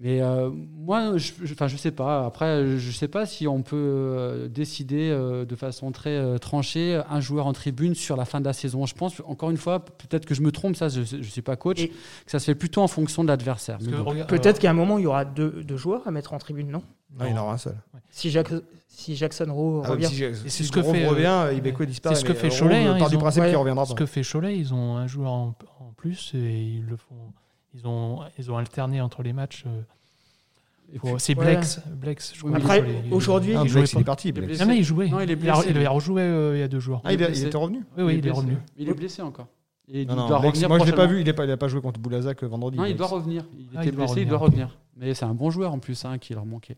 Mais 0.00 0.22
euh, 0.22 0.48
moi, 0.50 1.16
je, 1.16 1.32
je, 1.42 1.52
enfin, 1.54 1.66
je 1.66 1.76
sais 1.76 1.90
pas. 1.90 2.24
Après, 2.24 2.76
je 2.78 2.90
sais 2.92 3.08
pas 3.08 3.26
si 3.26 3.48
on 3.48 3.62
peut 3.62 3.74
euh, 3.76 4.46
décider 4.48 5.10
euh, 5.10 5.44
de 5.44 5.56
façon 5.56 5.90
très 5.90 6.10
euh, 6.16 6.38
tranchée 6.38 7.02
un 7.10 7.20
joueur 7.20 7.48
en 7.48 7.52
tribune 7.52 7.96
sur 7.96 8.16
la 8.16 8.24
fin 8.24 8.40
de 8.40 8.44
la 8.44 8.52
saison. 8.52 8.86
Je 8.86 8.94
pense, 8.94 9.20
encore 9.26 9.50
une 9.50 9.56
fois, 9.56 9.84
peut-être 9.84 10.24
que 10.24 10.36
je 10.36 10.42
me 10.42 10.52
trompe, 10.52 10.76
ça, 10.76 10.88
je, 10.88 11.02
je 11.02 11.22
suis 11.28 11.42
pas 11.42 11.56
coach, 11.56 11.80
Et- 11.80 11.88
que 11.88 12.30
ça 12.30 12.38
se 12.38 12.44
fait 12.44 12.54
plutôt 12.54 12.80
en 12.80 12.86
fonction 12.86 13.24
de 13.24 13.28
l'adversaire. 13.28 13.78
Peut-être 14.28 14.60
qu'à 14.60 14.70
un 14.70 14.74
moment, 14.74 14.98
il 14.98 15.02
y 15.02 15.06
aura 15.08 15.24
deux, 15.24 15.64
deux 15.64 15.76
joueurs 15.76 16.06
à 16.06 16.12
mettre 16.12 16.32
en 16.32 16.38
tribune, 16.38 16.70
non? 16.70 16.82
Non, 17.18 17.24
il 17.26 17.30
y 17.30 17.34
en 17.34 17.42
aura 17.42 17.54
un 17.54 17.58
seul. 17.58 17.74
Ouais. 17.92 18.00
Si, 18.10 18.32
si 18.86 19.16
Jackson 19.16 19.46
Rowe 19.52 19.82
Ah, 19.84 19.90
revient. 19.90 20.06
si, 20.06 20.14
si, 20.14 20.22
c'est 20.44 20.48
si 20.48 20.64
ce 20.64 20.70
que 20.70 20.82
fait, 20.82 21.06
euh, 21.06 21.08
revient, 21.08 21.56
Ibeco 21.56 21.84
disparaît. 21.84 22.14
c'est 22.14 22.20
ce 22.20 22.24
que 22.24 22.34
fait 22.34 22.50
Cholet, 22.50 22.88
Rowe 22.88 23.02
hein, 23.02 23.08
du 23.08 23.18
principe 23.18 23.42
ouais, 23.42 23.48
qu'il 23.48 23.56
reviendra 23.56 23.84
Ce 23.84 23.94
pas. 23.94 23.98
que 23.98 24.06
fait 24.06 24.22
Cholet, 24.22 24.56
ils 24.56 24.72
ont 24.74 24.96
un 24.96 25.06
joueur 25.08 25.32
en, 25.32 25.54
en 25.80 25.92
plus 25.96 26.32
et 26.34 26.38
ils 26.62 26.84
le 26.86 26.96
font. 26.96 27.16
Ils 27.78 27.86
ont, 27.86 28.20
ils 28.38 28.50
ont 28.50 28.56
alterné 28.56 29.00
entre 29.00 29.22
les 29.22 29.32
matchs. 29.32 29.64
euh, 29.66 29.82
C'est. 31.18 31.34
Blex. 31.34 31.80
Blex, 31.86 32.34
Après, 32.54 32.82
il- 33.06 33.12
aujourd'hui, 33.12 33.54
Ah, 33.56 33.60
il 33.64 33.68
jouait 33.68 33.84
il 33.84 33.94
pas. 33.98 34.04
parti. 34.04 34.28
Il. 34.30 34.40
Non, 34.58 34.66
mais 34.66 34.78
il 34.78 34.84
jouait. 34.84 35.08
Non, 35.08 35.20
il 35.20 35.30
est 35.30 35.34
a- 35.34 35.36
blessé. 35.36 35.66
il 35.70 35.76
avait 35.76 35.86
rejoué 35.86 36.22
euh, 36.22 36.56
il 36.56 36.60
y 36.60 36.62
a 36.62 36.68
deux 36.68 36.80
jours. 36.80 37.02
Ah, 37.04 37.12
il, 37.12 37.18
Il 37.18 37.22
est 37.22 37.24
il 37.26 37.28
blessé. 37.28 37.46
était 37.46 37.56
revenu 37.56 37.84
Oui, 37.96 38.02
oui, 38.04 38.12
il 38.14 38.18
est 38.18 38.20
blessé, 38.22 38.36
revenu. 38.36 38.56
Il 38.78 38.88
est 38.88 38.94
blessé 38.94 39.22
encore. 39.22 39.48
Et 39.90 40.02
il 40.02 40.08
Non, 40.08 40.16
non, 40.16 40.28
doit 40.28 40.38
Blake, 40.40 40.52
revenir 40.54 40.68
moi 40.68 40.78
je 40.80 40.84
l'ai 40.84 40.92
pas 40.92 41.06
vu, 41.06 41.20
il 41.20 41.26
n'a 41.26 41.56
pas, 41.56 41.68
joué 41.68 41.80
contre 41.80 41.98
Boulazac 42.00 42.42
vendredi. 42.44 42.76
Non, 42.76 42.84
il 42.84 42.96
doit 42.96 43.06
revenir. 43.06 43.44
Il 43.58 43.68
Ah, 43.74 43.80
était 43.80 43.90
il 43.90 43.96
blessé, 43.96 44.20
il 44.22 44.28
doit 44.28 44.38
revenir. 44.38 44.66
revenir. 44.66 44.78
Mais 44.96 45.14
c'est 45.14 45.24
un 45.24 45.34
bon 45.34 45.50
joueur 45.50 45.72
en 45.72 45.78
plus, 45.78 46.04
hein, 46.04 46.18
qui 46.18 46.34
leur 46.34 46.44
manquait. 46.44 46.76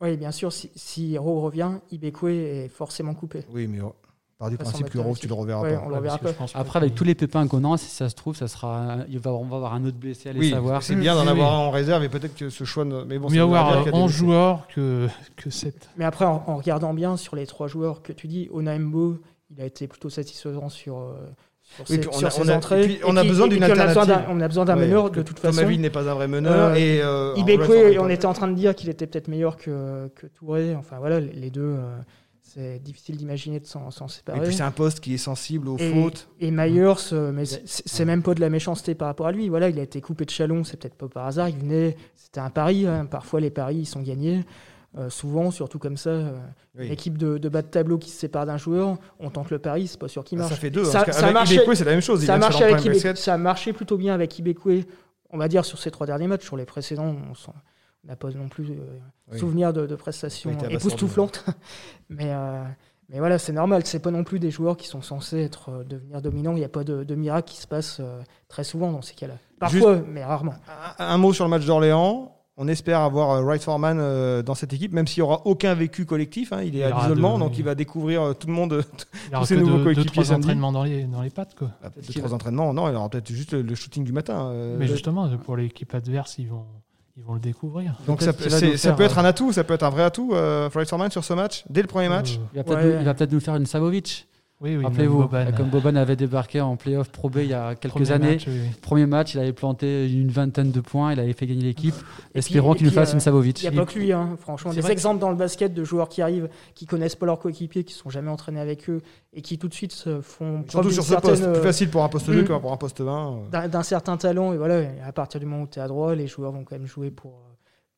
Oui, 0.00 0.16
bien 0.16 0.30
sûr, 0.30 0.52
si, 0.52 0.70
si 0.76 1.18
Rowe 1.18 1.40
revient, 1.40 1.72
Ibekwe 1.90 2.28
est 2.28 2.68
forcément 2.68 3.14
coupé. 3.14 3.44
Oui, 3.50 3.66
mais 3.66 3.80
oh, 3.80 3.94
par 4.38 4.50
du 4.50 4.56
Ça 4.56 4.62
principe 4.62 4.88
que 4.90 4.98
Rowe, 4.98 5.16
tu 5.16 5.26
le 5.26 5.34
reverras 5.34 5.62
Ouais, 5.62 5.74
pas. 5.74 5.82
on 5.84 5.88
le 5.88 5.96
reverra 5.96 6.16
parce 6.18 6.20
que 6.20 6.24
pas. 6.26 6.32
je 6.46 6.52
pense 6.52 6.52
Après, 6.54 6.78
avec 6.78 6.94
tous 6.94 7.02
les 7.02 7.16
pépins 7.16 7.46
qu'on 7.48 7.72
a, 7.72 7.76
si 7.76 7.86
ça 7.90 8.08
se 8.08 8.14
trouve, 8.14 8.36
ça 8.36 8.46
sera, 8.46 8.98
il 9.08 9.18
va, 9.18 9.32
on 9.32 9.44
va 9.44 9.56
avoir 9.56 9.74
un 9.74 9.84
autre 9.84 9.96
blessé 9.98 10.28
à 10.28 10.32
les 10.32 10.38
Oui, 10.38 10.50
savoir. 10.50 10.80
c'est 10.82 10.94
bien 10.94 11.14
d'en 11.16 11.22
Oui, 11.24 11.28
avoir 11.30 11.50
oui. 11.50 11.56
un 11.56 11.66
en 11.66 11.70
réserve 11.70 12.04
et 12.04 12.08
peut-être 12.08 12.36
que 12.36 12.48
ce 12.48 12.62
choix. 12.62 12.84
ne- 12.84 13.02
Mais 13.02 13.18
bon, 13.18 13.28
Mieux 13.30 13.42
avoir 13.42 13.78
qu'il 13.78 13.86
y 13.86 13.88
a 13.88 13.92
des 13.92 13.98
11 13.98 14.04
blessés. 14.12 14.18
joueurs 14.18 14.66
que, 14.68 15.08
que 15.36 15.50
7. 15.50 15.90
Mais 15.96 16.04
après, 16.04 16.24
en, 16.24 16.44
en 16.46 16.56
regardant 16.56 16.94
bien 16.94 17.16
sur 17.16 17.34
les 17.34 17.46
trois 17.46 17.66
joueurs 17.66 18.00
que 18.00 18.12
tu 18.12 18.28
dis, 18.28 18.48
Onaembo, 18.52 19.18
il 19.50 19.60
a 19.60 19.64
été 19.64 19.88
plutôt 19.88 20.08
satisfaisant 20.08 20.68
sur, 20.68 20.98
euh, 20.98 21.14
sur 21.62 21.84
Oui, 21.90 21.96
ses, 22.00 22.08
on 22.08 22.12
sur 22.12 22.26
a- 22.28 22.30
ses 22.30 22.42
on 22.42 22.48
a- 22.48 22.56
entrées. 22.56 22.84
et 22.84 22.86
puis 22.86 22.98
on 23.04 23.16
a 23.16 23.20
Et 23.20 23.24
qui- 23.24 23.28
besoin 23.30 23.48
d'une 23.48 23.58
puis 23.60 23.72
on 23.72 23.74
a 23.80 23.86
besoin 23.86 24.06
d'un- 24.06 24.12
alternative. 24.14 24.36
On 24.36 24.40
a 24.40 24.48
besoin 24.48 24.64
d'un 24.66 24.76
Ouais, 24.76 24.86
meneur 24.86 25.10
de 25.10 25.22
toute 25.22 25.40
façon. 25.40 25.56
Tomavi 25.58 25.78
n'est 25.78 25.90
pas 25.90 26.08
un 26.08 26.14
vrai 26.14 26.28
meneur. 26.28 26.70
Euh, 26.70 26.74
et 26.76 27.02
euh, 27.02 27.34
Ibekwe, 27.38 27.98
on 27.98 28.08
était 28.08 28.26
en 28.26 28.34
train 28.34 28.46
de 28.46 28.54
dire 28.54 28.76
qu'il 28.76 28.88
était 28.88 29.08
peut-être 29.08 29.26
meilleur 29.26 29.56
que, 29.56 30.06
que 30.14 30.28
Touré. 30.28 30.76
Enfin 30.76 30.98
voilà, 31.00 31.18
les 31.18 31.32
les 31.32 31.50
deux, 31.50 31.62
euh, 31.62 31.96
c'est 32.48 32.78
difficile 32.80 33.16
d'imaginer 33.16 33.60
de 33.60 33.66
s'en 33.66 33.90
s'en 33.90 34.06
Et 34.06 34.10
séparer. 34.10 34.40
puis 34.40 34.54
c'est 34.54 34.62
un 34.62 34.70
poste 34.70 35.00
qui 35.00 35.14
est 35.14 35.18
sensible 35.18 35.68
aux 35.68 35.76
Et- 35.78 35.92
fautes. 35.92 36.28
Et 36.40 36.50
Myers, 36.50 36.94
euh, 37.12 37.30
mais 37.32 37.44
c'est- 37.44 38.04
même 38.04 38.22
pas 38.22 38.34
de 38.34 38.40
la 38.40 38.48
méchanceté 38.50 38.94
par 38.94 39.08
rapport 39.08 39.26
à 39.26 39.32
lui. 39.32 39.48
Voilà, 39.48 39.68
il 39.68 39.78
a 39.78 39.82
été 39.82 40.00
coupé 40.00 40.24
de 40.24 40.30
Chalon, 40.30 40.64
c'est 40.64 40.76
peut-être 40.76 40.94
pas 40.96 41.08
par 41.08 41.26
hasard. 41.26 41.48
Il 41.48 41.56
venait, 41.58 41.96
c'était 42.16 42.40
un 42.40 42.50
pari. 42.50 42.86
hein. 42.86 43.06
Parfois, 43.06 43.40
les 43.40 43.50
paris, 43.50 43.76
ils 43.76 43.86
sont 43.86 44.00
gagnés. 44.02 44.44
Euh, 44.96 45.10
souvent, 45.10 45.50
surtout 45.50 45.78
comme 45.78 45.98
ça, 45.98 46.08
euh, 46.10 46.38
Oui. 46.78 46.86
une 46.86 46.92
équipe 46.92 47.18
de, 47.18 47.36
de 47.36 47.48
bas 47.50 47.60
de 47.60 47.66
tableau 47.66 47.98
qui 47.98 48.08
se 48.10 48.18
sépare 48.18 48.46
d'un 48.46 48.56
joueur, 48.56 48.96
on 49.20 49.28
tente 49.28 49.50
le 49.50 49.58
pari, 49.58 49.86
c'est 49.86 50.00
pas 50.00 50.08
sûr 50.08 50.24
qu'il 50.24 50.38
Bah, 50.38 50.44
marche. 50.44 50.54
ça 50.54 50.58
fait 50.60 50.70
deux. 50.70 50.84
Ça- 50.86 51.04
parce 51.04 51.18
ça 51.18 51.30
marchait- 51.30 51.56
Ibekwe, 51.56 51.74
c'est 51.74 51.84
la 51.84 51.90
même 51.92 52.00
chose. 52.00 52.24
Ça, 52.24 52.32
avec 52.34 52.42
ça 53.18 53.72
plutôt 53.74 53.98
bien 53.98 54.14
avec 54.14 54.38
Ibekwe, 54.38 54.84
on 55.30 55.36
va 55.36 55.46
dire, 55.48 55.64
sur 55.66 55.78
ces 55.78 55.90
trois 55.90 56.06
derniers 56.06 56.26
matchs. 56.26 56.44
Sur 56.46 56.56
les 56.56 56.64
précédents, 56.64 57.14
on 57.30 57.34
n'a 58.04 58.16
pas 58.16 58.30
non 58.30 58.48
plus 58.48 58.64
euh, 58.70 58.98
Oui. 59.32 59.38
souvenir 59.38 59.72
de, 59.72 59.86
de 59.86 59.94
prestations 59.96 60.50
Il 60.50 60.54
abasourdi. 60.56 60.76
époustouflantes. 60.76 61.44
mais, 62.08 62.32
euh, 62.32 62.62
mais 63.08 63.18
voilà, 63.18 63.38
c'est 63.38 63.52
normal. 63.52 63.82
C'est 63.84 63.98
pas 64.00 64.10
non 64.10 64.24
plus 64.24 64.38
des 64.38 64.50
joueurs 64.50 64.76
qui 64.76 64.86
sont 64.86 65.02
censés 65.02 65.40
être, 65.42 65.70
euh, 65.70 65.84
devenir 65.84 66.22
dominants. 66.22 66.52
Il 66.52 66.58
n'y 66.60 66.64
a 66.64 66.68
pas 66.68 66.84
de, 66.84 67.04
de 67.04 67.14
miracle 67.14 67.50
qui 67.50 67.60
se 67.60 67.66
passe 67.66 67.98
euh, 68.00 68.20
très 68.48 68.64
souvent 68.64 68.92
dans 68.92 69.02
ces 69.02 69.14
cas-là. 69.14 69.34
Parfois, 69.58 70.00
mais 70.06 70.24
rarement. 70.24 70.54
Un, 70.98 71.06
un 71.06 71.18
mot 71.18 71.32
sur 71.32 71.44
le 71.44 71.50
match 71.50 71.66
d'Orléans. 71.66 72.34
On 72.60 72.66
espère 72.66 73.00
avoir 73.02 73.30
euh, 73.30 73.42
Wright 73.42 73.62
Foreman 73.62 73.98
euh, 74.00 74.42
dans 74.42 74.56
cette 74.56 74.72
équipe, 74.72 74.92
même 74.92 75.06
s'il 75.06 75.22
n'y 75.22 75.28
aura 75.28 75.42
aucun 75.46 75.74
vécu 75.74 76.06
collectif. 76.06 76.52
hein. 76.52 76.62
Il 76.62 76.74
est 76.74 76.80
Il 76.80 76.82
à 76.82 76.90
l'isolement, 77.02 77.38
donc 77.38 77.56
il 77.56 77.62
va 77.64 77.76
découvrir 77.76 78.20
euh, 78.22 78.32
tout 78.34 78.48
le 78.48 78.52
monde. 78.52 78.82
Il 79.32 79.38
Tous 79.38 79.48
que 79.50 79.54
nouveaux 79.54 79.84
coéquipiers 79.84 80.10
trois 80.10 80.24
samedi. 80.24 80.46
entraînements 80.46 80.72
dans 80.72 80.82
les, 80.82 81.04
dans 81.04 81.22
les 81.22 81.30
pattes. 81.30 81.54
Quoi. 81.54 81.70
Qu'il 82.02 82.06
deux, 82.06 82.14
trois 82.14 82.30
va- 82.30 82.34
entraînements. 82.34 82.74
Non, 82.74 82.88
il 82.88 82.96
aura 82.96 83.08
peut-être 83.10 83.28
juste 83.30 83.52
le, 83.52 83.74
shooting 83.76 84.02
du 84.02 84.12
matin. 84.12 84.50
euh, 84.50 84.76
Mais 84.76 84.88
justement, 84.88 85.28
pour 85.38 85.56
l'équipe 85.56 85.94
adverse, 85.94 86.36
ils 86.38 86.48
vont, 86.48 86.64
ils 87.18 87.24
vont 87.24 87.34
le 87.34 87.40
découvrir. 87.40 87.94
donc 88.06 88.22
ça, 88.22 88.32
peut- 88.32 88.48
ça 88.48 88.92
être 89.04 89.18
euh, 89.18 89.22
un 89.22 89.24
atout, 89.24 89.52
ça 89.52 89.64
peut 89.64 89.74
être 89.74 89.82
un 89.82 89.90
vrai 89.90 90.04
atout, 90.04 90.30
euh, 90.34 90.70
Foreman 90.88 91.10
sur 91.10 91.24
ce 91.24 91.32
match, 91.34 91.64
dès 91.68 91.82
le 91.82 91.88
premier 91.88 92.08
match. 92.08 92.36
Euh, 92.36 92.38
Il 92.54 92.56
va 92.58 92.64
peut-être 92.64 92.78
Ouais. 92.78 92.84
nous, 92.94 92.98
il 93.00 93.04
va 93.04 93.14
peut-être 93.14 93.32
nous 93.32 93.40
faire 93.40 93.56
une 93.56 93.66
Savovic. 93.66 94.26
Oui, 94.60 94.76
oui. 94.76 94.84
Rappelez-vous, 94.84 95.18
Boban, 95.18 95.52
comme 95.56 95.66
euh, 95.66 95.70
Boban 95.70 95.94
avait 95.94 96.16
débarqué 96.16 96.60
en 96.60 96.74
playoff 96.76 97.10
Pro 97.10 97.30
B 97.30 97.36
il 97.42 97.46
y 97.50 97.54
a 97.54 97.76
quelques 97.76 97.94
premier 97.94 98.10
années. 98.10 98.32
match, 98.32 98.44
oui, 98.48 98.60
oui. 98.60 98.68
Premier 98.82 99.06
match, 99.06 99.34
il 99.34 99.40
avait 99.40 99.52
planté 99.52 100.10
une 100.10 100.30
vingtaine 100.30 100.72
de 100.72 100.80
points, 100.80 101.12
il 101.12 101.20
avait 101.20 101.32
fait 101.32 101.46
gagner 101.46 101.62
l'équipe. 101.62 101.94
Puis- 102.34 102.42
qu'il 102.42 102.86
nous 102.86 102.90
fasse 102.90 103.12
une 103.12 103.18
euh, 103.18 103.20
Savovic. 103.20 103.62
Il 103.62 103.70
n'y 103.70 103.78
a 103.78 103.80
pas 103.84 103.86
que 103.90 103.98
lui, 103.98 104.12
hein. 104.12 104.36
franchement. 104.40 104.72
Des 104.72 104.90
exemples 104.90 105.20
dans 105.20 105.30
le 105.30 105.36
basket 105.36 105.72
de 105.74 105.84
joueurs 105.84 106.08
qui 106.08 106.22
arrivent, 106.22 106.48
qui 106.74 106.86
connaissent 106.86 107.14
pas 107.16 107.26
leurs 107.26 107.38
coéquipiers, 107.38 107.84
qui 107.84 107.94
sont 107.94 108.10
jamais 108.10 108.30
entraînés 108.30 108.60
avec 108.60 108.90
eux 108.90 109.00
et 109.32 109.42
qui 109.42 109.58
tout 109.58 109.68
de 109.68 109.74
suite 109.74 109.92
se 109.92 110.20
font 110.20 110.64
Surtout 110.68 110.90
sur 110.90 111.04
ce 111.04 111.14
poste, 111.14 111.42
plus 111.42 111.44
euh, 111.44 111.62
facile 111.62 111.90
pour 111.90 112.02
un 112.02 112.08
poste 112.08 112.26
2 112.28 112.42
mm. 112.42 112.44
que 112.44 112.52
pour 112.54 112.72
un 112.72 112.76
poste 112.76 113.00
20. 113.00 113.32
euh. 113.32 113.50
d'un 113.50 113.68
d'un 113.68 113.82
certain 113.82 114.16
talent. 114.16 114.52
Et 114.52 114.56
voilà, 114.56 114.80
et 114.80 115.00
à 115.06 115.12
partir 115.12 115.38
du 115.38 115.46
moment 115.46 115.62
où 115.62 115.66
tu 115.68 115.78
es 115.78 115.82
à 115.82 115.86
droit, 115.88 116.14
les 116.14 116.26
joueurs 116.26 116.52
vont 116.52 116.64
quand 116.64 116.76
même 116.76 116.86
jouer 116.86 117.10
pour, 117.10 117.42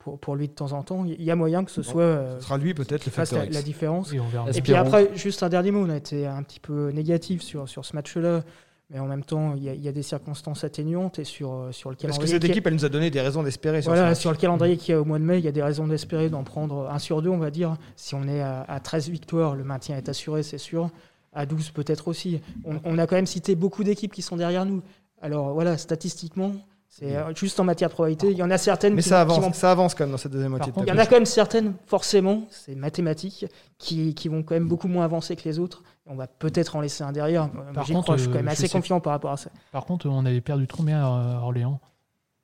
pour, 0.01 0.19
pour 0.19 0.35
lui 0.35 0.49
de 0.49 0.53
temps 0.53 0.73
en 0.73 0.83
temps. 0.83 1.05
Il 1.05 1.23
y 1.23 1.31
a 1.31 1.37
moyen 1.37 1.63
que 1.65 1.71
ce 1.71 1.83
Bon, 1.83 1.89
soit 1.89 2.03
euh, 2.03 2.39
Ce 2.41 2.45
sera 2.47 2.59
lui 2.59 2.75
peut-être 2.75 3.05
le 3.07 3.13
fasse 3.13 3.31
facteur 3.31 3.47
la, 3.49 3.59
la 3.59 3.63
différence. 3.63 4.11
Oui, 4.11 4.19
on 4.19 4.27
verra. 4.27 4.49
Est-ce 4.49 4.59
Et 4.59 4.63
puis 4.63 4.75
après, 4.75 5.11
juste 5.15 5.43
un 5.45 5.49
dernier 5.49 5.71
mot, 5.71 5.85
on 5.87 5.91
a 5.91 5.97
été 5.97 6.27
un 6.27 6.43
petit 6.43 6.59
peu 6.59 6.91
négatif 6.91 7.43
sur, 7.43 7.69
sur 7.69 7.85
ce 7.85 7.95
match-là. 7.95 8.43
Mais 8.93 8.99
en 8.99 9.07
même 9.07 9.23
temps, 9.23 9.55
il 9.57 9.63
y, 9.63 9.69
a, 9.69 9.75
il 9.75 9.81
y 9.81 9.87
a 9.87 9.93
des 9.93 10.03
circonstances 10.03 10.65
atténuantes 10.65 11.21
et 11.21 11.25
sur, 11.25 11.53
euh, 11.53 11.71
sur 11.71 11.91
le 11.91 11.95
Parce 11.95 12.03
calendrier. 12.09 12.25
que 12.25 12.43
cette 12.43 12.51
équipe, 12.51 12.67
elle 12.67 12.75
nous 12.75 12.85
a 12.85 12.89
donné 12.89 13.09
des 13.11 13.21
raisons 13.21 13.45
d'espérer 13.45 13.83
sur 13.83 13.93
voilà, 13.93 14.17
sur 14.17 14.33
le 14.33 14.37
calendrier 14.37 14.77
qu'il 14.77 14.93
y 14.93 14.97
a 14.97 15.01
au 15.01 15.05
mois 15.05 15.21
de 15.21 15.25
mai, 15.25 15.39
il 15.39 15.45
y 15.45 15.49
a 15.49 15.53
des 15.53 15.63
raisons 15.63 15.87
d'espérer 15.87 16.29
d'en 16.29 16.43
prendre 16.43 16.89
un 16.91 16.99
sur 16.99 17.23
deux, 17.23 17.31
on 17.31 17.39
va 17.39 17.53
dire. 17.53 17.77
Si 17.95 18.17
on 18.17 18.25
est 18.27 18.41
à, 18.41 18.63
à 18.63 18.81
13 18.81 19.09
victoires, 19.11 19.55
le 19.55 19.63
maintien 19.63 19.97
est 19.97 20.09
assuré, 20.09 20.43
c'est 20.43 20.59
sûr. 20.59 20.91
À 21.33 21.47
12, 21.47 21.71
peut-être 21.71 22.09
aussi. 22.09 22.41
On, 22.65 22.81
on 22.85 22.99
a 22.99 23.07
quand 23.07 23.15
même 23.15 23.27
cité 23.27 23.55
beaucoup 23.55 23.85
d'équipes 23.85 24.13
qui 24.13 24.23
sont 24.23 24.37
derrière 24.37 24.65
nous. 24.67 24.83
Alors 25.23 25.53
voilà, 25.55 25.77
statistiquement, 25.79 26.53
c'est 26.93 27.17
euh, 27.17 27.33
juste 27.35 27.59
en 27.61 27.65
matière 27.65 27.89
de 27.89 27.95
probabilité. 27.95 28.31
Il 28.33 28.37
y 28.37 28.43
en 28.43 28.51
a 28.51 28.59
certaines 28.59 28.95
Mais 28.95 29.03
qui, 29.03 29.09
ça 29.09 29.17
qui 29.25 29.33
avance, 29.33 29.39
vont 29.41 29.53
ça 29.53 29.71
avance 29.71 29.95
quand 29.95 30.05
même 30.05 30.11
dans 30.11 30.17
cette 30.19 30.33
deuxième 30.33 30.51
moitié 30.51 30.73
de 30.73 30.79
il 30.81 30.89
y 30.89 30.93
en 30.93 30.99
a 30.99 31.07
quand 31.07 31.15
même 31.15 31.25
certaines, 31.25 31.75
forcément, 31.87 32.43
c'est 32.51 32.75
mathématique, 32.75 33.47
qui, 33.79 34.15
qui 34.15 34.29
vont 34.29 34.43
quand 34.43 34.55
même 34.55 34.69
beaucoup 34.69 34.89
moins 34.89 35.05
avancer 35.05 35.37
que 35.37 35.49
les 35.49 35.59
autres. 35.61 35.83
On 36.07 36.17
va 36.17 36.27
peut-être 36.27 36.75
en 36.75 36.81
laisser 36.81 37.05
un 37.05 37.13
derrière. 37.13 37.49
Par 37.73 37.87
contre, 37.87 38.03
crois, 38.03 38.17
je 38.17 38.23
suis 38.23 38.29
quand 38.31 38.35
euh, 38.35 38.39
même 38.43 38.49
assez 38.49 38.67
sais- 38.67 38.73
confiant 38.77 39.01
par 39.01 39.13
rapport 39.13 39.31
à 39.31 39.37
ça. 39.37 39.51
Par 39.71 39.87
contre, 39.87 40.09
on 40.09 40.27
avait 40.27 40.41
perdu 40.41 40.67
combien 40.67 41.01
à 41.05 41.41
Orléans 41.43 41.81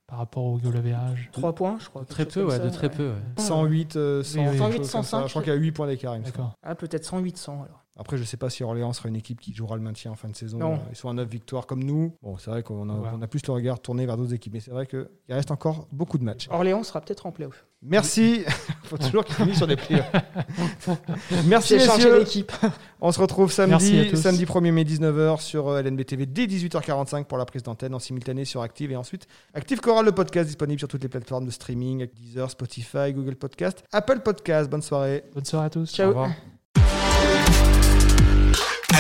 par 0.06 0.18
rapport 0.18 0.44
au 0.44 0.58
goal 0.58 0.76
average 0.76 1.28
3 1.32 1.52
points, 1.52 1.78
je 1.80 1.88
crois. 1.88 2.04
Très 2.04 2.24
peu, 2.26 2.44
ouais, 2.44 2.52
ça, 2.52 2.58
de 2.60 2.70
très 2.70 2.86
ouais. 2.88 2.94
peu. 2.94 3.08
ouais. 3.08 3.42
108, 3.42 3.96
euh, 3.96 4.22
100, 4.22 4.38
Oui, 4.38 4.44
oui. 4.44 4.50
quelque 4.52 4.58
108, 4.62 4.76
chose 4.78 4.92
comme 4.92 5.02
ça. 5.02 5.08
105. 5.10 5.26
Je 5.26 5.30
crois 5.30 5.42
qu'il 5.42 5.52
y 5.52 5.56
a 5.56 5.58
8 5.58 5.72
points 5.72 5.86
d'écart. 5.88 6.16
Ah, 6.62 6.74
peut-être 6.76 7.04
108, 7.04 7.36
100 7.36 7.52
alors. 7.54 7.82
Après, 7.98 8.18
je 8.18 8.24
sais 8.24 8.36
pas 8.36 8.50
si 8.50 8.62
Orléans 8.62 8.92
sera 8.92 9.08
une 9.08 9.16
équipe 9.16 9.40
qui 9.40 9.54
jouera 9.54 9.74
le 9.76 9.82
maintien 9.82 10.10
en 10.10 10.14
fin 10.16 10.28
de 10.28 10.36
saison. 10.36 10.58
Non. 10.58 10.78
Ils 10.90 10.96
sont 10.96 11.08
à 11.08 11.14
9 11.14 11.26
victoires 11.28 11.66
comme 11.66 11.82
nous. 11.82 12.14
Bon, 12.22 12.36
c'est 12.36 12.50
vrai 12.50 12.62
qu'on 12.62 12.88
a, 12.90 12.92
Ouais. 12.92 13.08
on 13.14 13.22
a 13.22 13.26
plus 13.26 13.40
le 13.46 13.52
regard 13.54 13.80
tourné 13.80 14.04
vers 14.04 14.16
d'autres 14.18 14.34
équipes. 14.34 14.52
Mais 14.52 14.60
c'est 14.60 14.70
vrai 14.70 14.86
qu'il 14.86 15.06
reste 15.30 15.50
encore 15.50 15.88
beaucoup 15.92 16.18
de 16.18 16.24
matchs. 16.24 16.46
Orléans 16.50 16.82
sera 16.82 17.00
peut-être 17.00 17.24
en 17.26 17.32
playoff. 17.32 17.64
Merci. 17.82 18.42
faut 18.84 18.98
toujours 18.98 19.24
qu'ils 19.24 19.34
finissent 19.36 19.58
sur 19.58 19.66
des 19.66 19.76
playoffs. 19.76 20.10
Merci, 21.46 21.74
messieurs. 21.74 22.18
l'équipe. 22.18 22.52
On 23.00 23.12
se 23.12 23.20
retrouve 23.20 23.50
samedi, 23.52 24.14
samedi 24.16 24.44
1er 24.44 24.72
mai 24.72 24.84
19h 24.84 25.40
sur 25.40 25.68
euh, 25.68 25.82
LNB 25.82 26.04
TV 26.04 26.26
dès 26.26 26.46
18h45 26.46 27.24
pour 27.24 27.38
la 27.38 27.44
prise 27.44 27.62
d'antenne 27.62 27.94
en 27.94 27.98
simultané 27.98 28.44
sur 28.44 28.62
Active 28.62 28.90
et 28.92 28.96
ensuite 28.96 29.26
Active 29.54 29.80
Choral 29.80 30.04
le 30.04 30.12
podcast 30.12 30.46
disponible 30.46 30.78
sur 30.78 30.88
toutes 30.88 31.02
les 31.02 31.08
plateformes 31.08 31.44
de 31.46 31.50
streaming 31.50 32.06
Deezer, 32.14 32.50
Spotify, 32.50 33.12
Google 33.12 33.36
Podcast, 33.36 33.84
Apple 33.92 34.20
Podcast. 34.20 34.68
Bonne 34.70 34.82
soirée. 34.82 35.24
Bonne 35.34 35.44
soirée 35.44 35.66
à 35.66 35.70
tous. 35.70 35.92
Ciao. 35.94 36.06
Au 36.06 36.08
revoir. 36.10 36.55